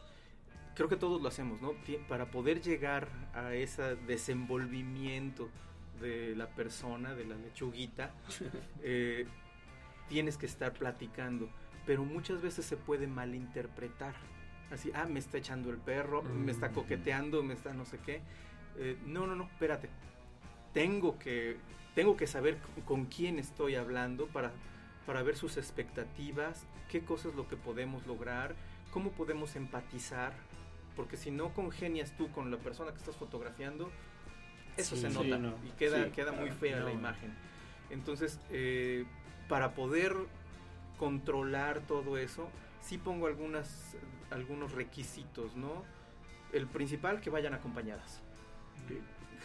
creo 0.74 0.88
que 0.88 0.96
todos 0.96 1.22
lo 1.22 1.28
hacemos, 1.28 1.62
¿no? 1.62 1.72
Para 2.08 2.32
poder 2.32 2.60
llegar 2.60 3.06
a 3.32 3.54
ese 3.54 3.94
desenvolvimiento 4.08 5.48
de 6.00 6.34
la 6.36 6.48
persona, 6.48 7.14
de 7.14 7.24
la 7.24 7.36
lechuguita, 7.36 8.10
eh, 8.82 9.26
tienes 10.08 10.36
que 10.36 10.46
estar 10.46 10.72
platicando, 10.72 11.48
pero 11.86 12.04
muchas 12.04 12.40
veces 12.42 12.64
se 12.66 12.76
puede 12.76 13.06
malinterpretar. 13.06 14.14
Así, 14.70 14.90
ah, 14.94 15.06
me 15.06 15.18
está 15.20 15.38
echando 15.38 15.70
el 15.70 15.76
perro, 15.78 16.22
me 16.22 16.50
está 16.52 16.68
Mm. 16.70 16.74
coqueteando, 16.74 17.42
me 17.42 17.54
está 17.54 17.72
no 17.74 17.84
sé 17.84 17.98
qué. 17.98 18.22
Eh, 18.76 18.96
no, 19.06 19.26
no, 19.26 19.36
no, 19.36 19.44
espérate. 19.44 19.88
Tengo 20.72 21.18
que, 21.18 21.56
tengo 21.94 22.16
que 22.16 22.26
saber 22.26 22.58
con 22.84 23.04
quién 23.06 23.38
estoy 23.38 23.76
hablando 23.76 24.26
para, 24.26 24.52
para 25.06 25.22
ver 25.22 25.36
sus 25.36 25.56
expectativas, 25.56 26.66
qué 26.90 27.02
cosas 27.04 27.26
es 27.32 27.34
lo 27.36 27.46
que 27.46 27.56
podemos 27.56 28.06
lograr, 28.06 28.56
cómo 28.90 29.12
podemos 29.12 29.54
empatizar, 29.54 30.32
porque 30.96 31.16
si 31.16 31.30
no 31.30 31.52
congenias 31.54 32.16
tú 32.16 32.30
con 32.32 32.50
la 32.50 32.56
persona 32.56 32.90
que 32.92 32.98
estás 32.98 33.16
fotografiando, 33.16 33.90
eso 34.76 34.96
Sí, 34.96 35.02
se 35.02 35.10
sí, 35.10 35.14
nota 35.14 35.38
no. 35.38 35.54
y 35.66 35.70
queda, 35.78 36.04
Sí, 36.04 36.10
queda 36.10 36.32
muy 36.32 36.50
fea 36.50 36.80
la 36.80 36.92
imagen. 36.92 37.32
Entonces, 37.90 38.40
eh, 38.50 39.04
para 39.48 39.74
poder 39.74 40.14
controlar 40.98 41.80
todo 41.80 42.16
eso, 42.18 42.48
sí 42.80 42.98
pongo 42.98 43.26
algunas, 43.26 43.96
algunos 44.30 44.72
requisitos, 44.72 45.56
¿no? 45.56 45.82
El 46.52 46.66
principal, 46.66 47.20
que 47.20 47.30
vayan 47.30 47.54
acompañadas. 47.54 48.20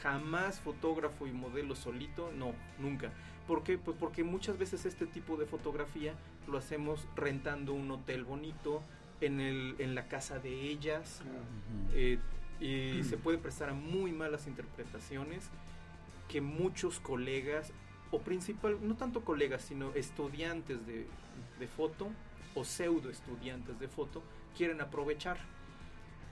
Jamás 0.01 0.59
fotógrafo 0.61 1.27
y 1.27 1.31
modelo 1.33 1.75
solito, 1.75 2.31
no, 2.35 2.53
nunca. 2.77 3.11
¿Por 3.47 3.63
qué? 3.63 3.77
Pues 3.77 3.97
porque 3.99 4.23
muchas 4.23 4.57
veces 4.57 4.85
este 4.85 5.05
tipo 5.07 5.35
de 5.35 5.45
fotografía 5.45 6.13
lo 6.47 6.57
hacemos 6.57 7.05
rentando 7.15 7.73
un 7.73 7.91
hotel 7.91 8.23
bonito, 8.23 8.81
en, 9.21 9.41
el, 9.41 9.75
en 9.79 9.95
la 9.95 10.07
casa 10.07 10.39
de 10.39 10.49
ellas, 10.61 11.21
eh, 11.93 12.19
y 12.59 13.03
se 13.03 13.17
puede 13.17 13.37
prestar 13.37 13.69
a 13.69 13.73
muy 13.73 14.11
malas 14.11 14.47
interpretaciones 14.47 15.49
que 16.27 16.41
muchos 16.41 16.99
colegas, 16.99 17.71
o 18.11 18.19
principal, 18.19 18.77
no 18.81 18.95
tanto 18.95 19.23
colegas, 19.23 19.63
sino 19.63 19.93
estudiantes 19.93 20.85
de, 20.85 21.07
de 21.59 21.67
foto 21.67 22.09
o 22.55 22.63
pseudo 22.63 23.09
estudiantes 23.09 23.79
de 23.79 23.87
foto, 23.87 24.23
quieren 24.57 24.81
aprovechar. 24.81 25.37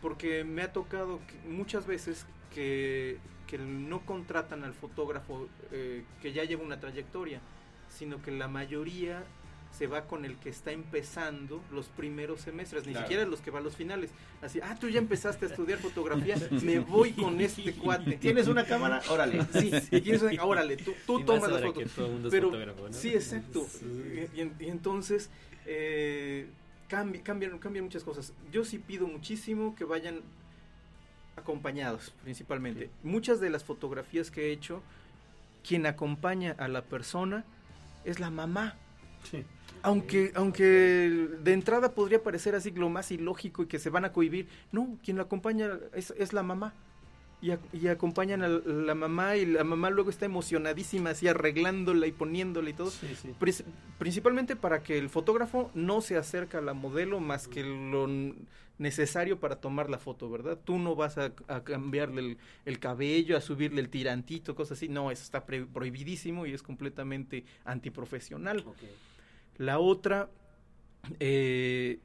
Porque 0.02 0.44
me 0.44 0.62
ha 0.62 0.74
tocado 0.74 1.20
muchas 1.48 1.88
veces 1.88 2.26
que, 2.54 3.18
que 3.48 3.58
no 3.58 4.06
contratan 4.06 4.64
al 4.64 4.74
fotógrafo 4.74 5.48
eh, 5.72 6.04
que 6.22 6.34
ya 6.34 6.44
lleva 6.44 6.64
una 6.64 6.80
trayectoria, 6.80 7.42
sino 7.90 8.22
que 8.22 8.32
la 8.32 8.48
mayoría 8.48 9.24
se 9.72 9.86
va 9.88 10.06
con 10.08 10.26
el 10.26 10.36
que 10.38 10.50
está 10.50 10.72
empezando 10.72 11.62
los 11.72 11.88
primeros 11.88 12.42
semestres, 12.42 12.86
ni 12.86 12.94
Claro. 12.94 13.06
siquiera 13.08 13.26
los 13.30 13.42
que 13.42 13.52
va 13.52 13.60
a 13.60 13.62
los 13.62 13.76
finales. 13.76 14.10
Así, 14.42 14.60
ah, 14.64 14.76
tú 14.80 14.90
ya 14.90 14.98
empezaste 14.98 15.46
a 15.46 15.50
estudiar 15.50 15.78
fotografía, 15.78 16.36
me 16.64 16.80
voy 16.80 17.12
con 17.12 17.40
este 17.42 17.74
cuate. 17.76 18.18
¿Tienes 18.18 18.48
una 18.48 18.66
cámara? 18.66 19.02
Órale. 19.10 19.46
Sí, 19.54 19.72
tienes 20.02 20.22
una- 20.24 20.44
órale, 20.44 20.78
tú, 20.78 20.94
tú 21.06 21.24
tomas 21.24 21.52
las 21.52 21.62
fotos. 21.62 21.92
Pero, 22.32 22.52
sí, 22.92 23.10
exacto. 23.10 23.66
Sí. 23.70 24.28
Y, 24.36 24.42
en- 24.42 24.56
y 24.60 24.66
entonces, 24.66 25.30
eh, 25.68 26.48
cambi- 26.90 27.22
cambian, 27.22 27.60
cambian 27.60 27.86
muchas 27.86 28.04
cosas. 28.04 28.34
Yo 28.52 28.66
sí 28.66 28.80
pido 28.80 29.06
muchísimo 29.08 29.76
que 29.76 29.84
vayan 29.84 30.22
acompañados, 31.36 32.14
principalmente. 32.24 32.90
Muchas 33.04 33.40
de 33.40 33.50
las 33.50 33.64
fotografías 33.64 34.32
que 34.32 34.48
he 34.48 34.52
hecho, 34.52 34.82
quien 35.68 35.86
acompaña 35.86 36.56
a 36.58 36.68
la 36.68 36.82
persona 36.82 37.46
es 38.06 38.20
la 38.20 38.30
mamá. 38.32 38.76
Sí. 39.30 39.44
Aunque, 39.84 40.32
aunque 40.36 40.64
de 41.44 41.54
entrada 41.54 41.94
podría 41.94 42.22
parecer 42.22 42.56
así 42.56 42.72
lo 42.72 42.90
más 42.90 43.12
ilógico 43.12 43.64
y 43.64 43.68
que 43.68 43.80
se 43.80 43.90
van 43.90 44.06
a 44.06 44.12
cohibir, 44.12 44.48
no, 44.72 44.98
quien 45.04 45.18
la 45.18 45.24
acompaña 45.24 45.70
es, 45.94 46.14
es 46.18 46.34
la 46.34 46.44
mamá. 46.44 46.74
Y, 47.40 47.50
ac- 47.50 47.60
y 47.72 47.88
acompañan 47.88 48.42
a 48.42 48.48
la 48.50 48.96
mamá 48.96 49.36
y 49.38 49.46
la 49.46 49.64
mamá 49.64 49.92
luego 49.92 50.10
está 50.10 50.26
emocionadísima 50.26 51.12
así 51.12 51.28
arreglándola 51.28 52.08
y 52.08 52.12
poniéndola 52.12 52.70
y 52.72 52.74
todo. 52.74 52.90
Sí, 52.90 53.08
sí. 53.22 53.30
Pris- 53.40 53.64
principalmente 54.00 54.56
para 54.56 54.82
que 54.82 54.98
el 54.98 55.08
fotógrafo 55.10 55.70
no 55.76 56.02
se 56.02 56.18
acerque 56.18 56.58
a 56.58 56.62
la 56.62 56.74
modelo 56.74 57.20
más 57.20 57.48
que 57.48 57.64
lo 57.64 58.08
necesario 58.80 59.40
para 59.40 59.58
tomar 59.58 59.90
la 59.90 60.00
foto, 60.00 60.30
¿verdad? 60.30 60.58
Tú 60.64 60.80
no 60.80 60.96
vas 60.96 61.18
a, 61.20 61.32
a 61.48 61.64
cambiarle 61.64 62.22
el, 62.22 62.38
el 62.66 62.80
cabello, 62.80 63.38
a 63.38 63.42
subirle 63.42 63.82
el 63.82 63.90
tirantito, 63.90 64.56
cosas 64.56 64.80
así. 64.80 64.90
No, 64.90 65.12
eso 65.12 65.22
está 65.24 65.46
pre- 65.46 65.66
prohibidísimo 65.66 66.48
y 66.48 66.54
es 66.54 66.64
completamente 66.64 67.46
antiprofesional. 67.66 68.60
Ok. 68.66 68.78
La 69.58 69.80
otra, 69.80 70.30
eh, 71.20 72.00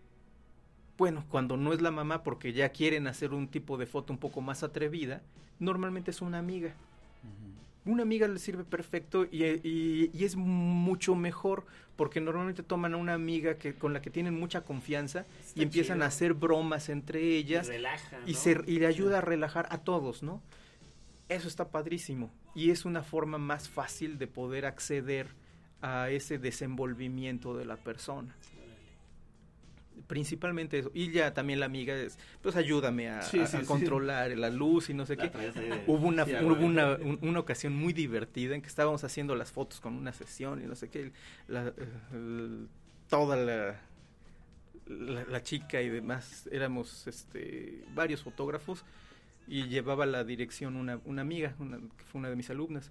bueno, 0.98 1.24
cuando 1.28 1.57
no 1.57 1.72
es 1.72 1.80
la 1.82 1.90
mamá 1.90 2.22
porque 2.22 2.53
ya 2.53 2.70
quieren 2.70 3.07
hacer 3.07 3.32
un 3.34 3.48
tipo 3.48 3.76
de 3.76 3.86
foto 3.86 4.12
un 4.12 4.18
poco 4.18 4.40
más 4.40 4.62
atrevida, 4.62 5.22
normalmente 5.59 6.11
es 6.11 6.20
una 6.22 6.38
amiga. 6.38 6.74
Una 7.84 8.03
amiga 8.05 8.28
le 8.28 8.38
sirve 8.38 8.62
perfecto 8.62 9.24
y, 9.24 9.44
y- 9.44 10.11
y 10.14 10.24
es 10.24 10.36
mucho 10.36 11.16
mejor 11.16 11.64
porque 11.96 12.20
normalmente 12.20 12.62
toman 12.62 12.94
a 12.94 12.96
una 12.96 13.14
amiga 13.14 13.59
que, 13.59 13.74
con 13.74 13.92
la 13.92 14.00
que 14.00 14.09
tienen 14.09 14.38
mucha 14.38 14.61
confianza 14.61 15.26
Está 15.44 15.59
y 15.61 15.64
empiezan 15.64 15.96
chido. 15.96 16.05
a 16.05 16.09
hacer 16.09 16.34
bromas 16.34 16.88
entre 16.88 17.20
Y 17.22 17.34
ellas 17.38 17.68
y, 18.24 18.32
¿no? 18.32 18.38
se, 18.38 18.61
y 18.68 18.78
le 18.78 18.86
ayuda 18.86 19.18
a 19.18 19.20
relajar 19.20 19.66
a 19.70 19.78
todos, 19.78 20.22
¿no? 20.22 20.40
Eso 21.28 21.48
está 21.48 21.70
padrísimo 21.70 22.30
y 22.55 22.70
es 22.70 22.84
una 22.84 23.03
forma 23.03 23.38
más 23.38 23.68
fácil 23.68 24.16
de 24.16 24.28
poder 24.28 24.64
acceder 24.64 25.26
a 25.83 26.09
ese 26.11 26.39
desenvolvimiento 26.39 27.57
de 27.57 27.64
la 27.66 27.76
persona. 27.76 28.35
Principalmente 30.07 30.78
eso. 30.78 30.91
Y 30.95 31.11
ya 31.11 31.33
también 31.35 31.61
la 31.61 31.66
amiga 31.66 31.95
es, 31.95 32.18
pues 32.43 32.57
ayúdame 32.57 33.09
a, 33.11 33.22
Sí, 33.22 33.39
a- 33.41 33.47
sí, 33.47 33.57
a 33.59 33.61
sí. 33.61 33.66
controlar 33.66 34.30
la 34.37 34.51
luz 34.51 34.91
y 34.91 34.95
no 34.95 35.07
sé 35.07 35.16
La 35.16 35.30
qué. 35.30 35.39
de- 35.39 35.85
Hubo 35.87 36.07
una, 36.07 36.24
Sí, 36.24 36.33
hubo 36.43 36.55
una, 36.64 36.95
un- 36.97 37.18
una 37.22 37.41
ocasión 37.41 37.74
muy 37.74 37.93
divertida 37.93 38.55
en 38.55 38.62
que 38.62 38.68
estábamos 38.68 39.05
haciendo 39.05 39.35
las 39.37 39.53
fotos 39.53 39.80
con 39.80 39.95
una 39.95 40.12
sesión 40.12 40.62
y 40.62 40.66
no 40.66 40.74
sé 40.74 40.89
qué. 40.89 41.12
la- 41.49 41.72
el- 42.12 42.68
toda 43.09 43.37
la, 43.37 43.80
la, 44.87 45.24
la 45.24 45.43
chica 45.43 45.80
y 45.83 45.89
demás, 45.91 46.49
éramos 46.51 47.07
este, 47.07 47.85
varios 47.95 48.22
fotógrafos 48.22 48.85
y 49.47 49.64
llevaba 49.68 50.07
la 50.07 50.24
dirección 50.24 50.76
una, 50.76 51.01
una 51.05 51.22
amiga, 51.22 51.55
una, 51.59 51.76
que 51.78 52.05
fue 52.05 52.18
una 52.18 52.30
de 52.30 52.37
mis 52.37 52.49
alumnas. 52.51 52.91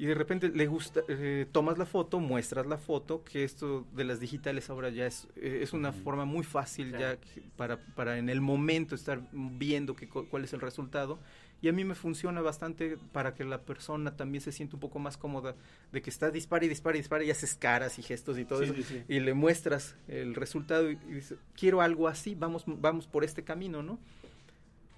Y 0.00 0.06
de 0.06 0.14
repente 0.14 0.48
le 0.48 0.66
gusta, 0.66 1.02
eh, 1.08 1.44
tomas 1.52 1.76
la 1.76 1.84
foto, 1.84 2.20
muestras 2.20 2.64
la 2.64 2.78
foto, 2.78 3.22
que 3.22 3.44
esto 3.44 3.86
de 3.92 4.04
las 4.04 4.18
digitales 4.18 4.70
ahora 4.70 4.88
ya 4.88 5.04
es, 5.06 5.28
eh, 5.36 5.60
es 5.62 5.74
una 5.74 5.92
forma 5.92 6.24
muy 6.24 6.42
fácil 6.42 6.88
Claro. 6.88 7.18
ya 7.20 7.50
para, 7.58 7.76
para 7.94 8.16
en 8.16 8.30
el 8.30 8.40
momento 8.40 8.94
estar 8.94 9.20
viendo 9.30 9.94
que, 9.94 10.08
cu- 10.08 10.26
cuál 10.30 10.44
es 10.44 10.54
el 10.54 10.62
resultado. 10.62 11.18
Y 11.60 11.68
a 11.68 11.74
mí 11.74 11.84
me 11.84 11.94
funciona 11.94 12.40
bastante 12.40 12.96
para 13.12 13.34
que 13.34 13.44
la 13.44 13.60
persona 13.60 14.16
también 14.16 14.40
se 14.40 14.52
sienta 14.52 14.76
un 14.76 14.80
poco 14.80 14.98
más 14.98 15.18
cómoda 15.18 15.54
de 15.92 16.00
que 16.00 16.08
está 16.08 16.30
dispara 16.30 16.64
y 16.64 16.68
dispara 16.70 16.96
y 16.96 17.00
dispara 17.00 17.22
y 17.22 17.30
haces 17.30 17.54
caras 17.54 17.98
y 17.98 18.02
gestos 18.02 18.38
y 18.38 18.46
todo 18.46 18.60
Sí, 18.60 18.64
eso. 18.70 18.74
sí, 18.76 18.82
sí. 18.84 19.02
Y 19.06 19.20
le 19.20 19.34
muestras 19.34 19.96
el 20.08 20.34
resultado 20.34 20.90
y, 20.90 20.94
y 21.10 21.12
dice, 21.12 21.36
quiero 21.54 21.82
algo 21.82 22.08
así, 22.08 22.34
vamos, 22.34 22.64
vamos 22.66 23.06
por 23.06 23.22
este 23.22 23.44
camino, 23.44 23.82
¿no? 23.82 23.98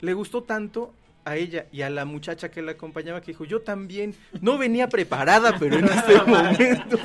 Le 0.01 0.15
gustó 0.15 0.45
tanto 0.45 0.95
a 1.25 1.37
ella 1.37 1.67
y 1.71 1.83
a 1.83 1.91
la 1.91 2.05
muchacha 2.05 2.51
que 2.51 2.63
la 2.63 2.73
acompañaba 2.73 3.21
que 3.21 3.29
dijo, 3.33 3.45
yo 3.45 3.63
también 3.63 4.15
no 4.41 4.59
venía 4.59 4.89
preparada, 4.89 5.57
pero 5.59 5.77
en 5.79 5.85
este 5.85 6.21
momento, 6.23 6.99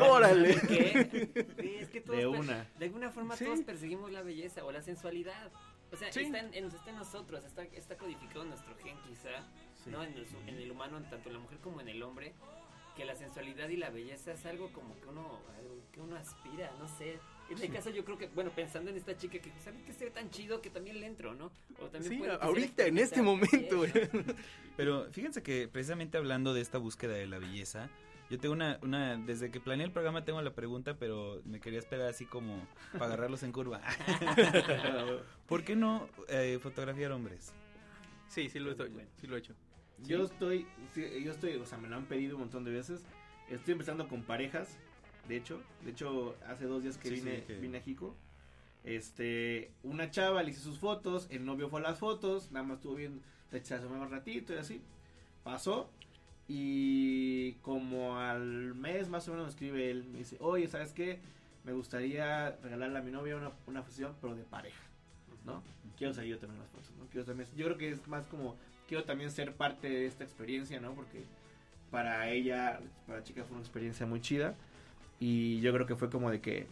órale. 0.00 0.54
¿Qué? 0.66 1.46
Sí, 1.60 1.76
es 1.80 1.88
que 1.90 2.00
todos 2.00 2.18
De 2.18 2.26
una. 2.26 2.66
de 2.78 2.84
alguna 2.86 3.10
forma 3.10 3.36
Sí. 3.36 3.44
todos 3.44 3.60
perseguimos 3.62 4.10
la 4.12 4.22
belleza 4.22 4.64
o 4.64 4.72
la 4.72 4.82
sensualidad. 4.82 5.50
O 5.92 5.96
sea, 5.96 6.12
Sí. 6.12 6.20
está, 6.22 6.40
en, 6.40 6.52
en- 6.54 6.64
está 6.66 6.90
en 6.90 6.96
nosotros, 6.96 7.44
está, 7.44 7.62
está 7.64 7.96
codificado 7.96 8.42
en 8.42 8.48
nuestro 8.50 8.74
gen 8.82 8.96
quizá, 9.08 9.28
Sí. 9.84 9.90
¿no? 9.90 10.02
En 10.02 10.14
el, 10.14 10.26
su- 10.26 10.38
en 10.46 10.56
el 10.56 10.70
humano, 10.70 11.00
tanto 11.10 11.28
en 11.28 11.34
la 11.34 11.40
mujer 11.40 11.58
como 11.58 11.80
en 11.80 11.88
el 11.88 12.02
hombre, 12.02 12.32
que 12.96 13.04
la 13.04 13.14
sensualidad 13.14 13.68
y 13.68 13.76
la 13.76 13.90
belleza 13.90 14.32
es 14.32 14.44
algo 14.46 14.72
como 14.72 14.98
que 15.00 15.06
uno, 15.08 15.40
algo 15.58 15.76
que 15.92 16.00
uno 16.00 16.16
aspira, 16.16 16.72
no 16.78 16.88
sé. 16.88 17.18
En 17.48 17.54
este 17.56 17.68
caso 17.68 17.90
yo 17.90 18.04
creo 18.04 18.16
que, 18.16 18.28
bueno, 18.28 18.50
pensando 18.50 18.90
en 18.90 18.96
esta 18.96 19.16
chica 19.16 19.38
que 19.38 19.50
sabe 19.62 19.82
que 19.82 19.92
se 19.92 20.06
ve 20.06 20.10
tan 20.10 20.30
chido 20.30 20.60
que 20.60 20.70
también 20.70 21.00
le 21.00 21.06
entro, 21.06 21.34
¿no? 21.34 21.52
O 21.78 21.86
también 21.86 22.12
Sí, 22.12 22.18
puede 22.18 22.32
ahorita, 22.32 22.86
en 22.86 22.98
este 22.98 23.22
momento. 23.22 23.84
Sí, 23.84 23.92
Pero 24.76 25.10
fíjense 25.12 25.42
que 25.42 25.68
precisamente 25.68 26.16
hablando 26.16 26.54
de 26.54 26.60
esta 26.60 26.78
búsqueda 26.78 27.14
de 27.14 27.26
la 27.26 27.38
belleza, 27.38 27.90
yo 28.30 28.38
tengo 28.38 28.54
una, 28.54 28.78
una, 28.82 29.16
desde 29.16 29.50
que 29.50 29.60
planeé 29.60 29.86
el 29.86 29.92
programa 29.92 30.24
tengo 30.24 30.40
la 30.40 30.54
pregunta, 30.54 30.96
pero 30.98 31.42
me 31.44 31.60
quería 31.60 31.78
esperar 31.78 32.08
así 32.08 32.24
como 32.24 32.66
para 32.92 33.06
agarrarlos 33.06 33.42
en 33.42 33.52
curva. 33.52 33.82
¿Por 35.46 35.64
qué 35.64 35.76
no 35.76 36.08
eh, 36.28 36.58
fotografiar 36.62 37.12
hombres? 37.12 37.52
Sí, 38.28 38.48
sí 38.48 38.58
lo, 38.58 38.70
he 38.70 38.72
hecho, 38.72 38.86
sí 39.20 39.26
lo 39.26 39.36
he 39.36 39.38
hecho. 39.40 39.54
Yo 39.98 40.24
estoy, 40.24 40.66
sí, 40.94 41.04
yo 41.22 41.30
estoy, 41.30 41.56
o 41.56 41.66
sea, 41.66 41.78
me 41.78 41.88
lo 41.88 41.96
han 41.96 42.06
pedido 42.06 42.36
un 42.36 42.40
montón 42.40 42.64
de 42.64 42.72
veces 42.72 43.04
estoy 43.48 43.72
empezando 43.72 44.08
con 44.08 44.22
parejas, 44.22 44.78
de 45.28 45.36
hecho, 45.36 45.62
de 45.84 45.90
hecho 45.90 46.36
hace 46.48 46.64
dos 46.66 46.82
días 46.82 46.96
que 46.98 47.08
Sí, 47.08 47.14
vine, 47.16 47.36
sí, 47.40 47.44
que- 47.46 47.58
vine 47.58 47.78
a 47.78 47.80
Jico, 47.80 48.14
este, 48.84 49.70
una 49.82 50.10
chava 50.10 50.42
le 50.42 50.50
hice 50.50 50.60
sus 50.60 50.78
fotos, 50.78 51.26
el 51.30 51.44
novio 51.44 51.68
fue 51.68 51.80
a 51.80 51.82
las 51.84 51.98
fotos, 51.98 52.50
nada 52.52 52.64
más 52.66 52.76
estuvo 52.76 52.94
viendo, 52.96 53.22
se 53.62 53.74
asomó 53.74 54.00
un 54.02 54.10
ratito 54.10 54.52
y 54.52 54.56
así, 54.58 54.80
pasó, 55.42 55.88
y 56.48 57.52
como 57.62 58.18
al 58.18 58.74
mes 58.74 59.08
más 59.08 59.26
o 59.28 59.30
menos 59.32 59.46
me 59.46 59.50
escribe 59.50 59.90
él, 59.90 60.04
me 60.12 60.18
dice, 60.18 60.36
oye, 60.40 60.68
¿sabes 60.68 60.92
qué? 60.92 61.18
Me 61.64 61.72
gustaría 61.72 62.50
regalarle 62.62 62.98
a 62.98 63.02
mi 63.02 63.10
novia 63.10 63.36
una, 63.36 63.52
una 63.66 63.82
fusión, 63.82 64.14
pero 64.20 64.34
de 64.34 64.42
pareja, 64.44 64.82
¿no? 65.46 65.62
Quiero 65.96 66.12
salir 66.12 66.32
yo 66.32 66.38
también 66.38 66.60
las 66.60 66.68
fotos, 66.70 66.90
¿no? 66.98 67.06
Quiero 67.06 67.24
también, 67.24 67.48
yo 67.56 67.64
creo 67.66 67.78
que 67.78 67.90
es 67.90 68.06
más 68.06 68.26
como, 68.26 68.56
quiero 68.86 69.04
también 69.04 69.30
ser 69.30 69.54
parte 69.54 69.88
de 69.88 70.04
esta 70.06 70.24
experiencia, 70.24 70.78
¿no? 70.80 70.92
Porque 70.92 71.24
para 71.90 72.28
ella, 72.28 72.80
para 73.06 73.20
la 73.20 73.24
chica 73.24 73.44
fue 73.44 73.52
una 73.54 73.62
experiencia 73.62 74.04
muy 74.04 74.20
chida, 74.20 74.54
y 75.24 75.60
yo 75.62 75.72
creo 75.72 75.86
que 75.86 75.96
fue 75.96 76.10
como 76.10 76.30
de 76.30 76.42
que 76.42 76.66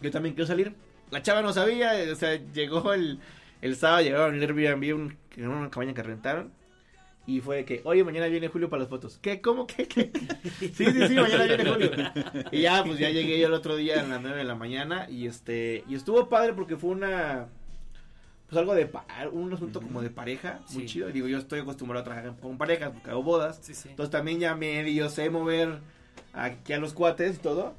yo 0.00 0.12
también 0.12 0.36
quiero 0.36 0.46
salir. 0.46 0.74
La 1.10 1.22
chava 1.22 1.42
no 1.42 1.52
sabía, 1.52 1.92
o 2.12 2.14
sea, 2.14 2.36
llegó 2.52 2.92
el, 2.92 3.18
el 3.60 3.74
sábado, 3.74 4.02
llegaron 4.02 4.34
al 4.36 4.40
Airbnb, 4.40 4.94
un, 4.94 5.16
en 5.36 5.48
una 5.48 5.68
cabaña 5.68 5.92
que 5.92 6.04
rentaron. 6.04 6.52
Y 7.26 7.40
fue 7.40 7.56
de 7.56 7.64
que, 7.64 7.80
oye, 7.84 8.04
mañana 8.04 8.26
viene 8.26 8.46
Julio 8.46 8.70
para 8.70 8.80
las 8.82 8.88
fotos. 8.88 9.18
¿Qué? 9.20 9.40
¿Cómo? 9.40 9.66
¿Qué? 9.66 9.88
¿Qué? 9.88 10.12
Sí, 10.60 10.70
sí, 10.86 11.08
sí, 11.08 11.14
mañana 11.16 11.44
viene 11.44 11.68
Julio. 11.68 11.90
Y 12.52 12.60
ya, 12.60 12.84
pues 12.84 12.98
ya 13.00 13.10
llegué 13.10 13.40
yo 13.40 13.48
el 13.48 13.54
otro 13.54 13.74
día 13.74 14.00
a 14.00 14.04
las 14.04 14.22
9 14.22 14.38
de 14.38 14.44
la 14.44 14.54
mañana. 14.54 15.08
Y 15.10 15.26
este, 15.26 15.82
y 15.88 15.96
estuvo 15.96 16.28
padre 16.28 16.52
porque 16.52 16.76
fue 16.76 16.90
una, 16.90 17.48
pues 18.48 18.56
algo 18.56 18.74
de, 18.74 18.88
un 19.32 19.52
asunto 19.52 19.80
como 19.80 20.00
de 20.00 20.10
pareja, 20.10 20.60
muy 20.72 20.82
Sí. 20.82 20.94
chido. 20.94 21.08
Digo, 21.08 21.26
yo 21.26 21.38
estoy 21.38 21.58
acostumbrado 21.60 22.02
a 22.02 22.04
trabajar 22.04 22.36
con 22.40 22.56
parejas 22.56 22.90
porque 22.92 23.10
hago 23.10 23.24
bodas. 23.24 23.58
Sí, 23.62 23.74
sí. 23.74 23.88
Entonces 23.88 24.12
también 24.12 24.38
ya 24.38 24.54
medio 24.54 25.08
sé 25.08 25.28
mover 25.28 25.80
aquí 26.32 26.72
a 26.72 26.78
los 26.78 26.94
cuates 26.94 27.36
y 27.36 27.38
todo. 27.40 27.74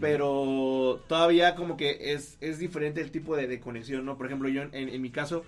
Pero 0.00 1.02
todavía 1.08 1.54
como 1.54 1.76
que 1.76 2.12
es, 2.12 2.38
es 2.40 2.58
diferente 2.58 3.00
el 3.00 3.10
tipo 3.10 3.36
de, 3.36 3.46
de 3.46 3.60
conexión, 3.60 4.04
¿no? 4.04 4.16
Por 4.16 4.26
ejemplo, 4.26 4.48
yo 4.48 4.62
en, 4.62 4.74
en 4.74 5.02
mi 5.02 5.10
caso, 5.10 5.44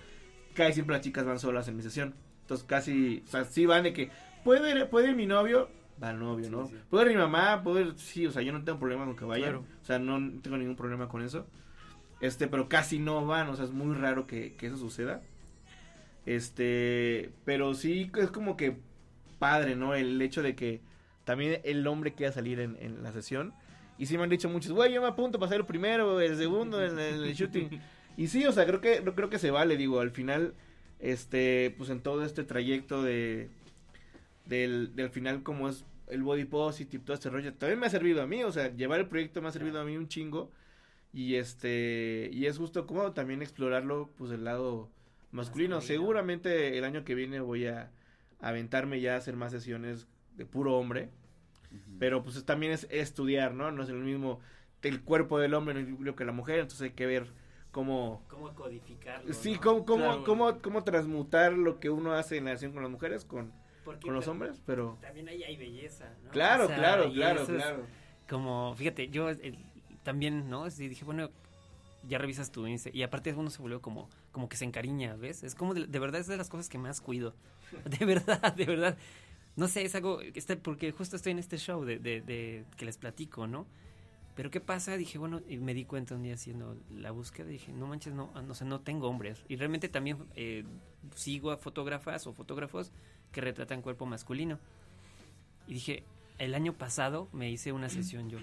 casi 0.53 0.73
siempre 0.73 0.95
las 0.95 1.03
chicas 1.03 1.25
van 1.25 1.39
solas 1.39 1.67
en 1.67 1.75
mi 1.77 1.83
sesión. 1.83 2.15
Entonces 2.41 2.65
casi, 2.65 3.23
o 3.25 3.29
sea, 3.29 3.45
sí 3.45 3.65
van 3.65 3.83
de 3.83 3.93
que, 3.93 4.09
¿puede 4.43 4.71
ir, 4.71 4.87
puede 4.87 5.09
ir 5.09 5.15
mi 5.15 5.25
novio? 5.25 5.69
Va 6.01 6.11
el 6.11 6.19
novio, 6.19 6.49
¿no? 6.49 6.65
Sí, 6.65 6.75
sí. 6.75 6.81
¿Puede 6.89 7.11
ir 7.11 7.17
mi 7.17 7.21
mamá? 7.21 7.61
¿Puede 7.63 7.81
ir? 7.81 7.93
Sí, 7.97 8.25
o 8.25 8.31
sea, 8.31 8.41
yo 8.41 8.53
no 8.53 8.63
tengo 8.63 8.79
problema 8.79 9.05
con 9.05 9.15
que 9.15 9.25
vayan. 9.25 9.49
Claro. 9.49 9.65
O 9.81 9.85
sea, 9.85 9.99
no 9.99 10.41
tengo 10.41 10.57
ningún 10.57 10.75
problema 10.75 11.09
con 11.09 11.21
eso. 11.21 11.45
Este, 12.21 12.47
pero 12.47 12.69
casi 12.69 12.99
no 12.99 13.25
van, 13.25 13.49
o 13.49 13.55
sea, 13.55 13.65
es 13.65 13.71
muy 13.71 13.95
raro 13.95 14.25
que, 14.27 14.55
que 14.55 14.67
eso 14.67 14.77
suceda. 14.77 15.21
Este, 16.25 17.31
pero 17.45 17.73
sí 17.73 18.11
es 18.17 18.31
como 18.31 18.57
que 18.57 18.77
padre, 19.39 19.75
¿no? 19.75 19.95
El 19.95 20.21
hecho 20.21 20.41
de 20.41 20.55
que 20.55 20.81
también 21.29 21.61
el 21.63 21.85
hombre 21.85 22.15
quiera 22.15 22.31
salir 22.31 22.59
en, 22.59 22.75
en 22.81 23.03
la 23.03 23.11
sesión. 23.11 23.53
Y 23.99 24.07
sí 24.07 24.17
me 24.17 24.23
han 24.23 24.31
dicho 24.31 24.49
muchos, 24.49 24.71
güey, 24.71 24.91
yo 24.91 24.99
me 24.99 25.07
apunto 25.07 25.37
para 25.37 25.49
ser 25.51 25.59
el 25.59 25.65
primero, 25.67 26.19
el 26.19 26.35
segundo 26.37 26.83
en 26.83 26.97
el, 26.97 27.23
el 27.23 27.35
shooting. 27.35 27.69
Y 28.17 28.29
sí, 28.29 28.47
o 28.47 28.51
sea, 28.51 28.65
creo 28.65 28.81
que, 28.81 29.03
creo 29.13 29.29
que 29.29 29.37
se 29.37 29.51
vale, 29.51 29.77
digo, 29.77 29.99
al 29.99 30.09
final, 30.09 30.55
este, 30.99 31.75
pues 31.77 31.91
en 31.91 32.01
todo 32.01 32.25
este 32.25 32.43
trayecto 32.43 33.03
de, 33.03 33.47
del, 34.45 34.95
del 34.95 35.11
final 35.11 35.43
como 35.43 35.69
es 35.69 35.85
el 36.07 36.23
body 36.23 36.45
positive, 36.45 37.03
todo 37.05 37.13
este 37.13 37.29
rollo, 37.29 37.53
también 37.53 37.79
me 37.79 37.85
ha 37.85 37.91
servido 37.91 38.23
a 38.23 38.25
mí, 38.25 38.43
o 38.43 38.51
sea, 38.51 38.75
llevar 38.75 38.99
el 38.99 39.07
proyecto 39.07 39.39
me 39.43 39.49
ha 39.49 39.51
servido 39.51 39.79
a 39.79 39.83
mí 39.83 39.97
un 39.97 40.07
chingo. 40.07 40.51
Y 41.13 41.35
este, 41.35 42.31
y 42.33 42.47
es 42.47 42.57
justo 42.57 42.87
como 42.87 43.11
también 43.11 43.43
explorarlo, 43.43 44.09
pues 44.17 44.31
del 44.31 44.45
lado 44.45 44.89
masculino. 45.31 45.75
Masculino. 45.75 45.81
Seguramente 45.81 46.75
el 46.75 46.83
año 46.85 47.03
que 47.03 47.13
viene 47.13 47.39
voy 47.39 47.67
a 47.67 47.91
aventarme 48.39 48.99
ya 48.99 49.13
a 49.13 49.17
hacer 49.17 49.35
más 49.35 49.51
sesiones 49.51 50.07
de 50.35 50.45
puro 50.47 50.75
hombre. 50.75 51.09
Pero 51.99 52.23
pues 52.23 52.43
también 52.45 52.71
es 52.71 52.87
estudiar, 52.89 53.53
¿no? 53.53 53.71
No 53.71 53.83
es 53.83 53.89
el 53.89 53.97
mismo 53.99 54.39
el 54.81 55.01
cuerpo 55.01 55.39
del 55.39 55.53
hombre 55.53 55.73
no 55.73 55.79
es 55.81 55.89
igual 55.89 56.15
que 56.15 56.23
la 56.25 56.31
mujer, 56.31 56.59
entonces 56.59 56.81
hay 56.81 56.91
que 56.91 57.05
ver 57.05 57.27
cómo 57.71 58.23
¿Cómo 58.29 58.53
codificarlo? 58.55 59.33
sí, 59.33 59.53
no? 59.53 59.61
cómo 59.61 59.85
cómo, 59.85 60.03
Claro. 60.05 60.23
cómo 60.23 60.61
cómo 60.61 60.83
transmutar 60.83 61.53
lo 61.53 61.79
que 61.79 61.89
uno 61.89 62.13
hace 62.13 62.37
en 62.37 62.45
la 62.45 62.51
relación 62.51 62.71
con 62.71 62.83
las 62.83 62.91
mujeres 62.91 63.25
con, 63.25 63.51
Porque 63.83 64.05
con 64.05 64.13
los 64.13 64.27
hombres, 64.27 64.61
pero 64.65 64.97
También 65.01 65.27
ahí 65.27 65.43
hay 65.43 65.57
belleza, 65.57 66.13
¿no? 66.23 66.31
claro, 66.31 66.63
O 66.65 66.67
sea, 66.67 66.77
claro, 66.77 67.11
claro, 67.11 67.45
claro. 67.45 67.85
Como, 68.29 68.73
fíjate, 68.75 69.09
yo 69.09 69.27
también, 70.03 70.49
¿no? 70.49 70.69
Sí, 70.69 70.87
dije, 70.87 71.03
bueno, 71.03 71.29
ya 72.07 72.17
revisas 72.19 72.51
tu 72.51 72.65
Insta. 72.67 72.89
Y 72.93 73.01
aparte 73.03 73.33
uno 73.33 73.49
se 73.49 73.61
volvió 73.61 73.81
como, 73.81 74.07
como 74.31 74.47
que 74.47 74.55
se 74.55 74.65
encariña, 74.65 75.15
¿ves? 75.15 75.43
Es 75.43 75.55
como, 75.55 75.73
de, 75.73 75.87
de 75.87 75.99
verdad, 75.99 76.21
es 76.21 76.27
de 76.27 76.37
las 76.37 76.49
cosas 76.49 76.69
que 76.69 76.77
más 76.77 77.01
cuido. 77.01 77.33
De 77.99 78.05
verdad, 78.05 78.53
de 78.55 78.65
verdad. 78.65 78.97
No 79.59 79.67
sé, 79.67 79.83
es 79.83 79.93
algo, 79.93 80.21
este, 80.21 80.55
porque 80.55 80.93
justo 80.93 81.17
estoy 81.17 81.33
en 81.33 81.39
este 81.39 81.57
show 81.57 81.83
de, 81.83 81.99
que 82.77 82.85
les 82.85 82.97
platico, 82.97 83.45
¿no? 83.45 83.67
Pero 84.33 84.51
¿qué 84.51 84.61
pasa? 84.61 84.95
Dije, 84.95 85.17
bueno, 85.17 85.41
y 85.49 85.57
me 85.57 85.73
di 85.73 85.83
cuenta 85.83 86.15
un 86.15 86.23
día 86.23 86.35
haciendo 86.35 86.77
la 86.95 87.11
búsqueda, 87.11 87.45
dije, 87.47 87.73
no 87.73 87.85
manches, 87.85 88.13
no, 88.13 88.31
no 88.41 88.55
sé, 88.55 88.63
no 88.63 88.79
tengo 88.79 89.09
hombres. 89.09 89.43
Y 89.49 89.57
realmente 89.57 89.89
también 89.89 90.17
eh, 90.37 90.63
sigo 91.13 91.51
a 91.51 91.57
fotógrafas 91.57 92.25
o 92.25 92.31
fotógrafos 92.31 92.93
que 93.33 93.41
retratan 93.41 93.81
cuerpo 93.81 94.05
masculino. 94.05 94.59
Y 95.67 95.73
dije, 95.73 96.03
el 96.37 96.55
año 96.55 96.71
pasado 96.71 97.27
me 97.33 97.51
hice 97.51 97.73
una 97.73 97.89
sesión 97.89 98.29
yo, 98.29 98.37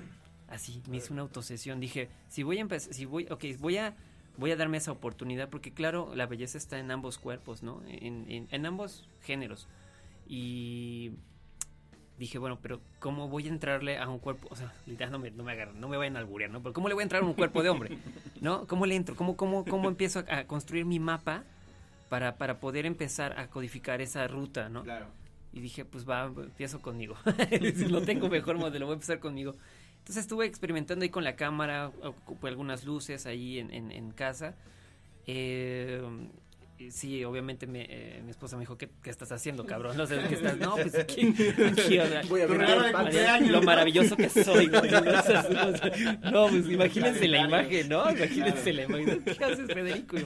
así, 0.49 0.83
me 0.87 0.99
hice 0.99 1.15
una 1.15 1.23
autosesión. 1.23 1.81
Dije, 1.81 2.11
si 2.29 2.43
voy 2.43 2.59
a 2.59 2.61
empezar, 2.61 2.93
si 2.93 3.07
voy, 3.07 3.27
ok, 3.31 3.43
voy 3.59 3.79
a, 3.79 3.97
voy 4.37 4.51
a 4.51 4.57
darme 4.57 4.77
esa 4.77 4.93
oportunidad, 4.93 5.49
porque 5.49 5.73
claro, 5.73 6.15
la 6.15 6.27
belleza 6.27 6.59
está 6.59 6.79
en 6.79 6.91
ambos 6.91 7.17
cuerpos, 7.17 7.63
¿no? 7.63 7.81
En, 7.87 8.49
en 8.51 8.67
ambos 8.67 9.09
géneros. 9.23 9.67
Y 10.27 11.13
dije, 12.19 12.39
bueno, 12.39 12.59
pero 12.61 12.81
¿cómo 12.99 13.29
voy 13.29 13.47
a 13.47 13.49
entrarle 13.49 13.99
a 13.99 14.09
un 14.09 14.19
cuerpo? 14.19 14.49
O 14.51 14.57
sea, 14.57 14.73
literal, 14.87 15.13
no 15.13 15.19
me, 15.19 15.31
no 15.31 15.45
me 15.45 15.53
agarran, 15.53 15.81
no 15.81 15.89
me 15.89 15.97
vayan 15.97 16.17
a 16.17 16.21
alburear, 16.21 16.51
¿no? 16.51 16.63
Pero 16.63 16.73
¿cómo 16.73 16.89
le 16.89 16.95
voy 16.95 17.03
a 17.03 17.05
entrar 17.05 17.23
a 17.23 17.27
un 17.27 17.35
cuerpo 17.35 17.63
de 17.63 17.69
hombre? 17.69 17.99
¿No? 18.41 18.67
¿Cómo 18.67 18.87
le 18.87 18.97
entro? 18.97 19.15
¿Cómo, 19.17 19.37
cómo, 19.37 19.65
cómo 19.65 19.89
empiezo 19.89 20.25
a, 20.29 20.39
a 20.39 20.47
construir 20.47 20.85
mi 20.85 20.99
mapa 20.99 21.45
para, 22.09 22.37
para 22.37 22.61
poder 22.61 22.87
empezar 22.87 23.39
a 23.39 23.49
codificar 23.49 24.01
esa 24.01 24.27
ruta, 24.29 24.69
¿no? 24.69 24.83
Claro. 24.83 25.07
Y 25.53 25.61
dije, 25.61 25.85
pues 25.85 26.09
va, 26.09 26.25
empiezo 26.25 26.81
conmigo. 26.81 27.17
si 27.75 27.87
no 27.87 28.03
tengo 28.03 28.29
mejor 28.29 28.59
modelo, 28.59 28.87
voy 28.87 28.93
a 28.93 28.97
empezar 28.97 29.21
conmigo. 29.21 29.55
Entonces 29.99 30.23
estuve 30.23 30.47
experimentando 30.47 31.03
ahí 31.03 31.09
con 31.09 31.25
la 31.25 31.35
cámara, 31.35 31.91
ocupé 32.03 32.49
algunas 32.49 32.85
luces 32.85 33.27
ahí 33.27 33.59
en, 33.59 33.73
en, 33.73 33.91
en 33.91 34.11
casa. 34.13 34.55
Eh, 35.27 36.03
sí, 36.91 37.25
obviamente 37.25 37.67
me, 37.67 37.87
eh, 37.89 38.21
mi 38.25 38.31
esposa 38.31 38.57
me 38.57 38.61
dijo, 38.61 38.77
¿qué, 38.77 38.91
qué 39.03 39.11
estás 39.11 39.33
haciendo, 39.33 39.65
cabrón? 39.67 39.97
No 39.97 40.07
sé, 40.07 40.19
¿qué 40.29 40.35
estás? 40.37 40.59
No, 40.59 40.75
pues 40.77 40.95
aquí, 40.95 41.29
aquí, 41.29 41.99
o 41.99 42.07
sea, 42.07 42.23
Voy 42.29 42.43
a 42.43 42.47
ver 42.47 43.51
lo- 43.51 43.63
maravilloso 43.63 44.17
que 44.17 44.29
soy. 44.29 44.67
¿no? 44.67 44.81
No, 46.31 46.49
pues 46.49 46.69
imagínense 46.69 47.29
la 47.29 47.39
imagen, 47.47 47.89
¿no? 47.89 48.11
Imagínense 48.11 48.73
la 48.73 48.85
imagen. 48.85 49.23
¿Qué 49.25 49.45
haces, 49.45 49.67
Federico? 49.73 50.17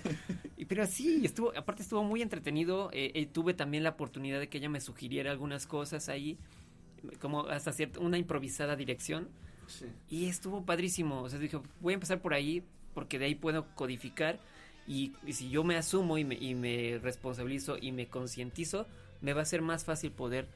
Y- 0.57 0.65
Pero 0.65 0.87
sí, 0.87 1.23
estuvo, 1.25 1.53
aparte 1.57 1.83
estuvo 1.83 2.03
muy 2.05 2.23
entretenido. 2.23 2.91
eh, 2.93 3.13
eh, 3.15 3.27
tuve 3.27 3.55
también 3.55 3.83
la 3.85 3.91
oportunidad 3.91 4.41
de 4.41 4.49
que 4.49 4.59
ella 4.59 4.69
me 4.69 4.81
sugiriera 4.81 5.31
algunas 5.31 5.67
cosas 5.67 6.09
ahí, 6.09 6.39
como 7.21 7.47
hasta 7.47 7.73
cierta, 7.73 8.01
una 8.01 8.19
improvisada 8.19 8.77
dirección. 8.77 9.29
Sí. 9.67 9.87
Y 10.09 10.27
estuvo 10.27 10.65
padrísimo. 10.67 11.23
O 11.23 11.29
sea, 11.29 11.39
dije, 11.39 11.59
voy 11.81 11.93
a 11.93 11.95
empezar 11.95 12.21
por 12.21 12.35
ahí, 12.35 12.63
porque 12.93 13.19
de 13.19 13.27
ahí 13.27 13.35
puedo 13.35 13.67
codificar. 13.77 14.39
Y, 14.91 15.13
y 15.25 15.33
si 15.35 15.49
yo 15.51 15.63
me 15.63 15.77
asumo 15.77 16.19
y 16.19 16.25
me, 16.25 16.35
y 16.35 16.55
me 16.55 16.99
responsabilizo 17.01 17.77
y 17.81 17.93
me 17.93 18.09
concientizo, 18.09 18.87
me 19.21 19.33
va 19.35 19.43
a 19.43 19.45
ser 19.45 19.63
más 19.63 19.85
fácil 19.85 20.11
poder 20.11 20.47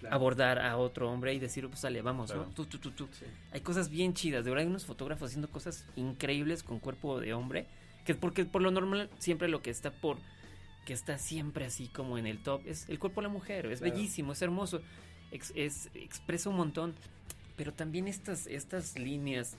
Claro. 0.00 0.16
abordar 0.16 0.58
a 0.58 0.76
otro 0.76 1.08
hombre 1.10 1.32
y 1.32 1.38
decir, 1.38 1.66
pues 1.68 1.80
sale, 1.80 2.02
vamos, 2.02 2.30
Claro. 2.32 2.46
¿no? 2.48 2.52
Tú, 2.54 2.66
tú, 2.66 2.78
tú, 2.78 2.90
tú. 2.90 3.08
Sí. 3.12 3.24
Hay 3.52 3.60
cosas 3.60 3.88
bien 3.88 4.12
chidas. 4.12 4.44
De 4.44 4.50
verdad, 4.50 4.64
hay 4.64 4.68
unos 4.70 4.84
fotógrafos 4.84 5.28
haciendo 5.28 5.48
cosas 5.48 5.86
increíbles 5.96 6.62
con 6.64 6.78
cuerpo 6.80 7.20
de 7.20 7.32
hombre. 7.32 7.66
Que 8.04 8.14
porque 8.14 8.44
por 8.44 8.60
lo 8.60 8.70
normal, 8.72 9.08
siempre 9.18 9.48
lo 9.48 9.62
que 9.62 9.70
está 9.70 9.90
por. 9.92 10.18
que 10.84 10.92
está 10.92 11.16
siempre 11.16 11.64
así 11.64 11.86
como 11.88 12.18
en 12.18 12.26
el 12.26 12.42
top 12.42 12.60
es 12.66 12.86
el 12.90 12.98
cuerpo 12.98 13.20
de 13.22 13.28
la 13.28 13.32
mujer. 13.32 13.64
Es 13.66 13.78
Claro. 13.80 13.94
bellísimo, 13.94 14.32
es 14.32 14.42
hermoso. 14.42 14.82
ex- 15.30 15.52
es, 15.54 15.88
expresa 15.94 16.50
un 16.50 16.56
montón. 16.56 16.94
Pero 17.56 17.72
también 17.72 18.06
estas, 18.08 18.46
estas 18.48 18.98
líneas 18.98 19.56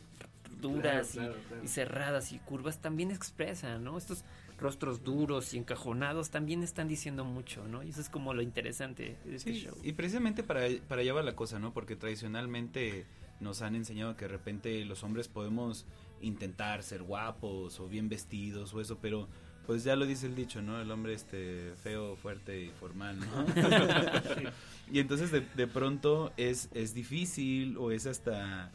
duras 0.61 1.11
Claro, 1.11 1.31
y- 1.31 1.33
claro, 1.33 1.47
claro. 1.49 1.63
y 1.63 1.67
cerradas 1.67 2.31
y 2.31 2.39
curvas 2.39 2.79
también 2.79 3.11
expresan, 3.11 3.83
¿no? 3.83 3.97
Estos 3.97 4.23
rostros 4.57 5.03
duros 5.03 5.53
y 5.53 5.57
encajonados 5.57 6.29
también 6.29 6.63
están 6.63 6.87
diciendo 6.87 7.25
mucho, 7.25 7.67
¿no? 7.67 7.83
Y 7.83 7.89
eso 7.89 7.99
es 8.01 8.09
como 8.09 8.33
lo 8.33 8.41
interesante 8.41 9.17
de 9.25 9.35
este 9.35 9.53
Sí, 9.53 9.59
show. 9.61 9.75
y 9.83 9.91
precisamente 9.93 10.43
para, 10.43 10.61
para 10.87 11.01
allá 11.01 11.13
va 11.13 11.23
la 11.23 11.35
cosa, 11.35 11.59
¿no? 11.59 11.73
Porque 11.73 11.95
tradicionalmente 11.95 13.05
nos 13.41 13.61
han 13.61 13.75
enseñado 13.75 14.15
que 14.15 14.25
de 14.25 14.29
repente 14.29 14.85
los 14.85 15.03
hombres 15.03 15.27
podemos 15.27 15.85
intentar 16.21 16.83
ser 16.83 17.03
guapos 17.03 17.79
o 17.81 17.87
bien 17.89 18.07
vestidos 18.07 18.73
o 18.73 18.79
eso, 18.79 18.97
pero 19.01 19.27
pues 19.67 19.83
ya 19.83 19.95
lo 19.97 20.05
dice 20.05 20.27
el 20.27 20.35
dicho, 20.35 20.61
¿no? 20.61 20.79
El 20.79 20.89
hombre 20.91 21.13
este 21.13 21.73
feo, 21.83 22.15
fuerte 22.15 22.61
y 22.63 22.69
formal, 22.69 23.19
¿no? 23.19 23.25
y 24.91 24.99
entonces 24.99 25.31
de, 25.31 25.41
de 25.41 25.67
pronto 25.67 26.31
es, 26.37 26.69
es 26.73 26.93
difícil 26.93 27.75
o 27.77 27.91
es 27.91 28.05
hasta... 28.05 28.71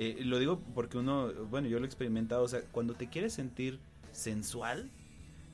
eh, 0.00 0.24
lo 0.24 0.38
digo 0.38 0.60
porque 0.74 0.98
uno, 0.98 1.32
bueno, 1.50 1.68
yo 1.68 1.78
lo 1.78 1.84
he 1.84 1.86
experimentado, 1.86 2.42
o 2.42 2.48
sea, 2.48 2.62
cuando 2.72 2.94
te 2.94 3.08
quieres 3.08 3.32
sentir 3.32 3.78
sensual, 4.12 4.90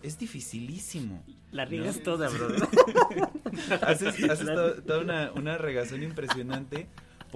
es 0.02 0.18
dificilísimo. 0.18 1.22
La 1.52 1.64
¿no? 1.64 1.70
riegas 1.70 2.02
toda, 2.02 2.28
bro. 2.28 2.48
haces, 3.82 4.22
haces 4.24 4.46
to- 4.46 4.82
toda 4.82 5.00
una, 5.00 5.32
una 5.32 5.58
regazón 5.58 6.02
impresionante 6.02 6.86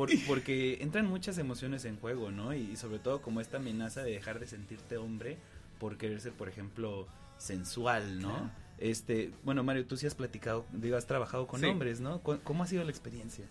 porque 0.26 0.78
entran 0.80 1.06
muchas 1.06 1.38
emociones 1.38 1.84
en 1.84 1.96
juego, 1.96 2.30
¿no? 2.30 2.54
Y, 2.54 2.76
sobre 2.76 2.98
todo 2.98 3.20
como 3.20 3.40
esta 3.40 3.58
amenaza 3.58 4.02
de 4.02 4.12
dejar 4.12 4.40
de 4.40 4.46
sentirte 4.46 4.96
hombre 4.96 5.38
por 5.78 5.96
querer 5.96 6.20
ser, 6.20 6.32
por 6.32 6.48
ejemplo, 6.48 7.06
sensual, 7.38 8.20
¿no? 8.20 8.50
Este, 8.78 9.32
bueno, 9.44 9.62
Mario, 9.62 9.86
tú 9.86 9.96
sí 9.96 10.06
has 10.06 10.14
platicado, 10.14 10.64
digo, 10.72 10.96
has 10.96 11.06
trabajado 11.06 11.46
con 11.46 11.64
hombres, 11.64 12.00
¿no? 12.00 12.20
¿Cómo, 12.22 12.62
ha 12.62 12.66
sido 12.66 12.84
la 12.84 12.90
experiencia? 12.90 13.46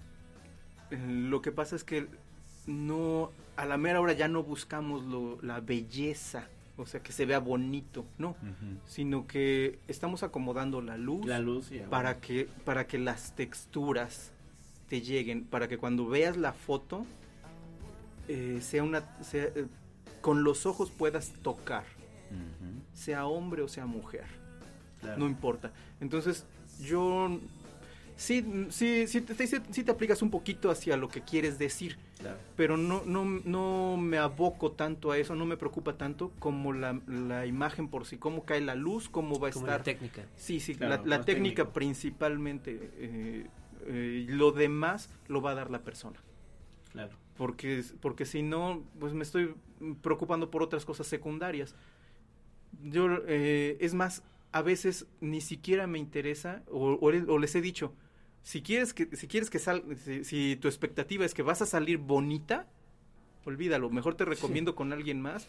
Lo 0.89 1.41
que 1.41 1.51
pasa 1.51 1.75
es 1.75 1.83
que 1.83 2.07
no, 2.65 3.31
a 3.59 3.65
la 3.65 3.77
mera 3.77 3.99
hora 3.99 4.13
ya 4.13 4.29
no 4.29 4.41
buscamos 4.41 5.03
lo, 5.03 5.37
la 5.41 5.59
belleza, 5.59 6.47
o 6.77 6.85
sea, 6.85 7.01
que 7.01 7.11
se 7.11 7.25
vea 7.25 7.39
bonito, 7.39 8.05
no, 8.17 8.37
sino 8.85 9.27
que 9.27 9.79
estamos 9.89 10.23
acomodando 10.23 10.81
la 10.81 10.97
luz, 10.97 11.25
la 11.25 11.39
luz 11.39 11.69
para 11.89 12.21
que 12.21 12.47
para 12.63 12.87
que 12.87 12.97
las 12.97 13.35
texturas 13.35 14.31
te 14.87 15.01
lleguen, 15.01 15.43
para 15.43 15.67
que 15.67 15.77
cuando 15.77 16.07
veas 16.07 16.37
la 16.37 16.53
foto 16.53 17.05
eh, 18.29 18.59
sea 18.61 18.81
una 18.81 19.03
eh, 19.33 19.65
con 20.21 20.45
los 20.45 20.65
ojos 20.65 20.89
puedas 20.89 21.33
tocar, 21.41 21.83
sea 22.93 23.25
hombre 23.25 23.61
o 23.61 23.67
sea 23.67 23.85
mujer, 23.85 24.27
no 25.17 25.27
importa. 25.27 25.73
Entonces 25.99 26.45
yo 26.79 27.41
sí, 28.15 28.67
sí, 28.69 29.05
sí, 29.05 29.25
sí, 29.69 29.83
te 29.83 29.91
aplicas 29.91 30.21
un 30.21 30.29
poquito 30.29 30.71
hacia 30.71 30.95
lo 30.95 31.09
que 31.09 31.21
quieres 31.21 31.59
decir, 31.59 31.97
pero 32.55 32.77
no, 32.77 33.03
no, 33.05 33.25
no 33.25 33.97
me 33.97 34.17
aboco 34.17 34.71
tanto 34.71 35.11
a 35.11 35.17
eso, 35.17 35.35
no 35.35 35.45
me 35.45 35.57
preocupa 35.57 35.97
tanto 35.97 36.31
como 36.39 36.73
la, 36.73 36.99
la 37.07 37.45
imagen 37.45 37.87
por 37.87 38.05
sí, 38.05 38.17
cómo 38.17 38.43
cae 38.45 38.61
la 38.61 38.75
luz, 38.75 39.09
cómo 39.09 39.39
va 39.39 39.47
a 39.47 39.51
estar. 39.51 39.67
La 39.67 39.83
técnica. 39.83 40.25
Sí, 40.35 40.59
sí, 40.59 40.75
la, 40.75 41.21
técnica 41.21 41.71
principalmente. 41.71 42.91
Eh, 42.97 43.47
eh, 43.85 44.25
lo 44.27 44.51
demás 44.51 45.09
lo 45.27 45.41
va 45.41 45.51
a 45.51 45.55
dar 45.55 45.71
la 45.71 45.83
persona. 45.83 46.19
Claro. 46.91 47.15
Porque, 47.37 47.83
porque 48.01 48.25
si 48.25 48.41
no, 48.41 48.83
pues 48.99 49.13
me 49.13 49.23
estoy 49.23 49.55
preocupando 50.01 50.51
por 50.51 50.61
otras 50.61 50.85
cosas 50.85 51.07
secundarias. 51.07 51.75
Yo, 52.83 53.07
eh, 53.27 53.77
es 53.79 53.93
más, 53.93 54.23
a 54.51 54.61
veces 54.61 55.07
ni 55.21 55.41
siquiera 55.41 55.87
me 55.87 55.99
interesa, 55.99 56.63
o, 56.69 57.11
les 57.11 57.55
he 57.55 57.61
dicho, 57.61 57.93
si 58.43 58.61
quieres 58.61 58.93
que, 58.93 59.15
si 59.15 59.27
quieres 59.27 59.49
que 59.49 59.59
sal, 59.59 59.83
si, 60.23 60.55
tu 60.55 60.67
expectativa 60.67 61.25
es 61.25 61.33
que 61.33 61.41
vas 61.41 61.61
a 61.61 61.65
salir 61.65 61.97
bonita, 61.97 62.67
olvídalo, 63.45 63.89
mejor 63.89 64.15
te 64.15 64.25
recomiendo 64.25 64.75
con 64.75 64.93
alguien 64.93 65.21
más 65.21 65.47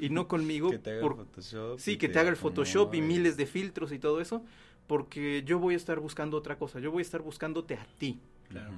y 0.00 0.10
no 0.10 0.28
conmigo. 0.28 0.70
que 0.70 0.78
te 0.78 0.90
haga 0.90 1.06
el 1.06 1.14
Photoshop. 1.14 1.78
Sí, 1.78 1.96
que 1.96 2.08
te, 2.08 2.18
haga 2.18 2.30
el 2.30 2.36
Photoshop 2.36 2.94
y 2.94 3.02
miles 3.02 3.36
de 3.36 3.46
filtros 3.46 3.92
y 3.92 3.98
todo 3.98 4.20
eso, 4.20 4.44
porque 4.86 5.42
yo 5.44 5.58
voy 5.58 5.74
a 5.74 5.76
estar 5.76 6.00
buscando 6.00 6.36
otra 6.36 6.58
cosa, 6.58 6.80
yo 6.80 6.90
voy 6.90 7.00
a 7.00 7.02
estar 7.02 7.22
buscándote 7.22 7.74
a 7.74 7.86
ti. 7.98 8.20
Claro. 8.48 8.72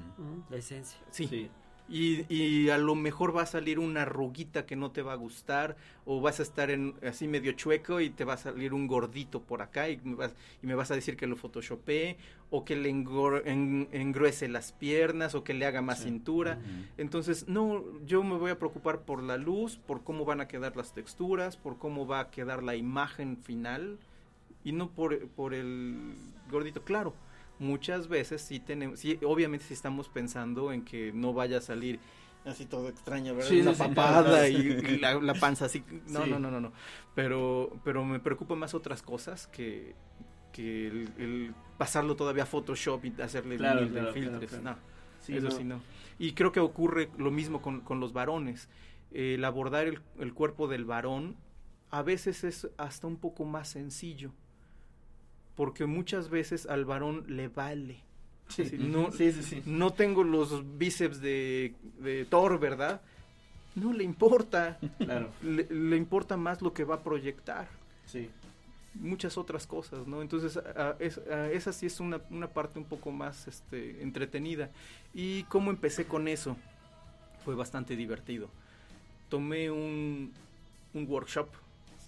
La 0.51 0.57
esencia. 0.57 1.01
sí. 1.11 1.51
Y, 1.87 2.25
y, 2.35 2.71
a 2.71 2.79
lo 2.79 2.95
mejor 2.95 3.37
va 3.37 3.43
a 3.43 3.47
salir 3.47 3.79
una 3.79 4.03
arruguita 4.03 4.65
que 4.65 4.75
no 4.75 4.91
te 4.91 5.03
va 5.03 5.13
a 5.13 5.17
gustar 5.17 5.77
o 6.07 6.23
vas 6.23 6.41
a 6.41 6.43
estar 6.43 6.71
en, 6.71 6.95
así 7.07 7.29
medio 7.29 7.53
chueco 7.53 8.01
y 8.01 8.09
te 8.09 8.25
va 8.25 8.35
a 8.35 8.39
salir 8.39 8.73
un 8.73 8.87
gordito 8.87 9.43
por 9.43 9.61
acá 9.61 9.91
y 9.91 9.99
me 10.03 10.15
vas, 10.15 10.35
y 10.63 10.67
me 10.67 10.75
vas 10.75 10.91
a 10.91 10.95
decir 10.95 11.19
que 11.19 11.27
lo 11.27 11.37
photoshopé 11.37 12.17
o 12.49 12.65
que 12.65 12.77
le 12.77 12.89
engruese 12.89 14.49
las 14.49 14.73
piernas 14.73 15.35
o 15.35 15.45
que 15.45 15.53
le 15.53 15.67
haga 15.67 15.83
más 15.83 16.03
cintura. 16.03 16.59
Entonces, 16.97 17.49
no, 17.49 17.85
yo 18.07 18.23
me 18.23 18.37
voy 18.37 18.51
a 18.51 18.59
preocupar 18.59 19.01
por 19.03 19.23
la 19.23 19.37
luz, 19.37 19.77
por 19.77 20.05
cómo 20.05 20.25
van 20.25 20.41
a 20.41 20.49
quedar 20.49 20.77
las 20.77 20.95
texturas, 20.95 21.57
por 21.57 21.79
cómo 21.79 22.07
va 22.07 22.21
a 22.21 22.31
quedar 22.31 22.63
la 22.63 22.77
imagen 22.77 23.37
final 23.37 23.99
y 24.65 24.73
no 24.73 24.89
por, 24.89 25.27
por 25.29 25.53
el 25.53 26.15
gordito. 26.51 26.83
Claro, 26.83 27.15
muchas 27.59 28.09
veces 28.09 28.43
sí 28.43 28.61
tenemos, 28.61 29.01
sí, 29.01 29.19
obviamente 29.25 29.65
si 29.67 29.75
estamos 29.75 30.09
pensando 30.09 30.73
en 30.73 30.85
que 30.85 31.13
no 31.13 31.33
vaya 31.33 31.59
a 31.59 31.61
salir 31.61 32.01
así 32.45 32.67
todo 32.67 32.89
extraño, 32.89 33.35
¿verdad? 33.35 33.53
Una 33.53 33.73
papada 33.73 34.49
y, 34.51 34.99
la, 34.99 35.35
panza 35.35 35.67
así. 35.67 35.83
No, 36.09 36.27
no, 36.27 36.39
no, 36.39 36.51
no, 36.51 36.61
no. 36.61 36.73
Pero, 37.15 37.73
pero 37.85 38.05
me 38.05 38.21
preocupa 38.21 38.55
más 38.55 38.75
otras 38.75 39.03
cosas 39.03 39.47
que, 39.47 39.95
que 40.53 40.89
el, 40.89 41.55
pasarlo 41.79 42.17
todavía 42.17 42.43
a 42.43 42.47
Photoshop 42.47 43.05
y 43.05 43.23
hacerle 43.23 43.59
mil 43.59 44.09
filtros. 44.13 44.63
no, 44.63 44.77
eso 45.27 45.51
sí 45.51 45.65
no. 45.65 45.81
Y 46.19 46.33
creo 46.33 46.53
que 46.53 46.61
ocurre 46.61 47.11
lo 47.19 47.31
mismo 47.31 47.63
con, 47.63 47.81
con 47.81 47.99
los 48.01 48.13
varones. 48.13 48.69
el 49.13 49.45
abordar 49.45 49.87
el, 49.87 50.01
el 50.19 50.35
cuerpo 50.35 50.69
del 50.69 50.85
varón 50.85 51.37
a 51.91 52.03
veces 52.03 52.45
es 52.45 52.69
hasta 52.77 53.07
un 53.07 53.17
poco 53.17 53.45
más 53.45 53.69
sencillo 53.69 54.33
porque 55.57 55.87
muchas 55.87 56.31
veces 56.31 56.67
al 56.67 56.85
varón 56.85 57.25
le 57.29 57.49
vale. 57.49 58.01
no, 58.79 59.11
no 59.67 59.93
tengo 59.93 60.25
los 60.25 60.79
bíceps 60.79 61.21
de, 61.21 61.75
de 61.99 62.25
Thor, 62.27 62.59
¿verdad? 62.59 63.01
No 63.75 63.93
le 63.93 64.05
importa. 64.05 64.79
Claro. 64.99 65.31
Le, 65.43 65.97
importa 65.97 66.37
más 66.37 66.63
lo 66.63 66.73
que 66.73 66.85
va 66.85 66.97
a 66.97 67.03
proyectar. 67.03 67.69
Sí. 68.07 68.31
Muchas 68.95 69.37
otras 69.37 69.67
cosas, 69.67 70.07
¿no? 70.07 70.23
Entonces, 70.23 70.61
esa 71.01 71.73
sí 71.73 71.87
es 71.87 71.99
una, 71.99 72.21
una, 72.31 72.49
parte 72.49 72.79
un 72.79 72.85
poco 72.85 73.11
más 73.11 73.49
este, 73.49 74.03
entretenida. 74.03 74.71
¿Y 75.13 75.43
cómo 75.45 75.71
empecé 75.71 76.07
con 76.07 76.29
eso? 76.29 76.57
Fue 77.45 77.57
bastante 77.57 77.97
divertido. 77.97 78.49
Tomé 79.29 79.71
un, 79.71 80.33
un 80.93 81.07
workshop 81.09 81.49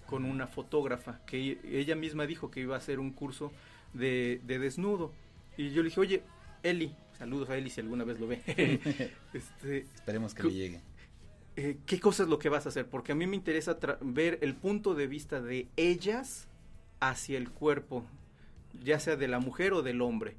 con 0.07 0.25
una 0.25 0.47
fotógrafa 0.47 1.19
que 1.25 1.59
ella 1.63 1.95
misma 1.95 2.25
dijo 2.25 2.49
que 2.49 2.61
iba 2.61 2.75
a 2.75 2.79
hacer 2.79 2.99
un 2.99 3.11
curso 3.11 3.51
de, 3.93 4.41
desnudo. 4.45 5.11
Y 5.57 5.69
yo 5.71 5.83
le 5.83 5.89
dije, 5.89 5.99
oye, 5.99 6.23
Eli, 6.63 6.95
saludos 7.17 7.49
a 7.49 7.57
Eli 7.57 7.69
si 7.69 7.81
alguna 7.81 8.03
vez 8.03 8.19
lo 8.19 8.27
ve. 8.27 8.41
este, 9.33 9.79
Esperemos 9.79 10.33
que 10.33 10.43
le 10.43 10.53
llegue. 10.53 10.81
Eh, 11.55 11.77
¿Qué 11.85 11.99
cosa 11.99 12.23
es 12.23 12.29
lo 12.29 12.39
que 12.39 12.49
vas 12.49 12.65
a 12.65 12.69
hacer? 12.69 12.87
Porque 12.87 13.11
a 13.11 13.15
mí 13.15 13.27
me 13.27 13.35
interesa 13.35 13.77
ver 14.01 14.39
el 14.41 14.55
punto 14.55 14.95
de 14.95 15.07
vista 15.07 15.41
de 15.41 15.67
ellas 15.75 16.47
hacia 16.99 17.37
el 17.37 17.49
cuerpo, 17.49 18.05
ya 18.83 18.99
sea 18.99 19.15
de 19.15 19.27
la 19.27 19.39
mujer 19.39 19.73
o 19.73 19.81
del 19.81 20.01
hombre. 20.01 20.35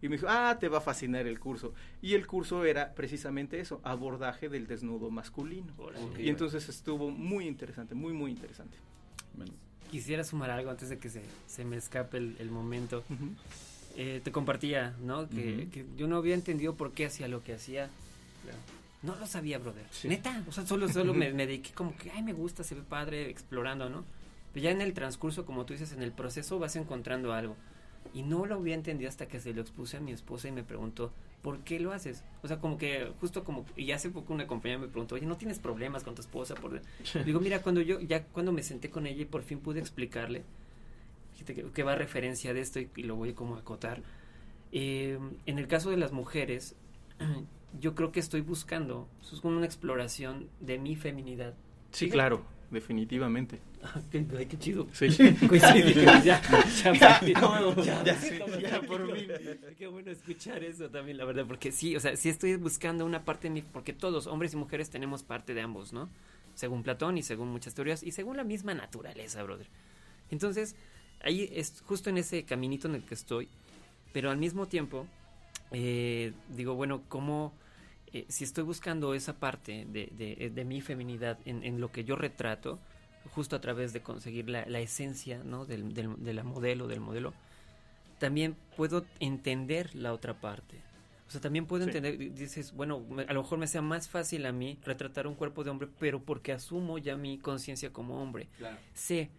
Y 0.00 0.08
me 0.08 0.16
dijo, 0.16 0.26
ah, 0.28 0.56
te 0.58 0.68
va 0.68 0.78
a 0.78 0.80
fascinar 0.80 1.26
el 1.26 1.38
curso. 1.38 1.74
Y 2.00 2.14
el 2.14 2.26
curso 2.26 2.64
era 2.64 2.94
precisamente 2.94 3.60
eso, 3.60 3.80
abordaje 3.84 4.48
del 4.48 4.66
desnudo 4.66 5.10
masculino. 5.10 5.74
y 6.18 6.28
entonces 6.28 6.68
estuvo 6.68 7.10
muy 7.10 7.46
interesante, 7.46 7.94
muy, 7.94 8.12
muy 8.12 8.30
interesante. 8.30 8.78
Quisiera 9.90 10.24
sumar 10.24 10.50
algo 10.50 10.70
antes 10.70 10.88
de 10.88 10.98
que 10.98 11.10
se, 11.10 11.64
me 11.64 11.76
escape 11.76 12.16
el, 12.16 12.50
momento. 12.50 13.04
Eh, 13.96 14.20
te 14.24 14.32
compartía, 14.32 14.96
¿no? 15.02 15.28
Que, 15.28 15.86
yo 15.96 16.06
no 16.06 16.16
había 16.16 16.34
entendido 16.34 16.74
por 16.74 16.92
qué 16.92 17.06
hacía 17.06 17.28
lo 17.28 17.42
que 17.42 17.54
hacía. 17.54 17.90
No 19.02 19.16
lo 19.16 19.26
sabía, 19.26 19.58
brother. 19.58 19.84
Neta, 20.04 20.44
o 20.48 20.52
sea, 20.52 20.64
solo, 20.64 20.88
solo 20.88 21.12
me, 21.14 21.32
dediqué 21.32 21.72
como 21.72 21.96
que, 21.96 22.10
ay, 22.10 22.22
me 22.22 22.32
gusta, 22.32 22.62
se 22.64 22.74
ve 22.74 22.82
padre, 22.82 23.28
explorando, 23.28 23.90
¿no? 23.90 24.04
Pero 24.54 24.64
ya 24.64 24.70
en 24.70 24.80
el 24.80 24.94
transcurso, 24.94 25.44
como 25.44 25.64
tú 25.66 25.72
dices, 25.72 25.92
en 25.92 26.02
el 26.02 26.12
proceso 26.12 26.58
vas 26.58 26.76
encontrando 26.76 27.32
algo. 27.32 27.56
Y 28.14 28.22
no 28.22 28.46
lo 28.46 28.56
había 28.56 28.74
entendido 28.74 29.08
hasta 29.08 29.26
que 29.26 29.40
se 29.40 29.52
lo 29.52 29.60
expuse 29.60 29.96
a 29.96 30.00
mi 30.00 30.12
esposa 30.12 30.48
y 30.48 30.52
me 30.52 30.62
preguntó, 30.62 31.12
¿por 31.42 31.60
qué 31.60 31.80
lo 31.80 31.92
haces? 31.92 32.24
O 32.42 32.48
sea, 32.48 32.58
como 32.58 32.78
que 32.78 33.12
justo 33.20 33.44
como, 33.44 33.66
y 33.76 33.90
hace 33.92 34.10
poco 34.10 34.32
una 34.32 34.46
compañera 34.46 34.80
me 34.80 34.88
preguntó, 34.88 35.16
oye, 35.16 35.26
¿no 35.26 35.36
tienes 35.36 35.58
problemas 35.58 36.04
con 36.04 36.14
tu 36.14 36.22
esposa? 36.22 36.54
Por... 36.54 36.80
Digo, 37.24 37.40
mira, 37.40 37.60
cuando 37.62 37.80
yo, 37.80 38.00
ya 38.00 38.24
cuando 38.24 38.52
me 38.52 38.62
senté 38.62 38.90
con 38.90 39.06
ella 39.06 39.22
y 39.22 39.26
por 39.26 39.42
fin 39.42 39.58
pude 39.58 39.80
explicarle, 39.80 40.44
fíjate 41.34 41.64
que, 41.70 41.82
va 41.82 41.92
a 41.92 41.96
referencia 41.96 42.54
de 42.54 42.60
esto 42.60 42.80
y, 42.80 43.02
lo 43.02 43.16
voy 43.16 43.34
como 43.34 43.56
a 43.56 43.58
acotar, 43.58 44.02
eh, 44.70 45.18
en 45.46 45.58
el 45.58 45.66
caso 45.66 45.90
de 45.90 45.96
las 45.96 46.12
mujeres, 46.12 46.76
yo 47.80 47.94
creo 47.94 48.12
que 48.12 48.20
estoy 48.20 48.40
buscando, 48.40 49.08
eso 49.20 49.34
es 49.34 49.40
como 49.40 49.56
una 49.56 49.66
exploración 49.66 50.48
de 50.60 50.78
mi 50.78 50.96
feminidad. 50.96 51.54
Sí, 51.90 52.08
claro 52.08 52.44
definitivamente. 52.72 53.60
Ah, 53.82 54.00
qué, 54.10 54.26
qué 54.26 54.58
chido. 54.58 54.88
Sí. 54.92 55.08
ya, 55.10 56.22
ya, 56.24 56.42
ya, 58.60 58.80
por 58.86 59.12
mí. 59.12 59.26
Qué 59.76 59.86
bueno 59.86 60.10
escuchar 60.10 60.64
eso 60.64 60.88
también, 60.90 61.18
la 61.18 61.24
verdad, 61.24 61.44
porque 61.46 61.70
sí, 61.70 61.94
o 61.94 62.00
sea, 62.00 62.16
sí 62.16 62.28
estoy 62.28 62.56
buscando 62.56 63.04
una 63.04 63.24
parte 63.24 63.48
de 63.48 63.54
mí, 63.54 63.62
porque 63.62 63.92
todos, 63.92 64.26
hombres 64.26 64.54
y 64.54 64.56
mujeres, 64.56 64.90
tenemos 64.90 65.22
parte 65.22 65.54
de 65.54 65.60
ambos, 65.60 65.92
¿no? 65.92 66.08
Según 66.54 66.82
Platón 66.82 67.18
y 67.18 67.22
según 67.22 67.48
muchas 67.48 67.74
teorías 67.74 68.02
y 68.02 68.12
según 68.12 68.36
la 68.36 68.44
misma 68.44 68.74
naturaleza, 68.74 69.42
brother. 69.42 69.68
Entonces, 70.30 70.74
ahí 71.22 71.50
es 71.52 71.82
justo 71.86 72.10
en 72.10 72.18
ese 72.18 72.44
caminito 72.44 72.88
en 72.88 72.96
el 72.96 73.04
que 73.04 73.14
estoy, 73.14 73.48
pero 74.12 74.30
al 74.30 74.38
mismo 74.38 74.66
tiempo, 74.66 75.06
eh, 75.70 76.32
digo, 76.48 76.74
bueno, 76.74 77.02
¿cómo 77.08 77.52
eh, 78.12 78.26
si 78.28 78.44
estoy 78.44 78.64
buscando 78.64 79.14
esa 79.14 79.38
parte 79.38 79.86
de, 79.88 80.08
de, 80.12 80.50
de 80.50 80.64
mi 80.64 80.80
feminidad 80.80 81.38
en, 81.44 81.64
en, 81.64 81.80
lo 81.80 81.90
que 81.90 82.04
yo 82.04 82.16
retrato, 82.16 82.78
justo 83.34 83.56
a 83.56 83.60
través 83.60 83.92
de 83.92 84.02
conseguir 84.02 84.50
la, 84.50 84.66
la 84.66 84.80
esencia 84.80 85.42
¿no? 85.44 85.64
del, 85.64 85.94
del, 85.94 86.22
de 86.22 86.34
la 86.34 86.42
modelo, 86.42 86.88
del 86.88 87.00
modelo, 87.00 87.32
también 88.18 88.56
puedo 88.76 89.04
entender 89.18 89.94
la 89.94 90.12
otra 90.12 90.40
parte. 90.40 90.80
O 91.26 91.30
sea, 91.32 91.40
también 91.40 91.64
puedo 91.64 91.84
entender, 91.84 92.18
dices, 92.34 92.74
bueno, 92.74 93.02
a 93.26 93.32
lo 93.32 93.42
mejor 93.42 93.58
me 93.58 93.66
sea 93.66 93.80
más 93.80 94.08
fácil 94.08 94.44
a 94.44 94.52
mí 94.52 94.78
retratar 94.84 95.26
un 95.26 95.34
cuerpo 95.34 95.64
de 95.64 95.70
hombre, 95.70 95.88
pero 95.98 96.22
porque 96.22 96.52
asumo 96.52 96.98
ya 96.98 97.16
mi 97.16 97.38
conciencia 97.38 97.90
como 97.90 98.22
hombre. 98.22 98.48
Sé 98.92 99.30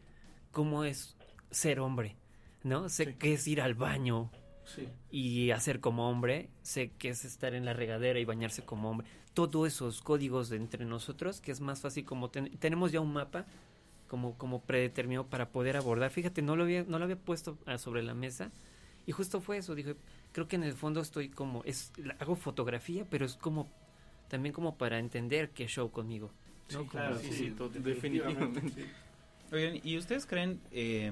cómo 0.51 0.83
es 0.85 1.15
ser 1.51 1.79
hombre, 1.79 2.15
¿no? 2.63 2.89
Sé 2.89 3.15
qué 3.15 3.33
es 3.33 3.47
ir 3.47 3.61
al 3.61 3.75
baño, 3.75 4.31
y 5.11 5.51
hacer 5.51 5.79
como 5.79 6.09
hombre, 6.09 6.49
sé 6.61 6.91
que 6.97 7.09
es 7.09 7.25
estar 7.25 7.53
en 7.53 7.65
la 7.65 7.73
regadera 7.73 8.19
y 8.19 8.25
bañarse 8.25 8.63
como 8.63 8.89
hombre. 8.89 9.07
Todos 9.33 9.67
esos 9.67 10.01
códigos 10.01 10.49
de 10.49 10.57
entre 10.57 10.85
nosotros, 10.85 11.41
que 11.41 11.51
es 11.51 11.59
más 11.59 11.81
fácil 11.81 12.05
como 12.05 12.29
tenemos 12.29 12.91
ya 12.91 13.01
un 13.01 13.13
mapa 13.13 13.45
como, 14.07 14.37
como 14.37 14.61
predeterminado 14.61 15.25
para 15.27 15.49
poder 15.49 15.75
abordar. 15.75 16.11
Fíjate, 16.11 16.41
no 16.41 16.55
lo 16.55 16.63
había, 16.63 16.83
no 16.83 16.99
lo 16.99 17.05
había 17.05 17.15
puesto 17.15 17.57
ah, 17.65 17.77
sobre 17.77 18.03
la 18.03 18.13
mesa 18.13 18.51
y 19.07 19.11
justo 19.11 19.41
fue 19.41 19.57
eso. 19.57 19.75
Dije, 19.75 19.95
creo 20.31 20.47
que 20.47 20.55
en 20.55 20.63
el 20.63 20.73
fondo 20.73 21.01
estoy 21.01 21.29
como, 21.29 21.63
es, 21.63 21.91
hago 22.19 22.35
fotografía, 22.35 23.05
pero 23.09 23.25
es 23.25 23.35
como, 23.35 23.71
también 24.27 24.53
como 24.53 24.77
para 24.77 24.99
entender 24.99 25.49
qué 25.49 25.67
show 25.67 25.89
conmigo. 25.89 26.31
Sí, 26.67 26.77
claro, 26.89 27.17
sí, 27.17 27.31
sí, 27.31 27.55
definitivamente. 27.79 28.61
Oigan, 29.51 29.79
¿y 29.83 29.97
ustedes 29.97 30.25
creen 30.25 30.59
eh, 30.71 31.11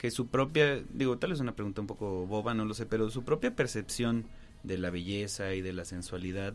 que 0.00 0.10
su 0.10 0.28
propia, 0.28 0.82
digo, 0.94 1.18
tal 1.18 1.28
vez 1.28 1.40
una 1.40 1.54
pregunta 1.54 1.82
un 1.82 1.86
poco 1.86 2.26
boba, 2.26 2.54
no 2.54 2.64
lo 2.64 2.72
sé, 2.72 2.86
pero 2.86 3.10
su 3.10 3.22
propia 3.22 3.54
percepción 3.54 4.24
de 4.62 4.78
la 4.78 4.88
belleza 4.88 5.52
y 5.52 5.60
de 5.60 5.74
la 5.74 5.84
sensualidad 5.84 6.54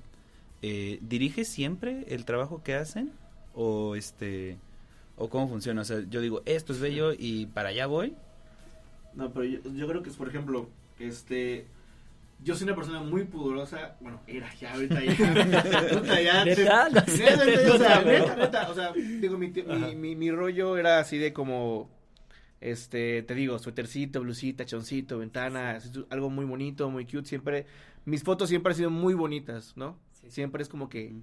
eh, 0.63 0.97
dirige 1.03 1.45
siempre 1.45 2.05
el 2.07 2.25
trabajo 2.25 2.63
que 2.63 2.73
hacen 2.73 3.11
o 3.53 3.95
este 3.95 4.57
o 5.15 5.29
cómo 5.29 5.47
funciona, 5.47 5.81
o 5.81 5.85
sea, 5.85 5.99
yo 6.09 6.21
digo 6.21 6.41
esto 6.45 6.73
es 6.73 6.79
bello 6.79 7.13
y 7.15 7.45
para 7.45 7.69
allá 7.69 7.85
voy. 7.85 8.15
No, 9.13 9.31
pero 9.31 9.45
yo, 9.45 9.87
creo 9.87 10.01
que 10.01 10.09
es, 10.09 10.15
por 10.15 10.27
ejemplo, 10.27 10.67
este, 10.97 11.67
yo 12.43 12.55
soy 12.55 12.65
una 12.65 12.75
persona 12.75 13.03
muy 13.03 13.25
pudorosa, 13.25 13.95
bueno, 14.01 14.21
era 14.25 14.51
ya, 14.55 14.73
ahorita 14.73 15.03
ya, 15.03 15.13
ya, 16.45 16.87
o 18.71 18.73
sea, 18.73 18.91
digo, 18.91 19.37
mi, 19.37 19.53
mi, 19.95 20.15
mi 20.15 20.31
rollo 20.31 20.77
era 20.77 20.97
así 20.97 21.19
de 21.19 21.31
como 21.31 21.93
este, 22.65 23.21
te 23.21 23.35
digo, 23.35 23.59
suétercito, 23.59 24.21
blusita, 24.21 24.65
choncito, 24.65 25.19
ventana, 25.19 25.77
algo 26.09 26.31
muy 26.31 26.45
bonito, 26.45 26.89
muy 26.89 27.05
cute. 27.05 27.25
Siempre, 27.25 27.67
mis 28.05 28.23
fotos 28.23 28.49
siempre 28.49 28.71
han 28.71 28.77
sido 28.77 28.89
muy 28.89 29.13
bonitas, 29.13 29.73
¿no? 29.77 29.99
Siempre 30.29 30.63
es 30.63 30.69
como 30.69 30.89
que 30.89 31.13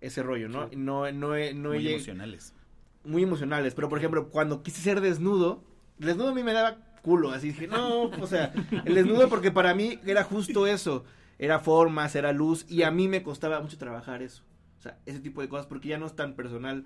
ese 0.00 0.22
rollo, 0.22 0.48
¿no? 0.48 0.68
No, 0.76 1.10
no, 1.10 1.34
no, 1.34 1.68
muy 1.68 1.88
emocionales. 1.88 2.54
Muy 3.02 3.24
emocionales, 3.24 3.74
pero 3.74 3.88
por 3.88 3.98
ejemplo, 3.98 4.28
cuando 4.28 4.62
quise 4.62 4.80
ser 4.80 5.00
desnudo, 5.00 5.64
desnudo 5.98 6.28
a 6.28 6.34
mí 6.34 6.44
me 6.44 6.52
daba 6.52 6.76
culo, 7.02 7.32
así 7.32 7.48
dije, 7.48 7.66
no, 7.66 8.04
o 8.04 8.26
sea, 8.28 8.52
el 8.84 8.94
desnudo 8.94 9.28
porque 9.28 9.50
para 9.50 9.74
mí 9.74 9.98
era 10.06 10.22
justo 10.22 10.68
eso, 10.68 11.04
era 11.40 11.58
formas, 11.58 12.14
era 12.14 12.32
luz, 12.32 12.64
y 12.68 12.82
a 12.84 12.92
mí 12.92 13.08
me 13.08 13.24
costaba 13.24 13.60
mucho 13.60 13.78
trabajar 13.78 14.22
eso, 14.22 14.44
o 14.78 14.82
sea, 14.82 14.98
ese 15.06 15.18
tipo 15.18 15.40
de 15.40 15.48
cosas, 15.48 15.66
porque 15.66 15.88
ya 15.88 15.98
no 15.98 16.06
es 16.06 16.14
tan 16.14 16.34
personal 16.34 16.84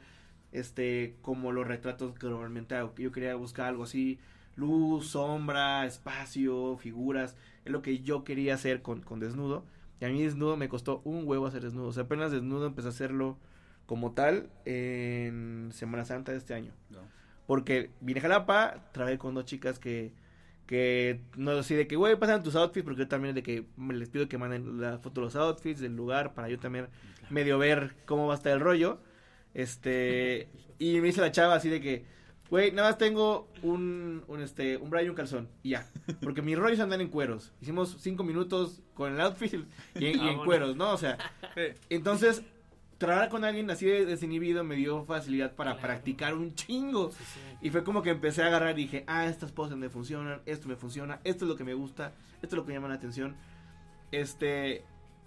este, 0.52 1.16
como 1.22 1.52
los 1.52 1.66
retratos 1.66 2.18
que 2.18 2.26
normalmente 2.26 2.74
hago. 2.74 2.94
Yo 2.96 3.12
quería 3.12 3.34
buscar 3.34 3.68
algo 3.68 3.84
así, 3.84 4.18
luz, 4.56 5.08
sombra, 5.08 5.86
espacio, 5.86 6.76
figuras, 6.76 7.36
es 7.64 7.72
lo 7.72 7.82
que 7.82 8.00
yo 8.00 8.24
quería 8.24 8.54
hacer 8.54 8.82
con, 8.82 9.00
con 9.00 9.20
desnudo. 9.20 9.64
Y 10.00 10.04
a 10.04 10.08
mí 10.08 10.22
desnudo 10.22 10.56
me 10.56 10.68
costó 10.68 11.00
un 11.04 11.26
huevo 11.26 11.46
hacer 11.46 11.62
desnudo. 11.62 11.88
O 11.88 11.92
sea, 11.92 12.04
apenas 12.04 12.32
desnudo 12.32 12.66
empecé 12.66 12.88
a 12.88 12.90
hacerlo 12.90 13.38
como 13.86 14.12
tal 14.12 14.50
en 14.64 15.70
Semana 15.72 16.04
Santa 16.04 16.32
de 16.32 16.38
este 16.38 16.54
año. 16.54 16.72
Porque 17.46 17.90
vine 18.00 18.20
a 18.20 18.22
Jalapa, 18.22 18.90
trabajé 18.92 19.18
con 19.18 19.34
dos 19.34 19.44
chicas 19.44 19.78
que, 19.78 20.12
que 20.66 21.20
no 21.36 21.62
sé 21.62 21.76
de 21.76 21.86
que, 21.86 21.96
güey, 21.96 22.16
pasan 22.16 22.42
tus 22.42 22.56
outfits, 22.56 22.84
porque 22.84 23.00
yo 23.00 23.08
también 23.08 23.34
de 23.34 23.42
que 23.42 23.66
me 23.76 23.94
les 23.94 24.08
pido 24.08 24.28
que 24.28 24.38
manden 24.38 24.80
la 24.80 24.98
foto 24.98 25.20
de 25.20 25.26
los 25.26 25.36
outfits, 25.36 25.80
del 25.80 25.94
lugar, 25.94 26.34
para 26.34 26.48
yo 26.48 26.58
también 26.58 26.88
medio 27.30 27.58
ver 27.58 27.94
cómo 28.06 28.26
va 28.26 28.34
a 28.34 28.36
estar 28.36 28.52
el 28.52 28.60
rollo. 28.60 28.98
Este, 29.54 30.48
y 30.78 31.00
me 31.00 31.08
dice 31.08 31.20
la 31.20 31.32
chava 31.32 31.54
así 31.54 31.68
de 31.68 31.80
que, 31.80 32.04
güey, 32.50 32.72
nada 32.72 32.90
más 32.90 32.98
tengo 32.98 33.48
un, 33.62 34.24
un, 34.28 34.42
este, 34.42 34.76
un 34.76 34.90
y 35.02 35.08
un 35.08 35.14
calzón. 35.14 35.48
Y 35.62 35.70
ya. 35.70 35.86
Porque 36.22 36.42
mis 36.42 36.58
rollos 36.58 36.80
andan 36.80 37.00
en 37.00 37.08
cueros. 37.08 37.52
Hicimos 37.60 37.96
cinco 38.00 38.24
minutos 38.24 38.82
con 38.94 39.12
el 39.12 39.20
outfit 39.20 39.64
y 39.94 40.06
en, 40.06 40.20
ah, 40.20 40.42
cueros, 40.44 40.76
¿no? 40.76 40.92
O 40.92 40.98
sea, 40.98 41.18
entonces, 41.88 42.42
trabajar 42.98 43.30
con 43.30 43.44
alguien 43.44 43.70
así 43.70 43.86
de 43.86 44.04
desinhibido 44.04 44.64
me 44.64 44.76
dio 44.76 45.04
facilidad 45.04 45.54
para 45.54 45.76
practicar 45.76 46.34
un 46.34 46.54
chingo. 46.54 47.10
Y 47.60 47.70
fue 47.70 47.84
como 47.84 48.02
que 48.02 48.10
empecé 48.10 48.42
a 48.42 48.46
agarrar 48.46 48.78
y 48.78 48.82
dije, 48.82 49.04
ah, 49.06 49.26
estas 49.26 49.52
poses 49.52 49.76
me 49.76 49.88
funcionan, 49.88 50.40
esto 50.46 50.68
me 50.68 50.76
funciona, 50.76 51.20
esto 51.24 51.44
es 51.44 51.48
lo 51.48 51.56
que 51.56 51.64
me 51.64 51.74
gusta, 51.74 52.12
esto 52.36 52.48
es 52.48 52.52
lo 52.54 52.62
que 52.64 52.68
me 52.68 52.74
llama 52.74 52.88
la 52.88 52.94
atención. 52.94 53.36
Este, 54.10 54.84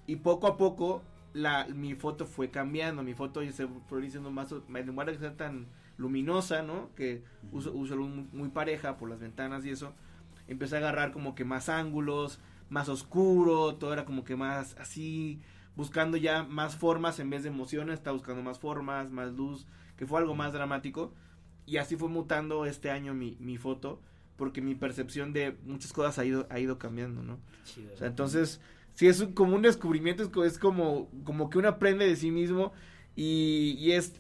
y 0.08 0.18
poco 0.18 0.48
a 0.48 0.58
poco 0.58 1.02
la, 1.36 1.66
mi 1.66 1.96
foto 1.96 2.26
fue 2.26 2.50
cambiando, 2.50 3.04
mi 3.04 3.14
foto 3.14 3.42
se 3.52 3.68
fue 3.68 4.02
diciendo 4.02 4.32
más, 4.32 4.54
en 4.54 4.88
lugar 4.88 5.12
de 5.12 5.18
ser 5.18 5.36
tan 5.36 5.68
luminosa, 5.98 6.62
¿no? 6.62 6.96
Que 6.96 7.24
uso, 7.52 7.74
uso 7.74 7.98
muy, 7.98 8.26
muy, 8.32 8.50
pareja 8.50 8.96
por 8.96 9.10
las 9.10 9.20
ventanas 9.20 9.66
y 9.66 9.72
eso, 9.72 9.94
empecé 10.48 10.76
a 10.76 10.80
agarrar 10.80 11.12
como 11.12 11.36
que 11.36 11.44
más 11.44 11.68
ángulos, 11.68 12.40
más 12.70 12.88
oscuro, 12.88 13.76
todo 13.76 13.92
era 13.92 14.06
como 14.06 14.24
que 14.24 14.38
más 14.38 14.78
así, 14.80 15.42
buscando 15.76 16.16
ya 16.16 16.44
más 16.44 16.78
formas 16.78 17.20
en 17.20 17.30
vez 17.30 17.44
de 17.44 17.50
emociones, 17.50 17.96
estaba 17.96 18.16
buscando 18.16 18.42
más 18.42 18.58
formas, 18.58 19.12
más 19.12 19.34
luz, 19.34 19.68
que 19.98 20.08
fue 20.08 20.22
algo 20.22 20.36
más 20.36 20.54
dramático. 20.54 21.14
Y 21.66 21.78
así 21.78 21.98
fue 21.98 22.08
mutando 22.08 22.66
este 22.66 22.92
año 22.92 23.14
mi, 23.14 23.36
mi 23.42 23.58
foto, 23.58 24.02
porque 24.38 24.62
mi 24.62 24.74
percepción 24.74 25.34
de 25.34 25.58
muchas 25.66 25.92
cosas 25.92 26.18
ha 26.18 26.24
ido, 26.24 26.48
ha 26.50 26.60
ido 26.60 26.80
cambiando, 26.80 27.24
¿no? 27.24 27.40
o 27.94 27.98
sea, 27.98 28.08
entonces 28.08 28.62
si 28.96 29.08
es 29.08 29.24
como 29.34 29.56
un 29.56 29.62
descubrimiento, 29.62 30.44
es, 30.44 30.58
como, 30.58 31.10
como 31.24 31.50
que 31.50 31.60
uno 31.60 31.68
aprende 31.68 32.08
de 32.08 32.16
sí 32.16 32.32
mismo 32.32 32.74
y, 33.16 33.76
y 33.80 33.92
es 33.92 34.20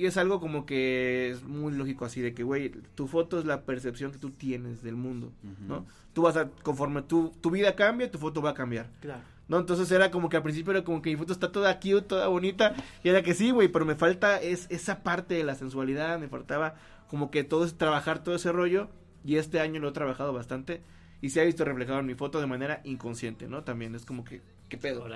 y 0.00 0.06
es 0.06 0.16
algo 0.16 0.40
como 0.40 0.64
que 0.64 1.28
es 1.28 1.42
muy 1.42 1.74
lógico 1.74 2.06
así 2.06 2.22
de 2.22 2.32
que, 2.32 2.42
güey, 2.42 2.70
tu 2.94 3.06
foto 3.06 3.38
es 3.38 3.44
la 3.44 3.66
percepción 3.66 4.12
que 4.12 4.18
tú 4.18 4.30
tienes 4.30 4.82
del 4.82 4.96
mundo, 4.96 5.30
¿no? 5.68 5.84
Tú 6.14 6.22
vas 6.22 6.38
a, 6.38 6.48
conforme 6.62 7.02
tu, 7.02 7.34
tu 7.42 7.50
vida 7.50 7.76
cambia, 7.76 8.10
tu 8.10 8.16
foto 8.16 8.40
va 8.40 8.50
a 8.50 8.54
cambiar. 8.54 8.88
Claro. 9.00 9.20
¿No? 9.46 9.58
Entonces 9.58 9.92
era 9.92 10.10
como 10.10 10.30
que 10.30 10.38
al 10.38 10.42
principio 10.42 10.70
era 10.70 10.84
como 10.84 11.02
que 11.02 11.10
mi 11.10 11.16
foto 11.16 11.34
está 11.34 11.52
toda 11.52 11.78
cute, 11.80 12.00
toda 12.00 12.28
bonita, 12.28 12.74
y 13.04 13.10
era 13.10 13.22
que 13.22 13.34
sí, 13.34 13.50
güey, 13.50 13.68
pero 13.68 13.84
me 13.84 13.94
falta 13.94 14.40
es, 14.40 14.66
esa 14.70 15.02
parte 15.02 15.34
de 15.34 15.44
la 15.44 15.54
sensualidad, 15.54 16.18
me 16.18 16.28
faltaba 16.28 16.76
como 17.08 17.30
que 17.30 17.44
todo 17.44 17.66
es 17.66 17.76
trabajar 17.76 18.22
todo 18.22 18.34
ese 18.34 18.52
rollo, 18.52 18.88
y 19.22 19.36
este 19.36 19.60
año 19.60 19.80
lo 19.80 19.90
he 19.90 19.92
trabajado 19.92 20.32
bastante, 20.32 20.80
y 21.20 21.30
se 21.30 21.40
ha 21.40 21.44
visto 21.44 21.64
reflejado 21.64 22.00
en 22.00 22.06
mi 22.06 22.14
foto 22.14 22.40
de 22.40 22.46
manera 22.46 22.80
inconsciente, 22.84 23.46
¿no? 23.48 23.62
También 23.64 23.94
es 23.94 24.04
como 24.04 24.24
que, 24.24 24.40
¿qué 24.68 24.78
pedo? 24.78 25.06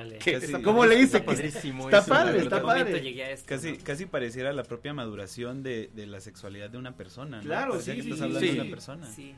¿Cómo 0.63 0.85
le 0.87 1.01
hice? 1.01 1.19
Está, 1.19 2.05
padre, 2.05 2.39
está 2.39 2.63
padre. 2.63 3.27
Casi, 3.47 3.77
casi 3.79 4.07
pareciera 4.07 4.53
la 4.53 4.65
propia 4.65 4.93
maduración 4.93 5.63
de, 5.63 5.91
de 5.95 6.07
la 6.07 6.21
sexualidad 6.21 6.71
de 6.71 6.79
una 6.79 6.97
persona, 6.97 7.39
¿no? 7.39 7.43
Claro, 7.45 7.81
sí, 7.81 7.95
que 7.95 8.03
sí, 8.03 8.11
estás 8.11 8.23
hablando 8.23 8.47
de 8.47 8.61
una 8.61 8.71
persona. 8.71 9.07
Sí. 9.11 9.35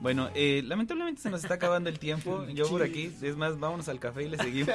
Bueno, 0.00 0.30
eh, 0.34 0.62
lamentablemente 0.64 1.20
se 1.20 1.30
nos 1.30 1.42
está 1.42 1.54
acabando 1.54 1.88
el 1.90 1.98
tiempo. 1.98 2.46
Yo 2.54 2.68
por 2.68 2.82
aquí, 2.82 3.12
es 3.20 3.36
más, 3.36 3.58
vámonos 3.58 3.88
al 3.88 3.98
café 3.98 4.24
y 4.24 4.28
le 4.28 4.36
seguimos. 4.36 4.74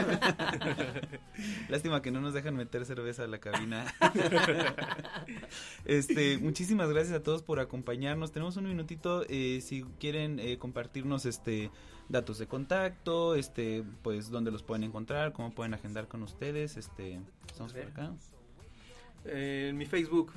Lástima 1.69 2.01
que 2.01 2.11
no 2.11 2.19
nos 2.19 2.34
dejan 2.34 2.55
meter 2.55 2.86
cerveza 2.86 3.24
a 3.24 3.28
la 3.28 3.39
cabina. 3.39 3.86
este, 5.86 6.38
muchísimas 6.39 6.89
gracias 6.89 7.15
a 7.15 7.24
todos 7.24 7.41
por 7.41 7.59
acompañarnos. 7.59 8.32
Tenemos 8.32 8.57
un 8.57 8.67
minutito, 8.67 9.24
eh, 9.30 9.61
si 9.61 9.84
quieren 9.99 10.39
eh, 10.39 10.57
compartirnos 10.57 11.26
este 11.26 11.71
datos 12.09 12.38
de 12.38 12.47
contacto, 12.47 13.34
este, 13.36 13.84
pues 14.01 14.30
dónde 14.30 14.51
los 14.51 14.61
pueden 14.61 14.84
encontrar, 14.84 15.32
cómo 15.32 15.51
pueden 15.51 15.74
agendar 15.74 16.09
con 16.09 16.21
ustedes, 16.21 16.76
este, 16.76 17.21
estamos 17.47 17.71
por 17.71 17.82
acá. 17.82 18.11
en 19.24 19.78
mi 19.78 19.86
Facebook, 19.86 20.34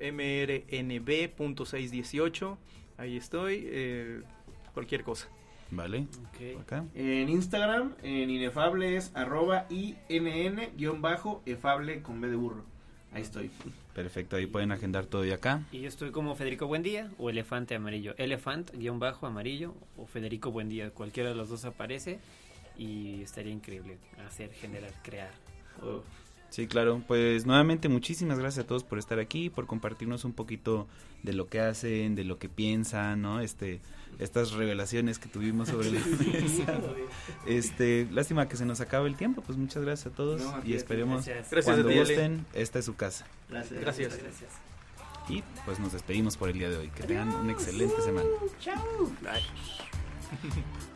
mrnb.618 0.00 2.56
Ahí 2.98 3.16
estoy. 3.16 3.62
Eh, 3.66 4.20
cualquier 4.74 5.04
cosa. 5.04 5.28
Vale. 5.70 6.06
En 6.94 7.28
Instagram, 7.28 7.94
en 8.02 8.30
inefable 8.30 8.96
es 8.96 9.12
arroba 9.14 9.66
inn-efable 9.68 12.02
con 12.02 12.20
B 12.20 12.28
de 12.28 12.36
burro. 12.36 12.64
Ahí 13.12 13.22
estoy. 13.22 13.50
Perfecto, 13.94 14.36
ahí 14.36 14.46
pueden 14.46 14.72
agendar 14.72 15.06
todo 15.06 15.24
y 15.24 15.30
acá. 15.32 15.62
Y 15.72 15.80
yo 15.80 15.88
estoy 15.88 16.10
como 16.10 16.34
Federico 16.36 16.66
Buendía 16.66 17.10
o 17.18 17.30
Elefante 17.30 17.74
Amarillo. 17.74 18.14
Elefant 18.18 18.70
guion 18.74 18.98
bajo 18.98 19.26
amarillo 19.26 19.74
o 19.96 20.04
Federico 20.06 20.52
Buendía. 20.52 20.90
Cualquiera 20.90 21.30
de 21.30 21.34
los 21.34 21.48
dos 21.48 21.64
aparece 21.64 22.18
y 22.76 23.22
estaría 23.22 23.52
increíble 23.52 23.96
hacer, 24.26 24.52
generar, 24.52 24.92
crear. 25.02 25.30
Sí, 26.56 26.66
claro. 26.66 27.02
Pues 27.06 27.44
nuevamente 27.44 27.90
muchísimas 27.90 28.38
gracias 28.38 28.64
a 28.64 28.66
todos 28.66 28.82
por 28.82 28.98
estar 28.98 29.18
aquí, 29.18 29.50
por 29.50 29.66
compartirnos 29.66 30.24
un 30.24 30.32
poquito 30.32 30.86
de 31.22 31.34
lo 31.34 31.48
que 31.48 31.60
hacen, 31.60 32.14
de 32.14 32.24
lo 32.24 32.38
que 32.38 32.48
piensan, 32.48 33.20
¿no? 33.20 33.40
Este, 33.40 33.82
estas 34.18 34.52
revelaciones 34.52 35.18
que 35.18 35.28
tuvimos 35.28 35.68
sobre 35.68 35.88
el 35.90 35.98
Este, 37.44 38.08
lástima 38.10 38.48
que 38.48 38.56
se 38.56 38.64
nos 38.64 38.80
acabe 38.80 39.10
el 39.10 39.16
tiempo, 39.16 39.42
pues 39.42 39.58
muchas 39.58 39.84
gracias 39.84 40.14
a 40.14 40.16
todos 40.16 40.40
y 40.64 40.72
esperemos 40.72 41.26
gracias. 41.26 41.64
cuando 41.66 41.92
gusten, 41.92 42.46
esta 42.54 42.78
es 42.78 42.86
su 42.86 42.96
casa. 42.96 43.26
Gracias. 43.50 43.78
Gracias. 43.78 44.18
Y 45.28 45.44
pues 45.66 45.78
nos 45.78 45.92
despedimos 45.92 46.38
por 46.38 46.48
el 46.48 46.58
día 46.58 46.70
de 46.70 46.78
hoy. 46.78 46.88
Que 46.88 47.02
tengan 47.02 47.34
una 47.34 47.52
excelente 47.52 48.00
semana. 48.00 48.30
Chao. 48.60 48.80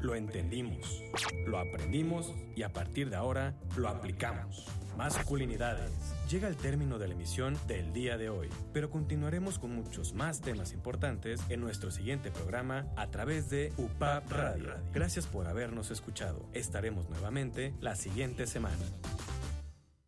lo 0.00 0.14
entendimos, 0.14 1.02
lo 1.46 1.58
aprendimos 1.58 2.32
y 2.54 2.62
a 2.62 2.72
partir 2.72 3.10
de 3.10 3.16
ahora 3.16 3.54
lo 3.76 3.88
aplicamos. 3.88 4.66
Masculinidades. 4.96 5.90
Llega 6.30 6.48
el 6.48 6.56
término 6.56 6.98
de 6.98 7.06
la 7.06 7.14
emisión 7.14 7.56
del 7.68 7.92
día 7.92 8.16
de 8.16 8.30
hoy, 8.30 8.48
pero 8.72 8.90
continuaremos 8.90 9.58
con 9.58 9.70
muchos 9.72 10.14
más 10.14 10.40
temas 10.40 10.72
importantes 10.72 11.40
en 11.50 11.60
nuestro 11.60 11.90
siguiente 11.90 12.30
programa 12.30 12.86
a 12.96 13.08
través 13.08 13.50
de 13.50 13.72
UPAP 13.76 14.30
Radio. 14.32 14.74
Gracias 14.94 15.26
por 15.26 15.48
habernos 15.48 15.90
escuchado. 15.90 16.48
Estaremos 16.54 17.10
nuevamente 17.10 17.74
la 17.80 17.94
siguiente 17.94 18.46
semana. 18.46 18.84